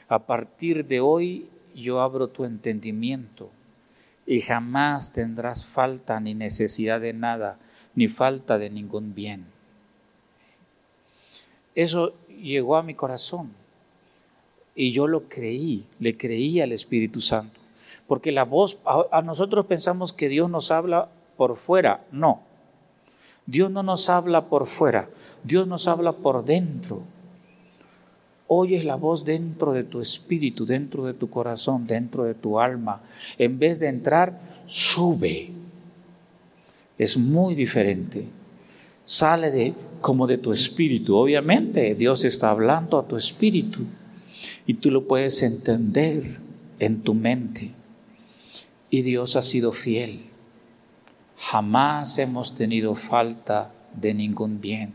A 0.07 0.19
partir 0.19 0.85
de 0.85 0.99
hoy 0.99 1.47
yo 1.75 2.01
abro 2.01 2.27
tu 2.29 2.45
entendimiento 2.45 3.49
y 4.25 4.41
jamás 4.41 5.13
tendrás 5.13 5.65
falta 5.65 6.19
ni 6.19 6.33
necesidad 6.33 6.99
de 6.99 7.13
nada, 7.13 7.57
ni 7.95 8.07
falta 8.07 8.57
de 8.57 8.69
ningún 8.69 9.15
bien. 9.15 9.45
Eso 11.75 12.13
llegó 12.41 12.75
a 12.75 12.83
mi 12.83 12.93
corazón 12.93 13.51
y 14.75 14.91
yo 14.91 15.07
lo 15.07 15.29
creí, 15.29 15.85
le 15.99 16.17
creí 16.17 16.59
al 16.61 16.71
Espíritu 16.71 17.21
Santo, 17.21 17.59
porque 18.07 18.31
la 18.31 18.43
voz, 18.43 18.79
a, 18.85 19.21
nosotros 19.21 19.65
pensamos 19.65 20.13
que 20.13 20.29
Dios 20.29 20.49
nos 20.49 20.71
habla 20.71 21.09
por 21.37 21.57
fuera, 21.57 22.05
no. 22.11 22.41
Dios 23.45 23.71
no 23.71 23.83
nos 23.83 24.09
habla 24.09 24.45
por 24.49 24.67
fuera, 24.67 25.09
Dios 25.43 25.67
nos 25.67 25.87
habla 25.87 26.11
por 26.11 26.43
dentro. 26.43 27.01
Oyes 28.47 28.85
la 28.85 28.95
voz 28.95 29.25
dentro 29.25 29.73
de 29.73 29.83
tu 29.83 29.99
espíritu, 29.99 30.65
dentro 30.65 31.05
de 31.05 31.13
tu 31.13 31.29
corazón, 31.29 31.85
dentro 31.85 32.23
de 32.23 32.33
tu 32.33 32.59
alma. 32.59 33.01
En 33.37 33.59
vez 33.59 33.79
de 33.79 33.87
entrar, 33.87 34.39
sube. 34.65 35.51
Es 36.97 37.17
muy 37.17 37.55
diferente. 37.55 38.25
Sale 39.03 39.51
de 39.51 39.73
como 40.01 40.27
de 40.27 40.37
tu 40.37 40.53
espíritu. 40.53 41.17
Obviamente 41.17 41.95
Dios 41.95 42.23
está 42.23 42.49
hablando 42.49 42.97
a 42.97 43.07
tu 43.07 43.17
espíritu 43.17 43.81
y 44.65 44.75
tú 44.75 44.91
lo 44.91 45.07
puedes 45.07 45.43
entender 45.43 46.39
en 46.79 47.01
tu 47.01 47.13
mente. 47.13 47.71
Y 48.89 49.01
Dios 49.01 49.35
ha 49.35 49.41
sido 49.41 49.73
fiel. 49.73 50.26
Jamás 51.39 52.17
hemos 52.17 52.55
tenido 52.55 52.95
falta 52.95 53.71
de 53.93 54.13
ningún 54.13 54.59
bien. 54.59 54.93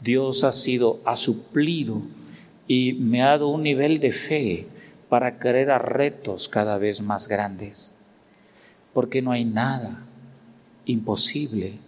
Dios 0.00 0.44
ha 0.44 0.52
sido, 0.52 1.00
ha 1.04 1.16
suplido 1.16 2.02
y 2.66 2.94
me 2.94 3.22
ha 3.22 3.28
dado 3.28 3.48
un 3.48 3.62
nivel 3.62 4.00
de 4.00 4.12
fe 4.12 4.66
para 5.08 5.38
creer 5.38 5.70
a 5.70 5.78
retos 5.78 6.48
cada 6.48 6.78
vez 6.78 7.00
más 7.00 7.28
grandes. 7.28 7.94
Porque 8.92 9.22
no 9.22 9.30
hay 9.30 9.44
nada 9.44 10.02
imposible 10.84 11.78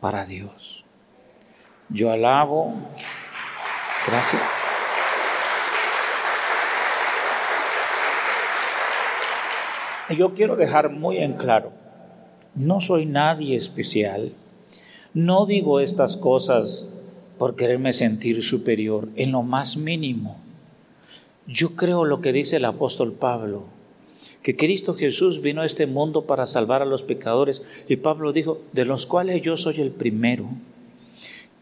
para 0.00 0.26
Dios. 0.26 0.84
Yo 1.88 2.10
alabo. 2.10 2.74
Gracias. 4.06 4.42
Yo 10.10 10.34
quiero 10.34 10.56
dejar 10.56 10.90
muy 10.90 11.18
en 11.18 11.34
claro 11.34 11.83
no 12.54 12.80
soy 12.80 13.06
nadie 13.06 13.56
especial. 13.56 14.32
No 15.12 15.46
digo 15.46 15.80
estas 15.80 16.16
cosas 16.16 16.94
por 17.38 17.56
quererme 17.56 17.92
sentir 17.92 18.42
superior, 18.42 19.08
en 19.16 19.32
lo 19.32 19.42
más 19.42 19.76
mínimo. 19.76 20.38
Yo 21.46 21.76
creo 21.76 22.04
lo 22.04 22.20
que 22.20 22.32
dice 22.32 22.56
el 22.56 22.64
apóstol 22.64 23.12
Pablo, 23.12 23.64
que 24.42 24.56
Cristo 24.56 24.94
Jesús 24.94 25.42
vino 25.42 25.62
a 25.62 25.66
este 25.66 25.86
mundo 25.86 26.22
para 26.22 26.46
salvar 26.46 26.80
a 26.80 26.86
los 26.86 27.02
pecadores. 27.02 27.62
Y 27.88 27.96
Pablo 27.96 28.32
dijo, 28.32 28.62
de 28.72 28.84
los 28.84 29.06
cuales 29.06 29.42
yo 29.42 29.56
soy 29.56 29.80
el 29.80 29.90
primero. 29.90 30.48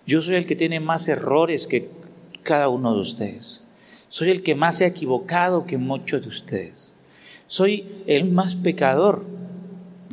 Yo 0.06 0.20
soy 0.20 0.36
el 0.36 0.46
que 0.46 0.56
tiene 0.56 0.80
más 0.80 1.08
errores 1.08 1.66
que 1.66 1.88
cada 2.42 2.68
uno 2.68 2.94
de 2.94 3.00
ustedes. 3.00 3.64
Soy 4.08 4.30
el 4.30 4.42
que 4.42 4.54
más 4.54 4.78
se 4.78 4.84
ha 4.84 4.88
equivocado 4.88 5.64
que 5.64 5.78
muchos 5.78 6.22
de 6.22 6.28
ustedes. 6.28 6.92
Soy 7.46 7.86
el 8.06 8.30
más 8.30 8.54
pecador 8.54 9.24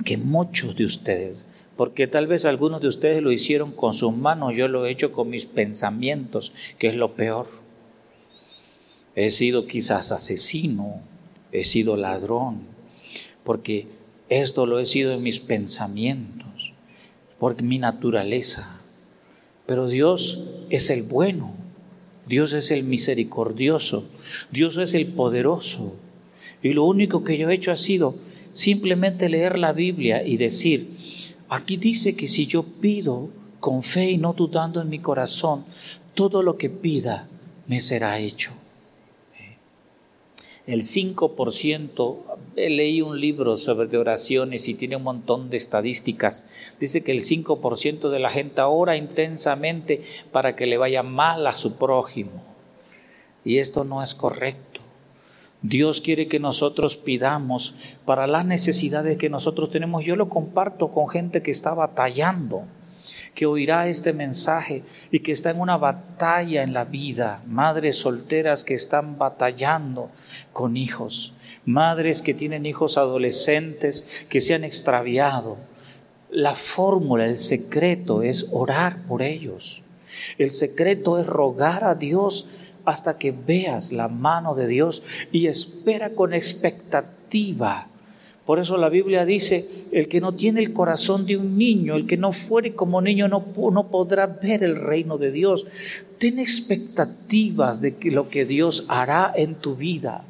que 0.03 0.17
muchos 0.17 0.75
de 0.75 0.85
ustedes, 0.85 1.45
porque 1.75 2.07
tal 2.07 2.27
vez 2.27 2.45
algunos 2.45 2.81
de 2.81 2.87
ustedes 2.87 3.23
lo 3.23 3.31
hicieron 3.31 3.71
con 3.71 3.93
sus 3.93 4.15
manos, 4.15 4.53
yo 4.55 4.67
lo 4.67 4.85
he 4.85 4.91
hecho 4.91 5.11
con 5.11 5.29
mis 5.29 5.45
pensamientos, 5.45 6.53
que 6.77 6.87
es 6.87 6.95
lo 6.95 7.15
peor. 7.15 7.47
He 9.15 9.31
sido 9.31 9.65
quizás 9.65 10.11
asesino, 10.11 11.01
he 11.51 11.63
sido 11.63 11.95
ladrón, 11.95 12.63
porque 13.43 13.87
esto 14.29 14.65
lo 14.65 14.79
he 14.79 14.85
sido 14.85 15.13
en 15.13 15.23
mis 15.23 15.39
pensamientos, 15.39 16.73
por 17.39 17.61
mi 17.61 17.79
naturaleza. 17.79 18.81
Pero 19.65 19.87
Dios 19.87 20.65
es 20.69 20.89
el 20.89 21.03
bueno, 21.03 21.53
Dios 22.27 22.53
es 22.53 22.71
el 22.71 22.83
misericordioso, 22.83 24.07
Dios 24.51 24.77
es 24.77 24.93
el 24.93 25.07
poderoso. 25.07 25.95
Y 26.61 26.73
lo 26.73 26.83
único 26.83 27.23
que 27.23 27.37
yo 27.37 27.49
he 27.49 27.55
hecho 27.55 27.71
ha 27.71 27.77
sido 27.77 28.15
simplemente 28.51 29.29
leer 29.29 29.57
la 29.57 29.73
Biblia 29.73 30.25
y 30.25 30.37
decir, 30.37 30.89
aquí 31.49 31.77
dice 31.77 32.15
que 32.15 32.27
si 32.27 32.45
yo 32.45 32.63
pido 32.63 33.29
con 33.59 33.83
fe 33.83 34.11
y 34.11 34.17
no 34.17 34.33
dudando 34.33 34.81
en 34.81 34.89
mi 34.89 34.99
corazón, 34.99 35.65
todo 36.13 36.43
lo 36.43 36.57
que 36.57 36.69
pida 36.69 37.27
me 37.67 37.81
será 37.81 38.19
hecho. 38.19 38.51
El 40.69 40.83
5%, 40.83 42.17
leí 42.55 43.01
un 43.01 43.19
libro 43.19 43.57
sobre 43.57 43.97
oraciones 43.97 44.67
y 44.67 44.75
tiene 44.75 44.97
un 44.97 45.03
montón 45.03 45.49
de 45.49 45.57
estadísticas. 45.57 46.47
Dice 46.79 47.03
que 47.03 47.11
el 47.11 47.21
5% 47.21 48.09
de 48.09 48.19
la 48.19 48.29
gente 48.29 48.61
ora 48.61 48.95
intensamente 48.95 50.03
para 50.31 50.55
que 50.55 50.67
le 50.67 50.77
vaya 50.77 51.01
mal 51.01 51.47
a 51.47 51.53
su 51.53 51.77
prójimo. 51.77 52.43
Y 53.43 53.57
esto 53.57 53.83
no 53.83 54.03
es 54.03 54.13
correcto. 54.13 54.68
Dios 55.61 55.99
quiere 55.99 56.27
que 56.27 56.39
nosotros 56.39 56.95
pidamos 56.95 57.75
para 58.05 58.27
las 58.27 58.45
necesidades 58.45 59.17
que 59.17 59.29
nosotros 59.29 59.71
tenemos. 59.71 60.05
Yo 60.05 60.15
lo 60.15 60.29
comparto 60.29 60.93
con 60.93 61.09
gente 61.09 61.41
que 61.41 61.51
está 61.51 61.73
batallando, 61.73 62.63
que 63.35 63.45
oirá 63.45 63.87
este 63.87 64.13
mensaje 64.13 64.83
y 65.11 65.19
que 65.19 65.33
está 65.33 65.49
en 65.51 65.59
una 65.59 65.77
batalla 65.77 66.63
en 66.63 66.73
la 66.73 66.85
vida. 66.85 67.43
Madres 67.45 67.97
solteras 67.97 68.63
que 68.63 68.73
están 68.73 69.17
batallando 69.17 70.11
con 70.53 70.77
hijos. 70.77 71.33
Madres 71.65 72.21
que 72.21 72.33
tienen 72.33 72.65
hijos 72.65 72.97
adolescentes 72.97 74.25
que 74.29 74.39
se 74.39 74.53
han 74.53 74.63
extraviado. 74.63 75.57
La 76.31 76.55
fórmula, 76.55 77.25
el 77.25 77.37
secreto 77.37 78.23
es 78.23 78.47
orar 78.51 79.03
por 79.07 79.21
ellos. 79.21 79.81
El 80.37 80.51
secreto 80.51 81.19
es 81.19 81.25
rogar 81.25 81.83
a 81.83 81.95
Dios 81.95 82.47
hasta 82.85 83.17
que 83.17 83.31
veas 83.31 83.91
la 83.91 84.07
mano 84.07 84.55
de 84.55 84.67
Dios 84.67 85.03
y 85.31 85.47
espera 85.47 86.11
con 86.11 86.33
expectativa. 86.33 87.87
Por 88.49 88.57
eso 88.57 88.77
la 88.77 88.89
Biblia 88.89 89.25
dice, 89.25 89.63
el 89.91 90.07
que 90.07 90.19
no 90.19 90.33
tiene 90.33 90.59
el 90.59 90.73
corazón 90.73 91.27
de 91.27 91.37
un 91.37 91.55
niño, 91.55 91.95
el 91.95 92.07
que 92.07 92.17
no 92.17 92.31
fuere 92.31 92.73
como 92.73 92.99
niño, 92.99 93.27
no, 93.27 93.45
no 93.71 93.91
podrá 93.91 94.25
ver 94.25 94.63
el 94.63 94.75
reino 94.75 95.19
de 95.19 95.31
Dios. 95.31 95.67
Ten 96.17 96.39
expectativas 96.39 97.79
de 97.79 97.95
lo 98.05 98.27
que 98.27 98.45
Dios 98.45 98.85
hará 98.87 99.31
en 99.35 99.53
tu 99.53 99.75
vida. 99.75 100.25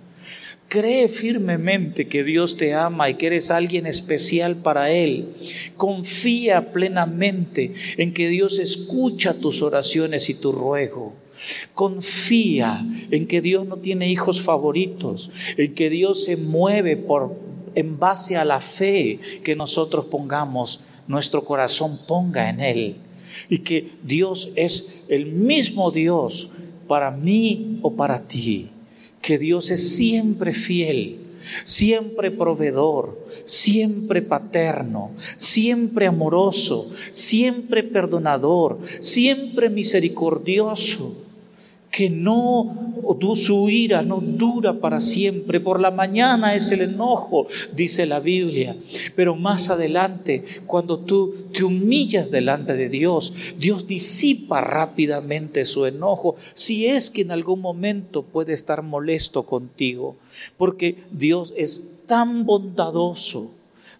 Cree 0.67 1.07
firmemente 1.07 2.09
que 2.09 2.25
Dios 2.25 2.57
te 2.57 2.73
ama 2.73 3.09
y 3.09 3.13
que 3.13 3.27
eres 3.27 3.51
alguien 3.51 3.87
especial 3.87 4.57
para 4.57 4.91
Él. 4.91 5.29
Confía 5.77 6.73
plenamente 6.73 7.73
en 7.95 8.13
que 8.13 8.27
Dios 8.27 8.59
escucha 8.59 9.33
tus 9.33 9.61
oraciones 9.61 10.29
y 10.29 10.33
tu 10.33 10.51
ruego. 10.51 11.15
Confía 11.73 12.85
en 13.11 13.27
que 13.27 13.41
Dios 13.41 13.65
no 13.65 13.77
tiene 13.77 14.09
hijos 14.09 14.41
favoritos, 14.41 15.31
en 15.57 15.73
que 15.73 15.89
Dios 15.89 16.23
se 16.25 16.37
mueve 16.37 16.97
por 16.97 17.49
en 17.75 17.99
base 17.99 18.37
a 18.37 18.45
la 18.45 18.59
fe 18.59 19.19
que 19.43 19.55
nosotros 19.55 20.05
pongamos, 20.05 20.81
nuestro 21.07 21.43
corazón 21.43 21.97
ponga 22.07 22.49
en 22.49 22.59
él. 22.59 22.95
Y 23.49 23.59
que 23.59 23.91
Dios 24.03 24.51
es 24.55 25.05
el 25.09 25.27
mismo 25.27 25.91
Dios 25.91 26.49
para 26.87 27.11
mí 27.11 27.79
o 27.81 27.95
para 27.95 28.27
ti, 28.27 28.69
que 29.21 29.37
Dios 29.37 29.71
es 29.71 29.95
siempre 29.95 30.53
fiel, 30.53 31.19
siempre 31.63 32.31
proveedor, 32.31 33.27
siempre 33.45 34.21
paterno, 34.21 35.11
siempre 35.37 36.07
amoroso, 36.07 36.91
siempre 37.11 37.83
perdonador, 37.83 38.79
siempre 38.99 39.69
misericordioso 39.69 41.28
que 41.91 42.09
no, 42.09 42.93
su 43.35 43.69
ira 43.69 44.01
no 44.01 44.17
dura 44.21 44.73
para 44.79 44.99
siempre. 44.99 45.59
Por 45.59 45.79
la 45.79 45.91
mañana 45.91 46.55
es 46.55 46.71
el 46.71 46.81
enojo, 46.81 47.47
dice 47.73 48.05
la 48.05 48.19
Biblia. 48.19 48.77
Pero 49.15 49.35
más 49.35 49.69
adelante, 49.69 50.43
cuando 50.67 50.99
tú 50.99 51.33
te 51.51 51.63
humillas 51.63 52.31
delante 52.31 52.73
de 52.73 52.89
Dios, 52.89 53.33
Dios 53.57 53.87
disipa 53.87 54.61
rápidamente 54.61 55.65
su 55.65 55.85
enojo, 55.85 56.35
si 56.53 56.85
es 56.87 57.09
que 57.09 57.21
en 57.21 57.31
algún 57.31 57.61
momento 57.61 58.23
puede 58.23 58.53
estar 58.53 58.83
molesto 58.83 59.43
contigo. 59.43 60.15
Porque 60.57 61.03
Dios 61.11 61.53
es 61.57 61.89
tan 62.05 62.45
bondadoso, 62.45 63.51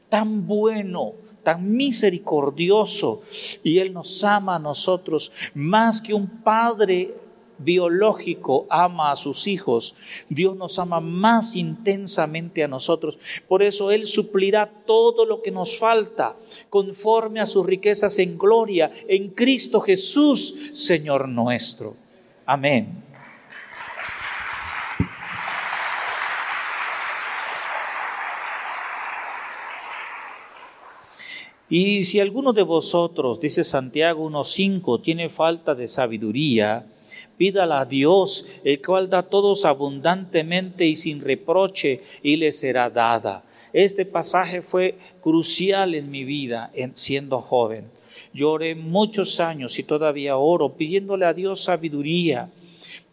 tan 0.09 0.47
bueno, 0.47 1.13
tan 1.43 1.75
misericordioso 1.75 3.21
y 3.63 3.79
Él 3.79 3.93
nos 3.93 4.23
ama 4.23 4.55
a 4.55 4.59
nosotros 4.59 5.31
más 5.53 6.01
que 6.01 6.13
un 6.13 6.27
padre 6.27 7.15
biológico 7.59 8.65
ama 8.69 9.11
a 9.11 9.15
sus 9.15 9.47
hijos, 9.47 9.95
Dios 10.29 10.55
nos 10.55 10.79
ama 10.79 10.99
más 10.99 11.55
intensamente 11.55 12.63
a 12.63 12.67
nosotros. 12.67 13.19
Por 13.47 13.61
eso 13.61 13.91
Él 13.91 14.07
suplirá 14.07 14.65
todo 14.85 15.25
lo 15.25 15.41
que 15.41 15.51
nos 15.51 15.77
falta 15.77 16.35
conforme 16.69 17.39
a 17.39 17.45
sus 17.45 17.65
riquezas 17.65 18.19
en 18.19 18.37
gloria 18.37 18.91
en 19.07 19.29
Cristo 19.29 19.81
Jesús, 19.81 20.71
Señor 20.73 21.27
nuestro. 21.27 21.95
Amén. 22.45 23.09
Y 31.69 32.03
si 32.03 32.19
alguno 32.19 32.51
de 32.51 32.63
vosotros, 32.63 33.39
dice 33.39 33.63
Santiago 33.63 34.27
1.5, 34.27 35.03
tiene 35.03 35.29
falta 35.29 35.75
de 35.75 35.87
sabiduría, 35.87 36.87
pídala 37.39 37.79
a 37.79 37.85
Dios, 37.85 38.59
el 38.65 38.81
cual 38.81 39.09
da 39.09 39.23
todos 39.23 39.63
abundantemente 39.63 40.85
y 40.85 40.97
sin 40.97 41.21
reproche, 41.21 42.01
y 42.21 42.35
le 42.35 42.51
será 42.51 42.89
dada. 42.89 43.45
Este 43.71 44.05
pasaje 44.05 44.61
fue 44.61 44.97
crucial 45.21 45.95
en 45.95 46.11
mi 46.11 46.25
vida 46.25 46.69
en 46.73 46.95
siendo 46.95 47.39
joven. 47.39 47.85
Lloré 48.33 48.75
muchos 48.75 49.39
años 49.39 49.79
y 49.79 49.83
todavía 49.83 50.35
oro 50.35 50.73
pidiéndole 50.75 51.25
a 51.25 51.33
Dios 51.33 51.63
sabiduría 51.63 52.49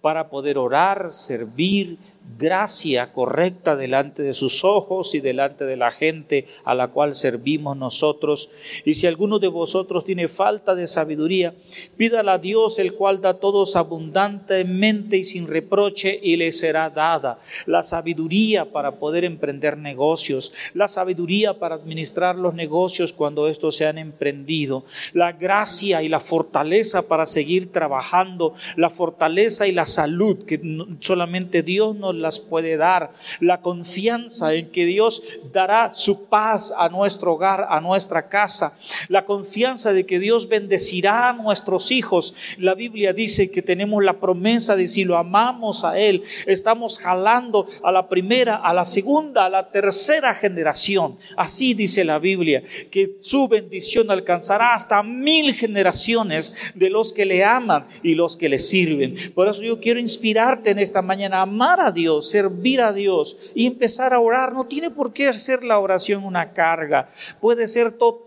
para 0.00 0.28
poder 0.28 0.58
orar, 0.58 1.12
servir, 1.12 1.96
gracia 2.38 3.12
correcta 3.12 3.76
delante 3.76 4.22
de 4.22 4.34
sus 4.34 4.64
ojos 4.64 5.14
y 5.14 5.20
delante 5.20 5.64
de 5.64 5.76
la 5.76 5.90
gente 5.90 6.46
a 6.64 6.74
la 6.74 6.88
cual 6.88 7.14
servimos 7.14 7.76
nosotros. 7.76 8.50
Y 8.84 8.94
si 8.94 9.06
alguno 9.06 9.38
de 9.38 9.48
vosotros 9.48 10.04
tiene 10.04 10.28
falta 10.28 10.74
de 10.74 10.86
sabiduría, 10.86 11.54
pídala 11.96 12.34
a 12.34 12.38
Dios, 12.38 12.78
el 12.78 12.94
cual 12.94 13.20
da 13.20 13.30
a 13.30 13.34
todos 13.34 13.76
abundantemente 13.76 15.16
y 15.16 15.24
sin 15.24 15.46
reproche, 15.46 16.18
y 16.22 16.36
le 16.36 16.52
será 16.52 16.90
dada. 16.90 17.38
La 17.66 17.82
sabiduría 17.82 18.66
para 18.66 18.92
poder 18.92 19.24
emprender 19.24 19.78
negocios, 19.78 20.52
la 20.74 20.88
sabiduría 20.88 21.58
para 21.58 21.74
administrar 21.74 22.36
los 22.36 22.54
negocios 22.54 23.12
cuando 23.12 23.48
estos 23.48 23.76
se 23.76 23.86
han 23.86 23.98
emprendido, 23.98 24.84
la 25.12 25.32
gracia 25.32 26.02
y 26.02 26.08
la 26.08 26.20
fortaleza 26.20 27.08
para 27.08 27.26
seguir 27.26 27.72
trabajando, 27.72 28.54
la 28.76 28.90
fortaleza 28.90 29.66
y 29.66 29.72
la 29.72 29.86
salud 29.86 30.44
que 30.44 30.60
solamente 31.00 31.62
Dios 31.62 31.94
nos 31.96 32.14
las 32.16 32.40
puede 32.40 32.76
dar, 32.76 33.12
la 33.40 33.60
confianza 33.60 34.54
en 34.54 34.70
que 34.70 34.86
Dios 34.86 35.22
dará 35.52 35.92
su 35.94 36.28
paz 36.28 36.72
a 36.76 36.88
nuestro 36.88 37.34
hogar, 37.34 37.66
a 37.70 37.80
nuestra 37.80 38.28
casa, 38.28 38.76
la 39.08 39.24
confianza 39.24 39.92
de 39.92 40.06
que 40.06 40.18
Dios 40.18 40.48
bendecirá 40.48 41.30
a 41.30 41.32
nuestros 41.32 41.90
hijos. 41.90 42.34
La 42.58 42.74
Biblia 42.74 43.12
dice 43.12 43.50
que 43.50 43.62
tenemos 43.62 44.02
la 44.04 44.20
promesa 44.20 44.76
de 44.76 44.88
si 44.88 45.04
lo 45.04 45.16
amamos 45.16 45.84
a 45.84 45.98
Él, 45.98 46.22
estamos 46.46 46.98
jalando 46.98 47.66
a 47.82 47.92
la 47.92 48.08
primera, 48.08 48.56
a 48.56 48.72
la 48.74 48.84
segunda, 48.84 49.44
a 49.44 49.50
la 49.50 49.70
tercera 49.70 50.34
generación. 50.34 51.16
Así 51.36 51.74
dice 51.74 52.04
la 52.04 52.18
Biblia, 52.18 52.62
que 52.90 53.16
su 53.20 53.48
bendición 53.48 54.10
alcanzará 54.10 54.74
hasta 54.74 55.02
mil 55.02 55.54
generaciones 55.54 56.54
de 56.74 56.90
los 56.90 57.12
que 57.12 57.24
le 57.24 57.44
aman 57.44 57.86
y 58.02 58.14
los 58.14 58.36
que 58.36 58.48
le 58.48 58.58
sirven. 58.58 59.16
Por 59.34 59.48
eso 59.48 59.62
yo 59.62 59.80
quiero 59.80 60.00
inspirarte 60.00 60.70
en 60.70 60.78
esta 60.78 61.02
mañana 61.02 61.38
a 61.38 61.42
amar 61.42 61.80
a 61.80 61.90
Dios 61.90 62.05
servir 62.22 62.80
a 62.80 62.92
Dios 62.92 63.36
y 63.54 63.66
empezar 63.66 64.14
a 64.14 64.20
orar. 64.20 64.52
No 64.52 64.66
tiene 64.66 64.90
por 64.90 65.12
qué 65.12 65.32
ser 65.32 65.64
la 65.64 65.78
oración 65.78 66.24
una 66.24 66.52
carga. 66.52 67.08
Puede 67.40 67.68
ser 67.68 67.92
totalmente 67.92 68.25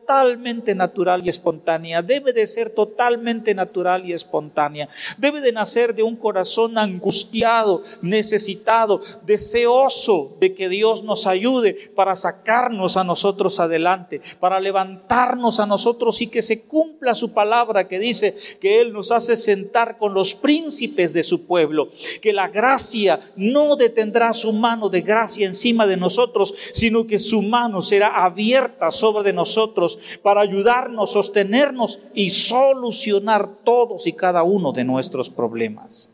natural 0.76 1.22
y 1.24 1.30
espontánea. 1.30 2.02
Debe 2.02 2.34
de 2.34 2.48
ser 2.48 2.72
totalmente 2.72 3.54
natural 3.54 4.06
y 4.08 4.14
espontánea. 4.14 4.90
Debe 5.18 5.40
de 5.40 5.52
nacer 5.52 5.94
de 5.94 6.02
un 6.02 6.16
corazón 6.16 6.78
angustiado, 6.78 7.84
necesitado, 8.02 9.02
deseoso 9.26 10.36
de 10.40 10.56
que 10.56 10.68
Dios 10.68 11.04
nos 11.04 11.28
ayude 11.28 11.92
para 11.96 12.16
sacarnos 12.16 12.98
a 12.98 13.04
nosotros 13.04 13.60
adelante, 13.60 14.22
para 14.40 14.60
levantarnos 14.60 15.60
a 15.60 15.68
nosotros 15.68 16.22
y 16.22 16.28
que 16.28 16.42
se 16.42 16.64
cumpla 16.64 17.14
su 17.14 17.32
palabra 17.32 17.88
que 17.88 18.00
dice 18.00 18.36
que 18.60 18.82
Él 18.82 18.92
nos 18.94 19.12
hace 19.12 19.38
sentar 19.38 20.00
con 20.00 20.16
los 20.16 20.34
príncipes 20.34 21.14
de 21.14 21.24
su 21.24 21.46
pueblo, 21.46 21.90
que 22.22 22.34
la 22.34 22.48
gracia 22.48 23.20
no 23.36 23.76
detendrá 23.76 24.34
su 24.34 24.54
mano 24.54 24.90
de 24.90 25.02
gracia 25.02 25.46
encima 25.46 25.86
de 25.86 25.98
nosotros, 25.98 26.56
sino 26.74 27.06
que 27.06 27.20
su 27.20 27.44
mano 27.44 27.84
será 27.84 28.24
abierta 28.26 28.90
sobre 28.90 29.20
de 29.24 29.34
nosotros 29.34 29.99
para 30.22 30.42
ayudarnos, 30.42 31.12
sostenernos 31.12 32.00
y 32.14 32.30
solucionar 32.30 33.48
todos 33.64 34.08
y 34.08 34.14
cada 34.14 34.44
uno 34.44 34.72
de 34.72 34.84
nuestros 34.84 35.30
problemas. 35.30 36.10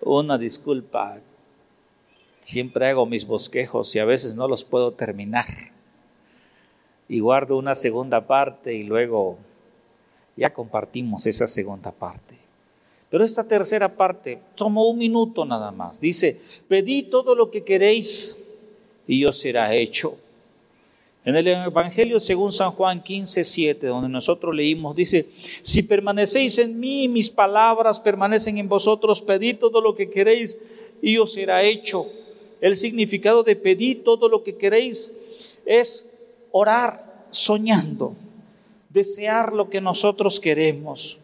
Una 0.00 0.36
disculpa, 0.36 1.20
siempre 2.40 2.88
hago 2.88 3.06
mis 3.06 3.26
bosquejos 3.26 3.94
y 3.94 3.98
a 4.00 4.04
veces 4.04 4.34
no 4.34 4.48
los 4.48 4.64
puedo 4.64 4.92
terminar. 4.92 5.46
Y 7.08 7.20
guardo 7.20 7.56
una 7.56 7.74
segunda 7.74 8.26
parte 8.26 8.74
y 8.74 8.82
luego 8.82 9.38
ya 10.36 10.52
compartimos 10.52 11.26
esa 11.26 11.46
segunda 11.46 11.92
parte. 11.92 12.41
Pero 13.12 13.26
esta 13.26 13.46
tercera 13.46 13.94
parte 13.94 14.38
tomó 14.54 14.88
un 14.88 14.96
minuto 14.96 15.44
nada 15.44 15.70
más. 15.70 16.00
Dice, 16.00 16.40
pedid 16.66 17.10
todo 17.10 17.34
lo 17.34 17.50
que 17.50 17.62
queréis 17.62 18.62
y 19.06 19.26
os 19.26 19.36
será 19.36 19.74
hecho. 19.74 20.16
En 21.22 21.36
el 21.36 21.46
Evangelio 21.46 22.18
según 22.20 22.52
San 22.52 22.70
Juan 22.70 23.02
15, 23.02 23.44
7, 23.44 23.86
donde 23.86 24.08
nosotros 24.08 24.54
leímos, 24.54 24.96
dice, 24.96 25.28
si 25.60 25.82
permanecéis 25.82 26.56
en 26.56 26.80
mí, 26.80 27.06
mis 27.06 27.28
palabras 27.28 28.00
permanecen 28.00 28.56
en 28.56 28.66
vosotros, 28.66 29.20
pedid 29.20 29.58
todo 29.58 29.82
lo 29.82 29.94
que 29.94 30.08
queréis 30.08 30.56
y 31.02 31.18
os 31.18 31.34
será 31.34 31.62
hecho. 31.62 32.06
El 32.62 32.78
significado 32.78 33.42
de 33.42 33.56
pedir 33.56 34.04
todo 34.04 34.30
lo 34.30 34.42
que 34.42 34.56
queréis 34.56 35.20
es 35.66 36.10
orar 36.50 37.26
soñando, 37.30 38.16
desear 38.88 39.52
lo 39.52 39.68
que 39.68 39.82
nosotros 39.82 40.40
queremos, 40.40 41.18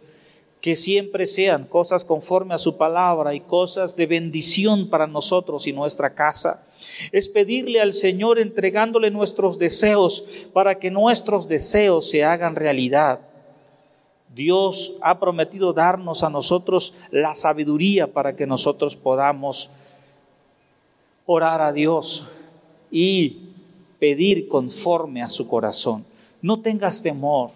que 0.60 0.74
siempre 0.74 1.26
sean 1.26 1.64
cosas 1.64 2.04
conforme 2.04 2.54
a 2.54 2.58
su 2.58 2.76
palabra 2.76 3.34
y 3.34 3.40
cosas 3.40 3.96
de 3.96 4.06
bendición 4.06 4.88
para 4.88 5.06
nosotros 5.06 5.66
y 5.66 5.72
nuestra 5.72 6.14
casa 6.14 6.66
es 7.12 7.28
pedirle 7.28 7.80
al 7.80 7.92
Señor 7.92 8.38
entregándole 8.38 9.10
nuestros 9.10 9.58
deseos 9.58 10.24
para 10.52 10.78
que 10.78 10.90
nuestros 10.90 11.48
deseos 11.48 12.08
se 12.08 12.24
hagan 12.24 12.56
realidad. 12.56 13.20
Dios 14.34 14.94
ha 15.02 15.18
prometido 15.18 15.72
darnos 15.72 16.22
a 16.22 16.30
nosotros 16.30 16.94
la 17.10 17.34
sabiduría 17.34 18.12
para 18.12 18.36
que 18.36 18.46
nosotros 18.46 18.96
podamos 18.96 19.70
orar 21.26 21.60
a 21.60 21.72
Dios 21.72 22.26
y 22.90 23.48
pedir 23.98 24.48
conforme 24.48 25.22
a 25.22 25.28
su 25.28 25.48
corazón. 25.48 26.04
No 26.40 26.60
tengas 26.60 27.02
temor, 27.02 27.50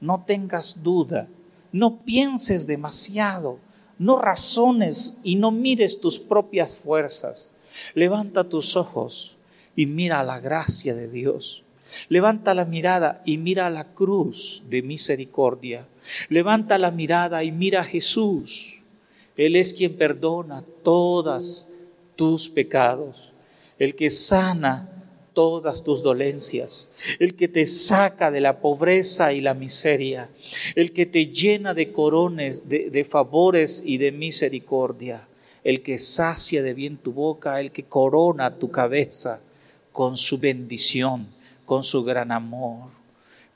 no 0.00 0.24
tengas 0.26 0.82
duda, 0.82 1.28
no 1.72 1.98
pienses 1.98 2.66
demasiado, 2.66 3.58
no 3.98 4.18
razones 4.18 5.18
y 5.24 5.36
no 5.36 5.50
mires 5.50 6.00
tus 6.00 6.18
propias 6.18 6.76
fuerzas. 6.76 7.56
Levanta 7.94 8.44
tus 8.44 8.76
ojos 8.76 9.36
y 9.76 9.86
mira 9.86 10.22
la 10.22 10.40
gracia 10.40 10.94
de 10.94 11.10
Dios. 11.10 11.64
Levanta 12.08 12.54
la 12.54 12.64
mirada 12.64 13.22
y 13.24 13.38
mira 13.38 13.70
la 13.70 13.92
cruz 13.94 14.64
de 14.68 14.82
misericordia. 14.82 15.86
Levanta 16.28 16.78
la 16.78 16.90
mirada 16.90 17.44
y 17.44 17.52
mira 17.52 17.80
a 17.80 17.84
Jesús. 17.84 18.82
Él 19.36 19.56
es 19.56 19.72
quien 19.72 19.96
perdona 19.96 20.64
todas 20.82 21.70
tus 22.16 22.48
pecados, 22.48 23.32
el 23.78 23.94
que 23.94 24.10
sana 24.10 24.97
todas 25.38 25.84
tus 25.84 26.02
dolencias, 26.02 26.90
el 27.20 27.36
que 27.36 27.46
te 27.46 27.64
saca 27.64 28.32
de 28.32 28.40
la 28.40 28.58
pobreza 28.58 29.32
y 29.32 29.40
la 29.40 29.54
miseria, 29.54 30.28
el 30.74 30.92
que 30.92 31.06
te 31.06 31.26
llena 31.26 31.74
de 31.74 31.92
corones, 31.92 32.68
de, 32.68 32.90
de 32.90 33.04
favores 33.04 33.84
y 33.86 33.98
de 33.98 34.10
misericordia 34.10 35.28
el 35.62 35.82
que 35.82 35.98
sacia 35.98 36.60
de 36.60 36.74
bien 36.74 36.96
tu 36.96 37.12
boca, 37.12 37.60
el 37.60 37.70
que 37.70 37.84
corona 37.84 38.58
tu 38.58 38.72
cabeza 38.72 39.38
con 39.92 40.16
su 40.16 40.38
bendición, 40.38 41.28
con 41.66 41.84
su 41.84 42.02
gran 42.02 42.32
amor. 42.32 42.88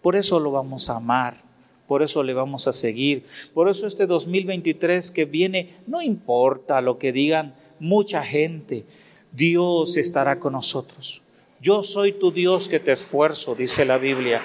Por 0.00 0.14
eso 0.14 0.38
lo 0.38 0.52
vamos 0.52 0.88
a 0.88 0.96
amar, 0.96 1.42
por 1.88 2.00
eso 2.00 2.22
le 2.22 2.32
vamos 2.32 2.68
a 2.68 2.72
seguir. 2.72 3.24
Por 3.52 3.68
eso 3.68 3.88
este 3.88 4.06
2023 4.06 5.10
que 5.10 5.24
viene, 5.24 5.74
no 5.88 6.00
importa 6.00 6.80
lo 6.80 6.98
que 6.98 7.10
digan 7.10 7.56
mucha 7.80 8.22
gente, 8.22 8.84
Dios 9.32 9.96
estará 9.96 10.38
con 10.38 10.52
nosotros. 10.52 11.21
Yo 11.62 11.84
soy 11.84 12.10
tu 12.10 12.32
Dios 12.32 12.66
que 12.66 12.80
te 12.80 12.90
esfuerzo, 12.90 13.54
dice 13.54 13.84
la 13.84 13.96
Biblia. 13.96 14.42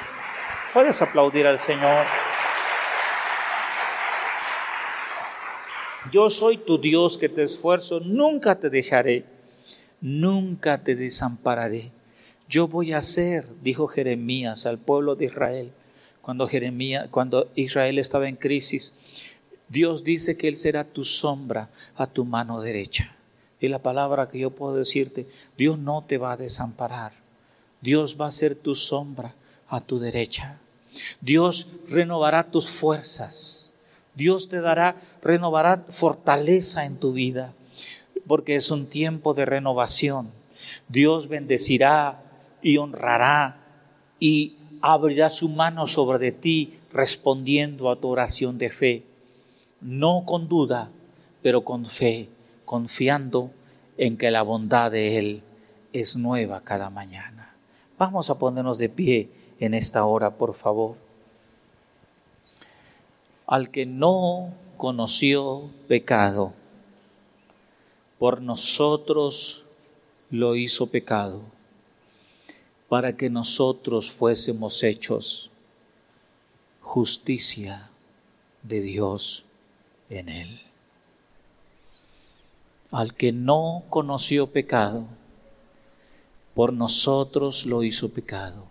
Puedes 0.72 1.02
aplaudir 1.02 1.48
al 1.48 1.58
Señor. 1.58 2.06
Yo 6.12 6.30
soy 6.30 6.58
tu 6.58 6.78
Dios 6.78 7.18
que 7.18 7.28
te 7.28 7.42
esfuerzo, 7.42 8.02
nunca 8.02 8.60
te 8.60 8.70
dejaré, 8.70 9.26
nunca 10.00 10.84
te 10.84 10.96
desampararé. 10.96 11.90
Yo 12.48 12.68
voy 12.68 12.94
a 12.94 13.00
hacer, 13.00 13.46
dijo 13.64 13.88
Jeremías 13.88 14.68
al 14.68 14.78
pueblo 14.78 15.16
de 15.16 15.26
Israel, 15.26 15.72
cuando 16.22 16.48
Jeremías, 16.48 17.08
cuando 17.10 17.50
Israel 17.56 17.98
estaba 17.98 18.30
en 18.30 18.36
crisis, 18.36 18.94
Dios 19.70 20.04
dice 20.04 20.38
que 20.38 20.48
Él 20.48 20.56
será 20.56 20.84
tu 20.84 21.04
sombra 21.04 21.72
a 21.96 22.06
tu 22.06 22.26
mano 22.26 22.62
derecha. 22.62 23.17
Y 23.60 23.70
la 23.70 23.80
palabra 23.80 24.30
que 24.30 24.40
yo 24.40 24.52
puedo 24.52 24.76
decirte, 24.76 25.28
Dios 25.58 25.80
no 25.80 26.04
te 26.04 26.18
va 26.18 26.34
a 26.34 26.38
desamparar. 26.38 27.14
Dios 27.82 28.18
va 28.20 28.28
a 28.28 28.32
ser 28.32 28.56
tu 28.56 28.76
sombra 28.76 29.34
a 29.68 29.82
tu 29.82 30.00
derecha. 30.00 30.60
Dios 31.22 31.68
renovará 31.90 32.52
tus 32.52 32.70
fuerzas. 32.70 33.74
Dios 34.16 34.50
te 34.50 34.62
dará, 34.62 34.96
renovará 35.22 35.86
fortaleza 35.90 36.86
en 36.86 37.00
tu 37.00 37.14
vida, 37.14 37.54
porque 38.26 38.56
es 38.56 38.72
un 38.72 38.88
tiempo 38.88 39.34
de 39.34 39.46
renovación. 39.46 40.32
Dios 40.88 41.28
bendecirá 41.28 42.24
y 42.62 42.78
honrará 42.78 43.64
y 44.20 44.56
abrirá 44.82 45.30
su 45.30 45.50
mano 45.50 45.86
sobre 45.88 46.32
ti 46.32 46.80
respondiendo 46.92 47.92
a 47.92 48.00
tu 48.00 48.08
oración 48.08 48.58
de 48.58 48.70
fe. 48.70 49.04
No 49.82 50.24
con 50.26 50.48
duda, 50.48 50.90
pero 51.44 51.64
con 51.64 51.86
fe, 51.86 52.30
confiando 52.68 53.50
en 53.98 54.16
que 54.16 54.30
la 54.30 54.44
bondad 54.44 54.92
de 54.92 55.18
Él 55.18 55.42
es 55.92 56.18
nueva 56.18 56.62
cada 56.62 56.92
mañana. 56.92 57.56
Vamos 57.98 58.30
a 58.30 58.38
ponernos 58.38 58.78
de 58.78 58.90
pie 58.90 59.32
en 59.60 59.74
esta 59.74 60.06
hora, 60.06 60.38
por 60.38 60.54
favor 60.54 61.08
al 63.48 63.72
que 63.72 63.86
no 63.86 64.54
conoció 64.76 65.72
pecado, 65.88 66.54
por 68.20 68.42
nosotros 68.42 69.66
lo 70.30 70.56
hizo 70.56 70.92
pecado, 70.92 71.42
para 72.90 73.16
que 73.16 73.30
nosotros 73.30 74.12
fuésemos 74.12 74.84
hechos 74.84 75.52
justicia 76.82 77.90
de 78.64 78.82
Dios 78.82 79.46
en 80.10 80.30
él. 80.30 80.67
Al 82.92 83.14
que 83.14 83.32
no 83.32 83.84
conoció 83.90 84.48
pecado, 84.48 85.06
por 86.56 86.74
nosotros 86.74 87.66
lo 87.66 87.84
hizo 87.84 88.14
pecado, 88.14 88.66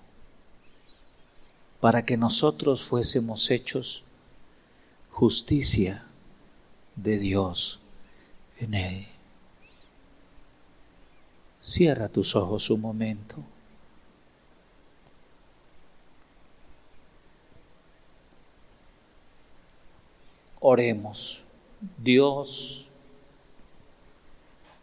para 1.80 2.04
que 2.04 2.16
nosotros 2.16 2.82
fuésemos 2.82 3.50
hechos 3.50 4.04
justicia 5.10 6.04
de 6.96 7.18
Dios 7.18 7.80
en 8.58 8.74
él. 8.74 9.06
Cierra 11.60 12.08
tus 12.08 12.36
ojos 12.36 12.70
un 12.70 12.80
momento. 12.80 13.36
Oremos. 20.60 21.42
Dios, 21.98 22.85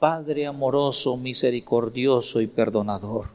Padre 0.04 0.45
amoroso, 0.45 1.16
misericordioso 1.16 2.41
y 2.41 2.47
perdonador, 2.47 3.30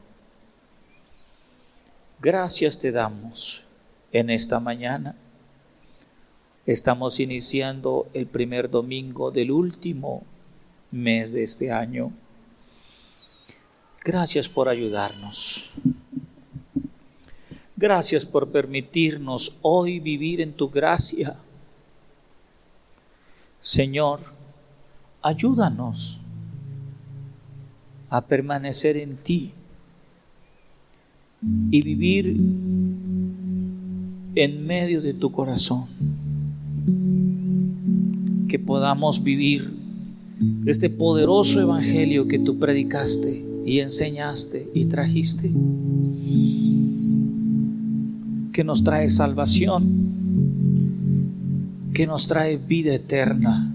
gracias 2.21 2.77
te 2.77 2.91
damos 2.91 3.63
en 4.11 4.29
esta 4.29 4.59
mañana 4.59 5.15
Estamos 6.67 7.19
iniciando 7.19 8.07
el 8.13 8.27
primer 8.27 8.69
domingo 8.69 9.31
del 9.31 9.49
último 9.49 10.21
mes 10.91 11.33
de 11.33 11.41
este 11.41 11.71
año. 11.71 12.11
Gracias 14.05 14.47
por 14.47 14.69
ayudarnos. 14.69 15.73
Gracias 17.77 18.27
por 18.27 18.47
permitirnos 18.51 19.57
hoy 19.63 19.99
vivir 19.99 20.39
en 20.39 20.53
tu 20.53 20.69
gracia. 20.69 21.35
Señor, 23.59 24.19
ayúdanos 25.23 26.21
a 28.09 28.25
permanecer 28.25 28.97
en 28.97 29.15
ti 29.15 29.51
y 31.71 31.81
vivir 31.81 32.27
en 34.35 34.65
medio 34.65 35.01
de 35.01 35.13
tu 35.13 35.31
corazón. 35.31 35.85
Que 38.47 38.59
podamos 38.59 39.23
vivir 39.23 39.71
este 40.65 40.89
poderoso 40.89 41.59
evangelio 41.59 42.27
que 42.27 42.39
tú 42.39 42.57
predicaste 42.57 43.45
y 43.65 43.79
enseñaste 43.79 44.69
y 44.73 44.85
trajiste, 44.85 45.51
que 48.53 48.63
nos 48.63 48.83
trae 48.83 49.09
salvación, 49.09 49.83
que 51.93 52.07
nos 52.07 52.27
trae 52.27 52.57
vida 52.57 52.93
eterna, 52.93 53.68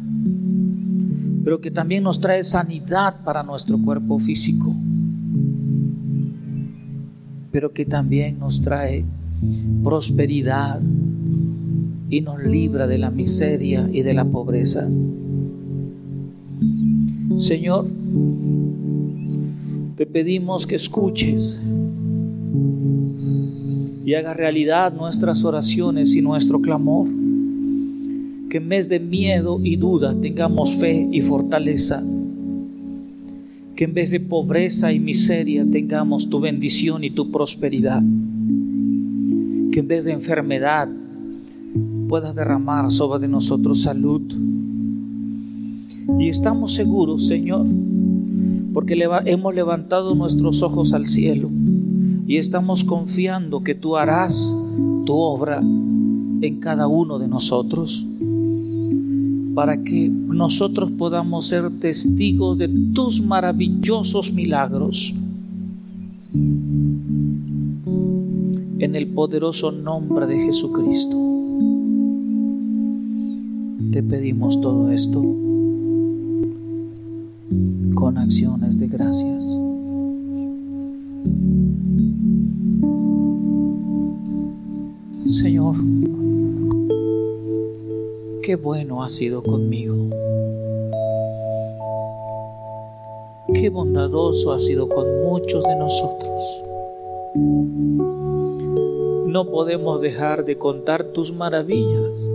pero 1.44 1.60
que 1.60 1.70
también 1.70 2.02
nos 2.02 2.20
trae 2.20 2.42
sanidad 2.42 3.22
para 3.22 3.42
nuestro 3.42 3.78
cuerpo 3.78 4.18
físico, 4.18 4.74
pero 7.52 7.72
que 7.72 7.84
también 7.84 8.38
nos 8.38 8.62
trae 8.62 9.04
prosperidad 9.82 10.80
y 12.08 12.22
nos 12.22 12.42
libra 12.42 12.86
de 12.86 12.96
la 12.96 13.10
miseria 13.10 13.88
y 13.92 14.02
de 14.02 14.14
la 14.14 14.24
pobreza. 14.24 14.88
Señor, 17.36 17.86
te 19.96 20.06
pedimos 20.06 20.66
que 20.66 20.76
escuches 20.76 21.60
y 24.04 24.14
haga 24.14 24.32
realidad 24.34 24.92
nuestras 24.94 25.44
oraciones 25.44 26.14
y 26.14 26.22
nuestro 26.22 26.60
clamor. 26.60 27.06
Que 28.54 28.58
en 28.58 28.68
vez 28.68 28.88
de 28.88 29.00
miedo 29.00 29.58
y 29.64 29.74
duda 29.74 30.14
tengamos 30.14 30.76
fe 30.76 31.08
y 31.10 31.22
fortaleza. 31.22 32.00
Que 33.74 33.82
en 33.82 33.94
vez 33.94 34.12
de 34.12 34.20
pobreza 34.20 34.92
y 34.92 35.00
miseria 35.00 35.66
tengamos 35.68 36.30
tu 36.30 36.38
bendición 36.38 37.02
y 37.02 37.10
tu 37.10 37.32
prosperidad. 37.32 38.00
Que 39.72 39.80
en 39.80 39.88
vez 39.88 40.04
de 40.04 40.12
enfermedad 40.12 40.88
puedas 42.08 42.36
derramar 42.36 42.92
sobre 42.92 43.26
nosotros 43.26 43.80
salud. 43.82 44.22
Y 46.20 46.28
estamos 46.28 46.74
seguros, 46.74 47.26
Señor, 47.26 47.66
porque 48.72 48.96
hemos 49.26 49.52
levantado 49.52 50.14
nuestros 50.14 50.62
ojos 50.62 50.92
al 50.92 51.06
cielo 51.06 51.50
y 52.24 52.36
estamos 52.36 52.84
confiando 52.84 53.64
que 53.64 53.74
tú 53.74 53.96
harás 53.96 54.78
tu 55.04 55.12
obra 55.12 55.58
en 55.58 56.60
cada 56.60 56.86
uno 56.86 57.18
de 57.18 57.26
nosotros 57.26 58.06
para 59.54 59.82
que 59.82 60.08
nosotros 60.08 60.90
podamos 60.92 61.46
ser 61.46 61.70
testigos 61.78 62.58
de 62.58 62.68
tus 62.92 63.22
maravillosos 63.22 64.32
milagros. 64.32 65.14
En 68.78 68.94
el 68.96 69.06
poderoso 69.08 69.70
nombre 69.70 70.26
de 70.26 70.36
Jesucristo, 70.46 71.16
te 73.92 74.02
pedimos 74.02 74.60
todo 74.60 74.90
esto 74.90 75.20
con 77.94 78.18
acciones 78.18 78.78
de 78.78 78.88
gracias. 78.88 79.58
Señor, 85.26 85.76
qué 88.44 88.56
bueno 88.56 89.02
ha 89.02 89.08
sido 89.08 89.42
conmigo. 89.42 90.10
Qué 93.54 93.70
bondadoso 93.70 94.52
ha 94.52 94.58
sido 94.58 94.88
con 94.88 95.22
muchos 95.22 95.64
de 95.64 95.76
nosotros. 95.76 96.42
No 99.28 99.46
podemos 99.50 100.02
dejar 100.02 100.44
de 100.44 100.58
contar 100.58 101.04
tus 101.04 101.32
maravillas. 101.32 102.30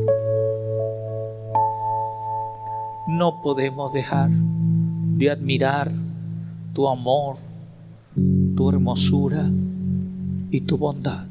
No 3.08 3.42
podemos 3.44 3.94
dejar 3.94 4.32
de 4.32 5.30
admirar 5.30 5.92
tu 6.74 6.88
amor, 6.88 7.36
tu 8.56 8.70
hermosura 8.70 9.48
y 10.50 10.62
tu 10.62 10.78
bondad. 10.78 11.28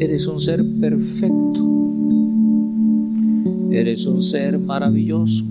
Eres 0.00 0.28
un 0.28 0.38
ser 0.38 0.64
perfecto. 0.80 1.60
Eres 3.72 4.06
un 4.06 4.22
ser 4.22 4.56
maravilloso. 4.56 5.44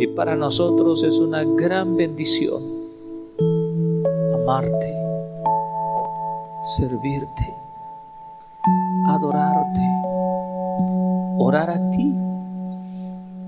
Y 0.00 0.08
para 0.08 0.34
nosotros 0.34 1.04
es 1.04 1.20
una 1.20 1.44
gran 1.44 1.96
bendición 1.96 2.60
amarte, 4.34 4.94
servirte, 6.76 7.54
adorarte, 9.06 9.80
orar 11.38 11.70
a 11.70 11.90
ti 11.90 12.12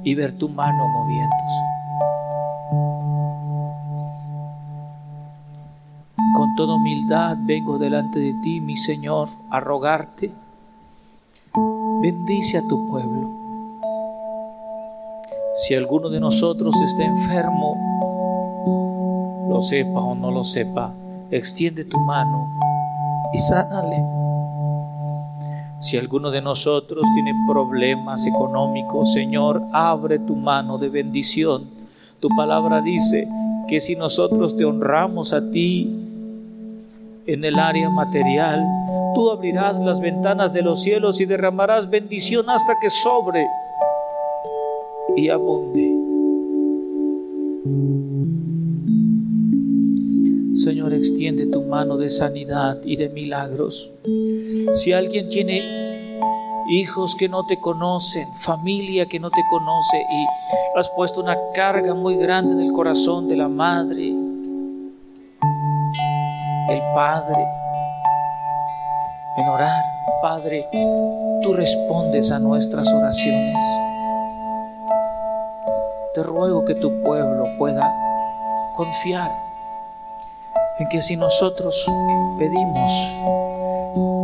y 0.05 0.15
ver 0.15 0.31
tu 0.39 0.49
mano 0.49 0.87
moviéndose. 0.87 1.71
Con 6.33 6.55
toda 6.55 6.77
humildad 6.77 7.37
vengo 7.41 7.79
delante 7.79 8.19
de 8.19 8.35
ti, 8.43 8.61
mi 8.61 8.77
Señor, 8.77 9.29
a 9.51 9.61
rogarte. 9.61 10.31
Bendice 12.03 12.59
a 12.59 12.63
tu 12.69 12.89
pueblo. 12.89 13.29
Si 15.57 15.75
alguno 15.75 16.09
de 16.09 16.21
nosotros 16.21 16.75
está 16.81 17.05
enfermo, 17.05 17.77
lo 19.49 19.61
sepa 19.61 20.01
o 20.01 20.15
no 20.15 20.31
lo 20.31 20.45
sepa, 20.45 20.95
extiende 21.31 21.85
tu 21.85 21.99
mano 21.99 22.49
y 23.35 23.39
sánale. 23.39 24.05
Si 25.81 25.97
alguno 25.97 26.31
de 26.31 26.43
nosotros 26.43 27.05
tiene 27.15 27.33
problemas 27.49 28.27
económicos, 28.27 29.13
Señor, 29.13 29.63
abre 29.73 30.19
tu 30.19 30.37
mano 30.37 30.79
de 30.79 30.89
bendición. 30.89 31.71
Tu 32.21 32.29
palabra 32.37 32.81
dice 32.81 33.27
que 33.67 33.81
si 33.81 33.97
nosotros 33.97 34.57
te 34.57 34.65
honramos 34.65 35.33
a 35.33 35.51
ti 35.51 36.00
en 37.33 37.45
el 37.45 37.59
área 37.59 37.89
material, 37.91 38.61
tú 39.15 39.31
abrirás 39.31 39.79
las 39.81 40.01
ventanas 40.01 40.53
de 40.53 40.63
los 40.63 40.83
cielos 40.83 41.21
y 41.21 41.27
derramarás 41.27 41.89
bendición 41.89 42.49
hasta 42.51 42.75
que 42.81 42.91
sobre 42.91 43.47
y 45.17 45.29
abunde. 45.29 46.01
Señor, 50.55 50.93
extiende 50.93 51.47
tu 51.47 51.63
mano 51.63 51.97
de 51.97 52.11
sanidad 52.11 52.79
y 52.85 52.97
de 52.97 53.09
milagros. 53.09 53.91
Si 54.75 54.93
alguien 54.93 55.29
tiene 55.29 56.21
hijos 56.71 57.17
que 57.19 57.29
no 57.29 57.47
te 57.47 57.59
conocen, 57.61 58.27
familia 58.43 59.07
que 59.07 59.19
no 59.19 59.31
te 59.31 59.43
conoce 59.49 59.97
y 59.99 60.79
has 60.79 60.89
puesto 60.91 61.21
una 61.21 61.37
carga 61.55 61.95
muy 61.95 62.17
grande 62.17 62.53
en 62.53 62.61
el 62.61 62.73
corazón 62.73 63.29
de 63.29 63.37
la 63.37 63.49
madre, 63.49 64.13
el 66.71 66.81
padre, 66.95 67.45
en 69.37 69.49
orar, 69.49 69.85
Padre, 70.23 70.69
tú 71.43 71.55
respondes 71.55 72.31
a 72.31 72.39
nuestras 72.39 72.93
oraciones. 72.93 73.57
Te 76.15 76.23
ruego 76.23 76.67
que 76.67 76.75
tu 76.75 77.03
pueblo 77.03 77.47
pueda 77.57 77.91
confiar 78.77 79.31
en 80.79 80.89
que 80.91 81.01
si 81.01 81.17
nosotros 81.17 81.87
pedimos, 82.39 82.93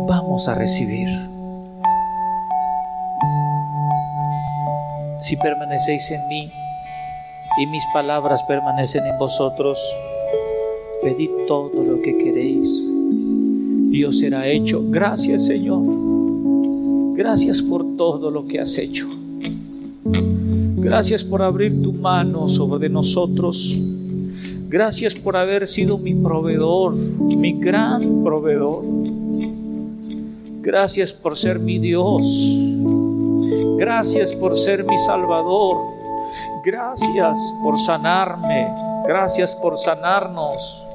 vamos 0.07 0.47
a 0.47 0.53
recibir. 0.53 1.09
Si 5.19 5.35
permanecéis 5.35 6.11
en 6.11 6.27
mí 6.27 6.51
y 7.57 7.65
mis 7.65 7.83
palabras 7.91 8.43
permanecen 8.43 9.03
en 9.03 9.17
vosotros, 9.17 9.79
pedid 11.01 11.31
todo 11.47 11.83
lo 11.83 12.01
que 12.01 12.17
queréis 12.17 12.87
y 13.91 14.03
os 14.03 14.19
será 14.19 14.47
hecho. 14.47 14.83
Gracias 14.89 15.45
Señor. 15.45 17.15
Gracias 17.15 17.61
por 17.61 17.97
todo 17.97 18.29
lo 18.29 18.47
que 18.47 18.59
has 18.59 18.77
hecho. 18.77 19.07
Gracias 20.77 21.23
por 21.23 21.41
abrir 21.41 21.81
tu 21.81 21.93
mano 21.93 22.47
sobre 22.47 22.89
nosotros 22.89 23.95
Gracias 24.69 25.15
por 25.15 25.37
haber 25.37 25.65
sido 25.65 25.97
mi 25.97 26.13
proveedor, 26.13 26.93
mi 26.93 27.53
gran 27.53 28.21
proveedor. 28.25 28.83
Gracias 30.61 31.13
por 31.13 31.37
ser 31.37 31.59
mi 31.59 31.79
Dios. 31.79 32.25
Gracias 33.77 34.33
por 34.33 34.57
ser 34.57 34.83
mi 34.83 34.97
Salvador. 34.97 35.77
Gracias 36.65 37.39
por 37.63 37.79
sanarme. 37.79 38.67
Gracias 39.07 39.55
por 39.55 39.77
sanarnos. 39.77 40.86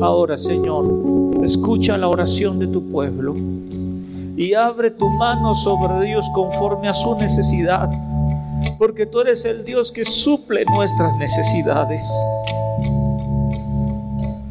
Ahora, 0.00 0.36
Señor, 0.36 0.84
escucha 1.42 1.96
la 1.96 2.08
oración 2.08 2.58
de 2.58 2.66
tu 2.66 2.90
pueblo 2.90 3.34
y 4.36 4.54
abre 4.54 4.90
tu 4.90 5.08
mano 5.08 5.54
sobre 5.54 6.06
Dios 6.06 6.26
conforme 6.34 6.88
a 6.88 6.94
su 6.94 7.16
necesidad 7.16 7.90
porque 8.78 9.06
tú 9.06 9.20
eres 9.20 9.44
el 9.44 9.64
Dios 9.64 9.92
que 9.92 10.04
suple 10.04 10.64
nuestras 10.66 11.14
necesidades. 11.16 12.02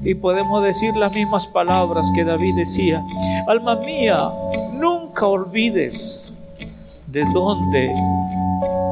Y 0.04 0.14
podemos 0.16 0.64
decir 0.64 0.96
las 0.96 1.12
mismas 1.12 1.48
palabras 1.48 2.12
que 2.14 2.24
David 2.24 2.56
decía, 2.56 3.04
alma 3.48 3.76
mía, 3.76 4.32
nunca 4.74 5.26
olvides 5.28 6.34
de 7.08 7.26
dónde 7.34 7.92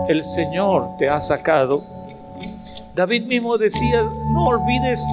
el 0.08 0.24
Señor 0.24 0.98
te 0.98 1.10
ha 1.10 1.22
sacado. 1.22 1.84
David 2.96 3.26
mismo 3.26 3.58
decía, 3.58 4.02
no 4.02 4.46
olvides 4.46 5.04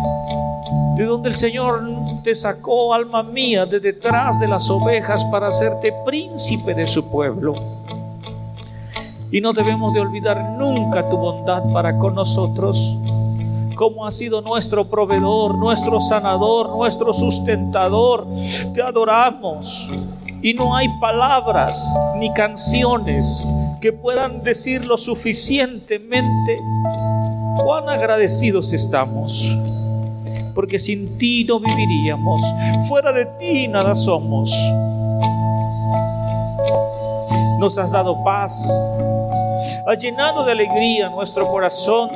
de 1.01 1.07
dónde 1.07 1.31
el 1.31 1.35
Señor 1.35 1.83
te 2.23 2.35
sacó, 2.35 2.93
alma 2.93 3.23
mía, 3.23 3.65
de 3.65 3.81
detrás 3.81 4.39
de 4.39 4.47
las 4.47 4.69
ovejas 4.69 5.25
para 5.33 5.49
hacerte 5.49 5.95
príncipe 6.05 6.75
de 6.75 6.87
su 6.87 7.11
pueblo. 7.11 7.55
Y 9.31 9.41
no 9.41 9.55
debemos 9.55 9.95
de 9.95 10.01
olvidar 10.01 10.57
nunca 10.59 11.09
tu 11.09 11.17
bondad 11.17 11.63
para 11.73 11.97
con 11.97 12.15
nosotros, 12.15 12.99
como 13.77 14.07
ha 14.07 14.13
sido 14.13 14.43
nuestro 14.43 14.91
proveedor, 14.91 15.57
nuestro 15.57 16.03
sanador, 16.03 16.69
nuestro 16.69 17.15
sustentador. 17.15 18.27
Te 18.75 18.83
adoramos. 18.83 19.89
Y 20.43 20.53
no 20.53 20.77
hay 20.77 20.87
palabras 21.01 21.83
ni 22.19 22.31
canciones 22.35 23.43
que 23.81 23.95
puedan 23.95 24.43
decir 24.43 24.85
lo 24.85 24.99
suficientemente 24.99 26.59
cuán 27.65 27.89
agradecidos 27.89 28.75
estamos 28.75 29.47
porque 30.55 30.79
sin 30.79 31.19
ti 31.19 31.45
no 31.45 31.61
viviríamos. 31.61 32.41
Fuera 32.89 33.13
de 33.13 33.27
ti 33.27 33.69
nada 33.69 33.95
somos. 33.95 34.51
Nos 37.59 37.77
has 37.77 37.93
dado 37.93 38.23
paz, 38.25 38.53
has 39.87 39.99
llenado 39.99 40.45
de 40.45 40.53
alegría 40.53 41.11
nuestro 41.11 41.47
corazón, 41.51 42.09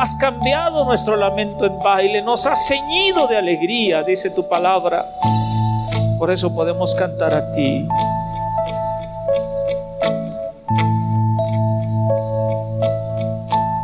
has 0.00 0.16
cambiado 0.16 0.84
nuestro 0.84 1.16
lamento 1.16 1.64
en 1.64 1.78
baile, 1.78 2.20
nos 2.22 2.46
has 2.46 2.66
ceñido 2.68 3.26
de 3.26 3.36
alegría, 3.36 4.02
dice 4.02 4.30
tu 4.30 4.46
palabra. 4.48 5.04
Por 6.18 6.30
eso 6.30 6.54
podemos 6.54 6.94
cantar 6.94 7.32
a 7.32 7.52
ti. 7.52 7.88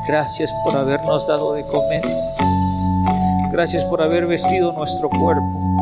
Gracias 0.06 0.52
por 0.62 0.76
habernos 0.76 1.26
dado 1.26 1.54
de 1.54 1.62
comer. 1.62 2.04
Gracias 3.56 3.84
por 3.84 4.02
haber 4.02 4.26
vestido 4.26 4.74
nuestro 4.74 5.08
cuerpo. 5.08 5.80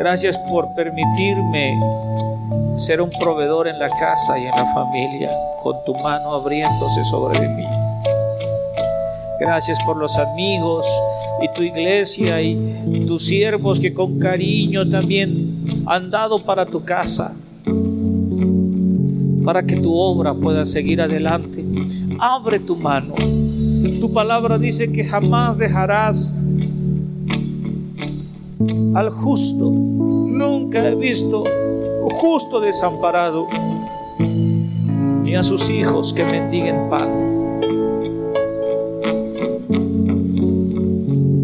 Gracias 0.00 0.36
por 0.50 0.74
permitirme 0.74 1.74
ser 2.76 3.00
un 3.00 3.08
proveedor 3.08 3.68
en 3.68 3.78
la 3.78 3.88
casa 3.88 4.36
y 4.36 4.46
en 4.46 4.50
la 4.50 4.66
familia, 4.74 5.30
con 5.62 5.76
tu 5.86 5.94
mano 5.94 6.32
abriéndose 6.32 7.04
sobre 7.04 7.38
mí. 7.38 7.62
Gracias 9.38 9.78
por 9.86 9.96
los 9.96 10.16
amigos 10.16 10.84
y 11.40 11.54
tu 11.54 11.62
iglesia 11.62 12.42
y 12.42 13.04
tus 13.06 13.26
siervos 13.26 13.78
que 13.78 13.94
con 13.94 14.18
cariño 14.18 14.88
también 14.90 15.64
han 15.86 16.10
dado 16.10 16.42
para 16.42 16.66
tu 16.66 16.82
casa, 16.82 17.32
para 19.44 19.62
que 19.62 19.76
tu 19.76 19.96
obra 19.96 20.34
pueda 20.34 20.66
seguir 20.66 21.00
adelante. 21.00 21.64
Abre 22.18 22.58
tu 22.58 22.74
mano. 22.74 23.14
Tu 24.00 24.12
palabra 24.12 24.58
dice 24.58 24.90
que 24.90 25.04
jamás 25.04 25.56
dejarás 25.56 26.32
al 28.94 29.10
justo. 29.10 29.70
Nunca 29.70 30.86
he 30.88 30.94
visto 30.94 31.44
justo 32.20 32.60
desamparado, 32.60 33.46
ni 34.18 35.34
a 35.34 35.42
sus 35.42 35.68
hijos 35.70 36.12
que 36.12 36.24
mendiguen 36.24 36.88
pan. 36.90 37.08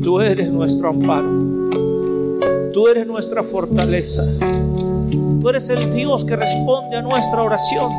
Tú 0.03 0.21
eres 0.21 0.51
nuestro 0.51 0.89
amparo, 0.89 1.31
tú 2.73 2.89
eres 2.89 3.07
nuestra 3.07 3.43
fortaleza, 3.43 4.23
tú 5.41 5.49
eres 5.49 5.69
el 5.69 5.95
Dios 5.95 6.25
que 6.25 6.37
responde 6.37 6.97
a 6.97 7.03
nuestra 7.03 7.43
oración, 7.43 7.93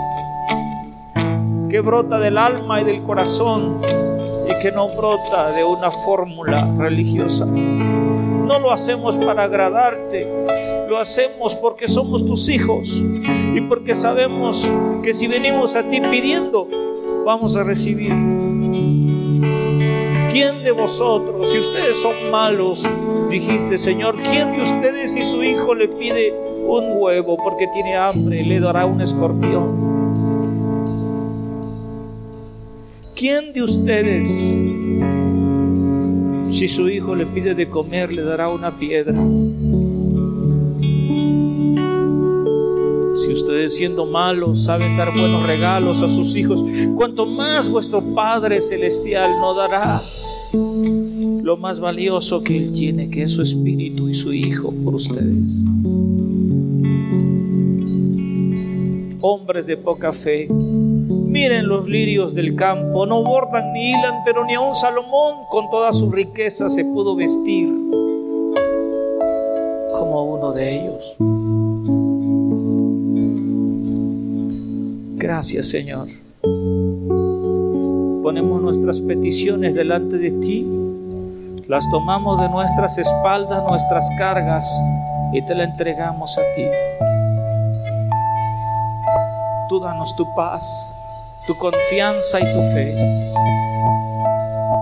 que 1.70 1.82
brota 1.82 2.20
del 2.20 2.38
alma 2.38 2.82
y 2.82 2.84
del 2.84 3.04
corazón 3.04 3.82
y 3.84 4.62
que 4.62 4.72
no 4.72 4.88
brota 4.96 5.52
de 5.52 5.64
una 5.64 5.92
fórmula 5.92 6.68
religiosa. 6.78 7.46
No 8.50 8.58
lo 8.58 8.72
hacemos 8.72 9.16
para 9.18 9.44
agradarte, 9.44 10.28
lo 10.90 10.98
hacemos 10.98 11.54
porque 11.54 11.88
somos 11.88 12.26
tus 12.26 12.50
hijos 12.50 13.00
y 13.54 13.62
porque 13.62 13.94
sabemos 13.94 14.68
que 15.04 15.14
si 15.14 15.28
venimos 15.28 15.76
a 15.76 15.88
ti 15.88 16.02
pidiendo, 16.02 16.68
vamos 17.24 17.56
a 17.56 17.64
recibir. 17.64 18.10
¿Quién 20.32 20.64
de 20.64 20.72
vosotros, 20.72 21.52
si 21.52 21.60
ustedes 21.60 22.02
son 22.02 22.32
malos, 22.32 22.90
dijiste 23.30 23.78
Señor, 23.78 24.20
quién 24.20 24.54
de 24.54 24.64
ustedes 24.64 25.14
si 25.14 25.24
su 25.24 25.44
hijo 25.44 25.76
le 25.76 25.88
pide 25.88 26.34
un 26.66 27.00
huevo 27.00 27.38
porque 27.38 27.68
tiene 27.68 27.98
hambre, 27.98 28.42
le 28.42 28.60
dará 28.60 28.88
un 28.88 29.00
escorpión? 29.00 30.12
¿Quién 33.16 33.54
de 33.54 33.62
ustedes 33.62 34.52
si 36.60 36.68
su 36.68 36.90
hijo 36.90 37.16
le 37.16 37.26
pide 37.26 37.56
de 37.56 37.70
comer, 37.70 38.12
le 38.12 38.22
dará 38.22 38.50
una 38.50 38.78
piedra. 38.78 39.16
Si 43.16 43.32
ustedes 43.32 43.76
siendo 43.76 44.06
malos 44.06 44.66
saben 44.66 44.98
dar 44.98 45.18
buenos 45.18 45.48
regalos 45.48 46.02
a 46.02 46.10
sus 46.10 46.36
hijos, 46.36 46.62
cuanto 46.98 47.26
más 47.26 47.70
vuestro 47.70 48.02
Padre 48.14 48.60
Celestial 48.60 49.32
no 49.40 49.54
dará 49.54 50.02
lo 50.54 51.56
más 51.56 51.80
valioso 51.80 52.44
que 52.44 52.58
Él 52.58 52.74
tiene, 52.74 53.10
que 53.10 53.24
es 53.24 53.32
su 53.32 53.42
espíritu 53.42 54.10
y 54.10 54.14
su 54.14 54.34
hijo 54.34 54.74
por 54.84 54.96
ustedes. 54.96 55.64
Hombres 59.22 59.66
de 59.66 59.78
poca 59.78 60.12
fe, 60.12 60.50
Miren 61.42 61.70
los 61.70 61.88
lirios 61.88 62.36
del 62.36 62.54
campo, 62.58 63.06
no 63.06 63.24
bordan 63.24 63.72
ni 63.72 63.92
hilan, 63.92 64.26
pero 64.26 64.44
ni 64.44 64.58
un 64.58 64.76
Salomón 64.76 65.46
con 65.48 65.70
toda 65.70 65.94
su 65.94 66.12
riqueza 66.12 66.70
se 66.70 66.84
pudo 66.84 67.16
vestir 67.16 67.70
como 69.98 70.34
uno 70.34 70.52
de 70.52 70.82
ellos. 70.82 71.16
Gracias 75.16 75.70
Señor. 75.70 76.08
Ponemos 78.22 78.62
nuestras 78.62 79.00
peticiones 79.00 79.76
delante 79.76 80.18
de 80.18 80.32
ti, 80.32 80.68
las 81.70 81.90
tomamos 81.90 82.42
de 82.42 82.50
nuestras 82.50 82.98
espaldas, 82.98 83.64
nuestras 83.64 84.10
cargas, 84.18 84.70
y 85.32 85.42
te 85.46 85.56
la 85.56 85.64
entregamos 85.64 86.38
a 86.38 86.42
ti. 86.58 86.66
Tú 89.70 89.80
danos 89.80 90.14
tu 90.18 90.26
paz 90.36 90.99
tu 91.50 91.58
confianza 91.58 92.40
y 92.40 92.44
tu 92.44 92.62
fe. 92.76 92.94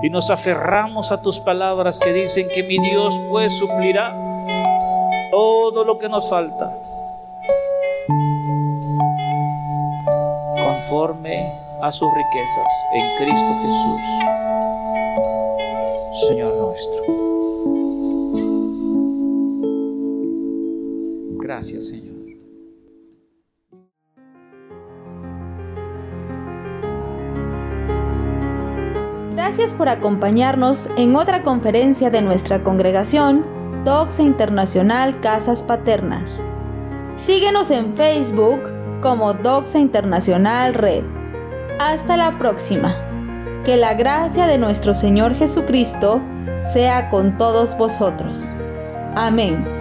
Y 0.03 0.09
nos 0.09 0.29
aferramos 0.29 1.13
a 1.13 1.21
tus 1.21 1.39
palabras 1.39 1.97
que 1.97 2.11
dicen 2.11 2.49
que 2.53 2.61
mi 2.61 2.77
Dios 2.77 3.17
pues 3.29 3.57
suplirá 3.57 4.11
todo 5.31 5.85
lo 5.85 5.97
que 5.97 6.09
nos 6.09 6.27
falta. 6.29 6.77
Conforme 10.61 11.37
a 11.81 11.89
sus 11.89 12.09
riquezas 12.13 12.67
en 12.95 13.15
Cristo 13.15 13.53
Jesús, 13.61 14.01
Señor 16.27 16.53
nuestro. 16.53 17.03
Gracias, 21.39 21.87
Señor. 21.87 22.06
Gracias 29.57 29.75
por 29.75 29.89
acompañarnos 29.89 30.87
en 30.97 31.15
otra 31.15 31.41
conferencia 31.41 32.11
de 32.11 32.21
nuestra 32.21 32.63
congregación, 32.63 33.43
Doxa 33.83 34.21
Internacional 34.21 35.19
Casas 35.19 35.63
Paternas. 35.63 36.45
Síguenos 37.15 37.71
en 37.71 37.95
Facebook 37.95 38.61
como 39.01 39.33
Doxa 39.33 39.79
Internacional 39.79 40.75
Red. 40.75 41.05
Hasta 41.79 42.17
la 42.17 42.37
próxima. 42.37 42.93
Que 43.65 43.77
la 43.77 43.95
gracia 43.95 44.45
de 44.45 44.59
nuestro 44.59 44.93
Señor 44.93 45.33
Jesucristo 45.33 46.21
sea 46.59 47.09
con 47.09 47.39
todos 47.39 47.75
vosotros. 47.79 48.51
Amén. 49.15 49.76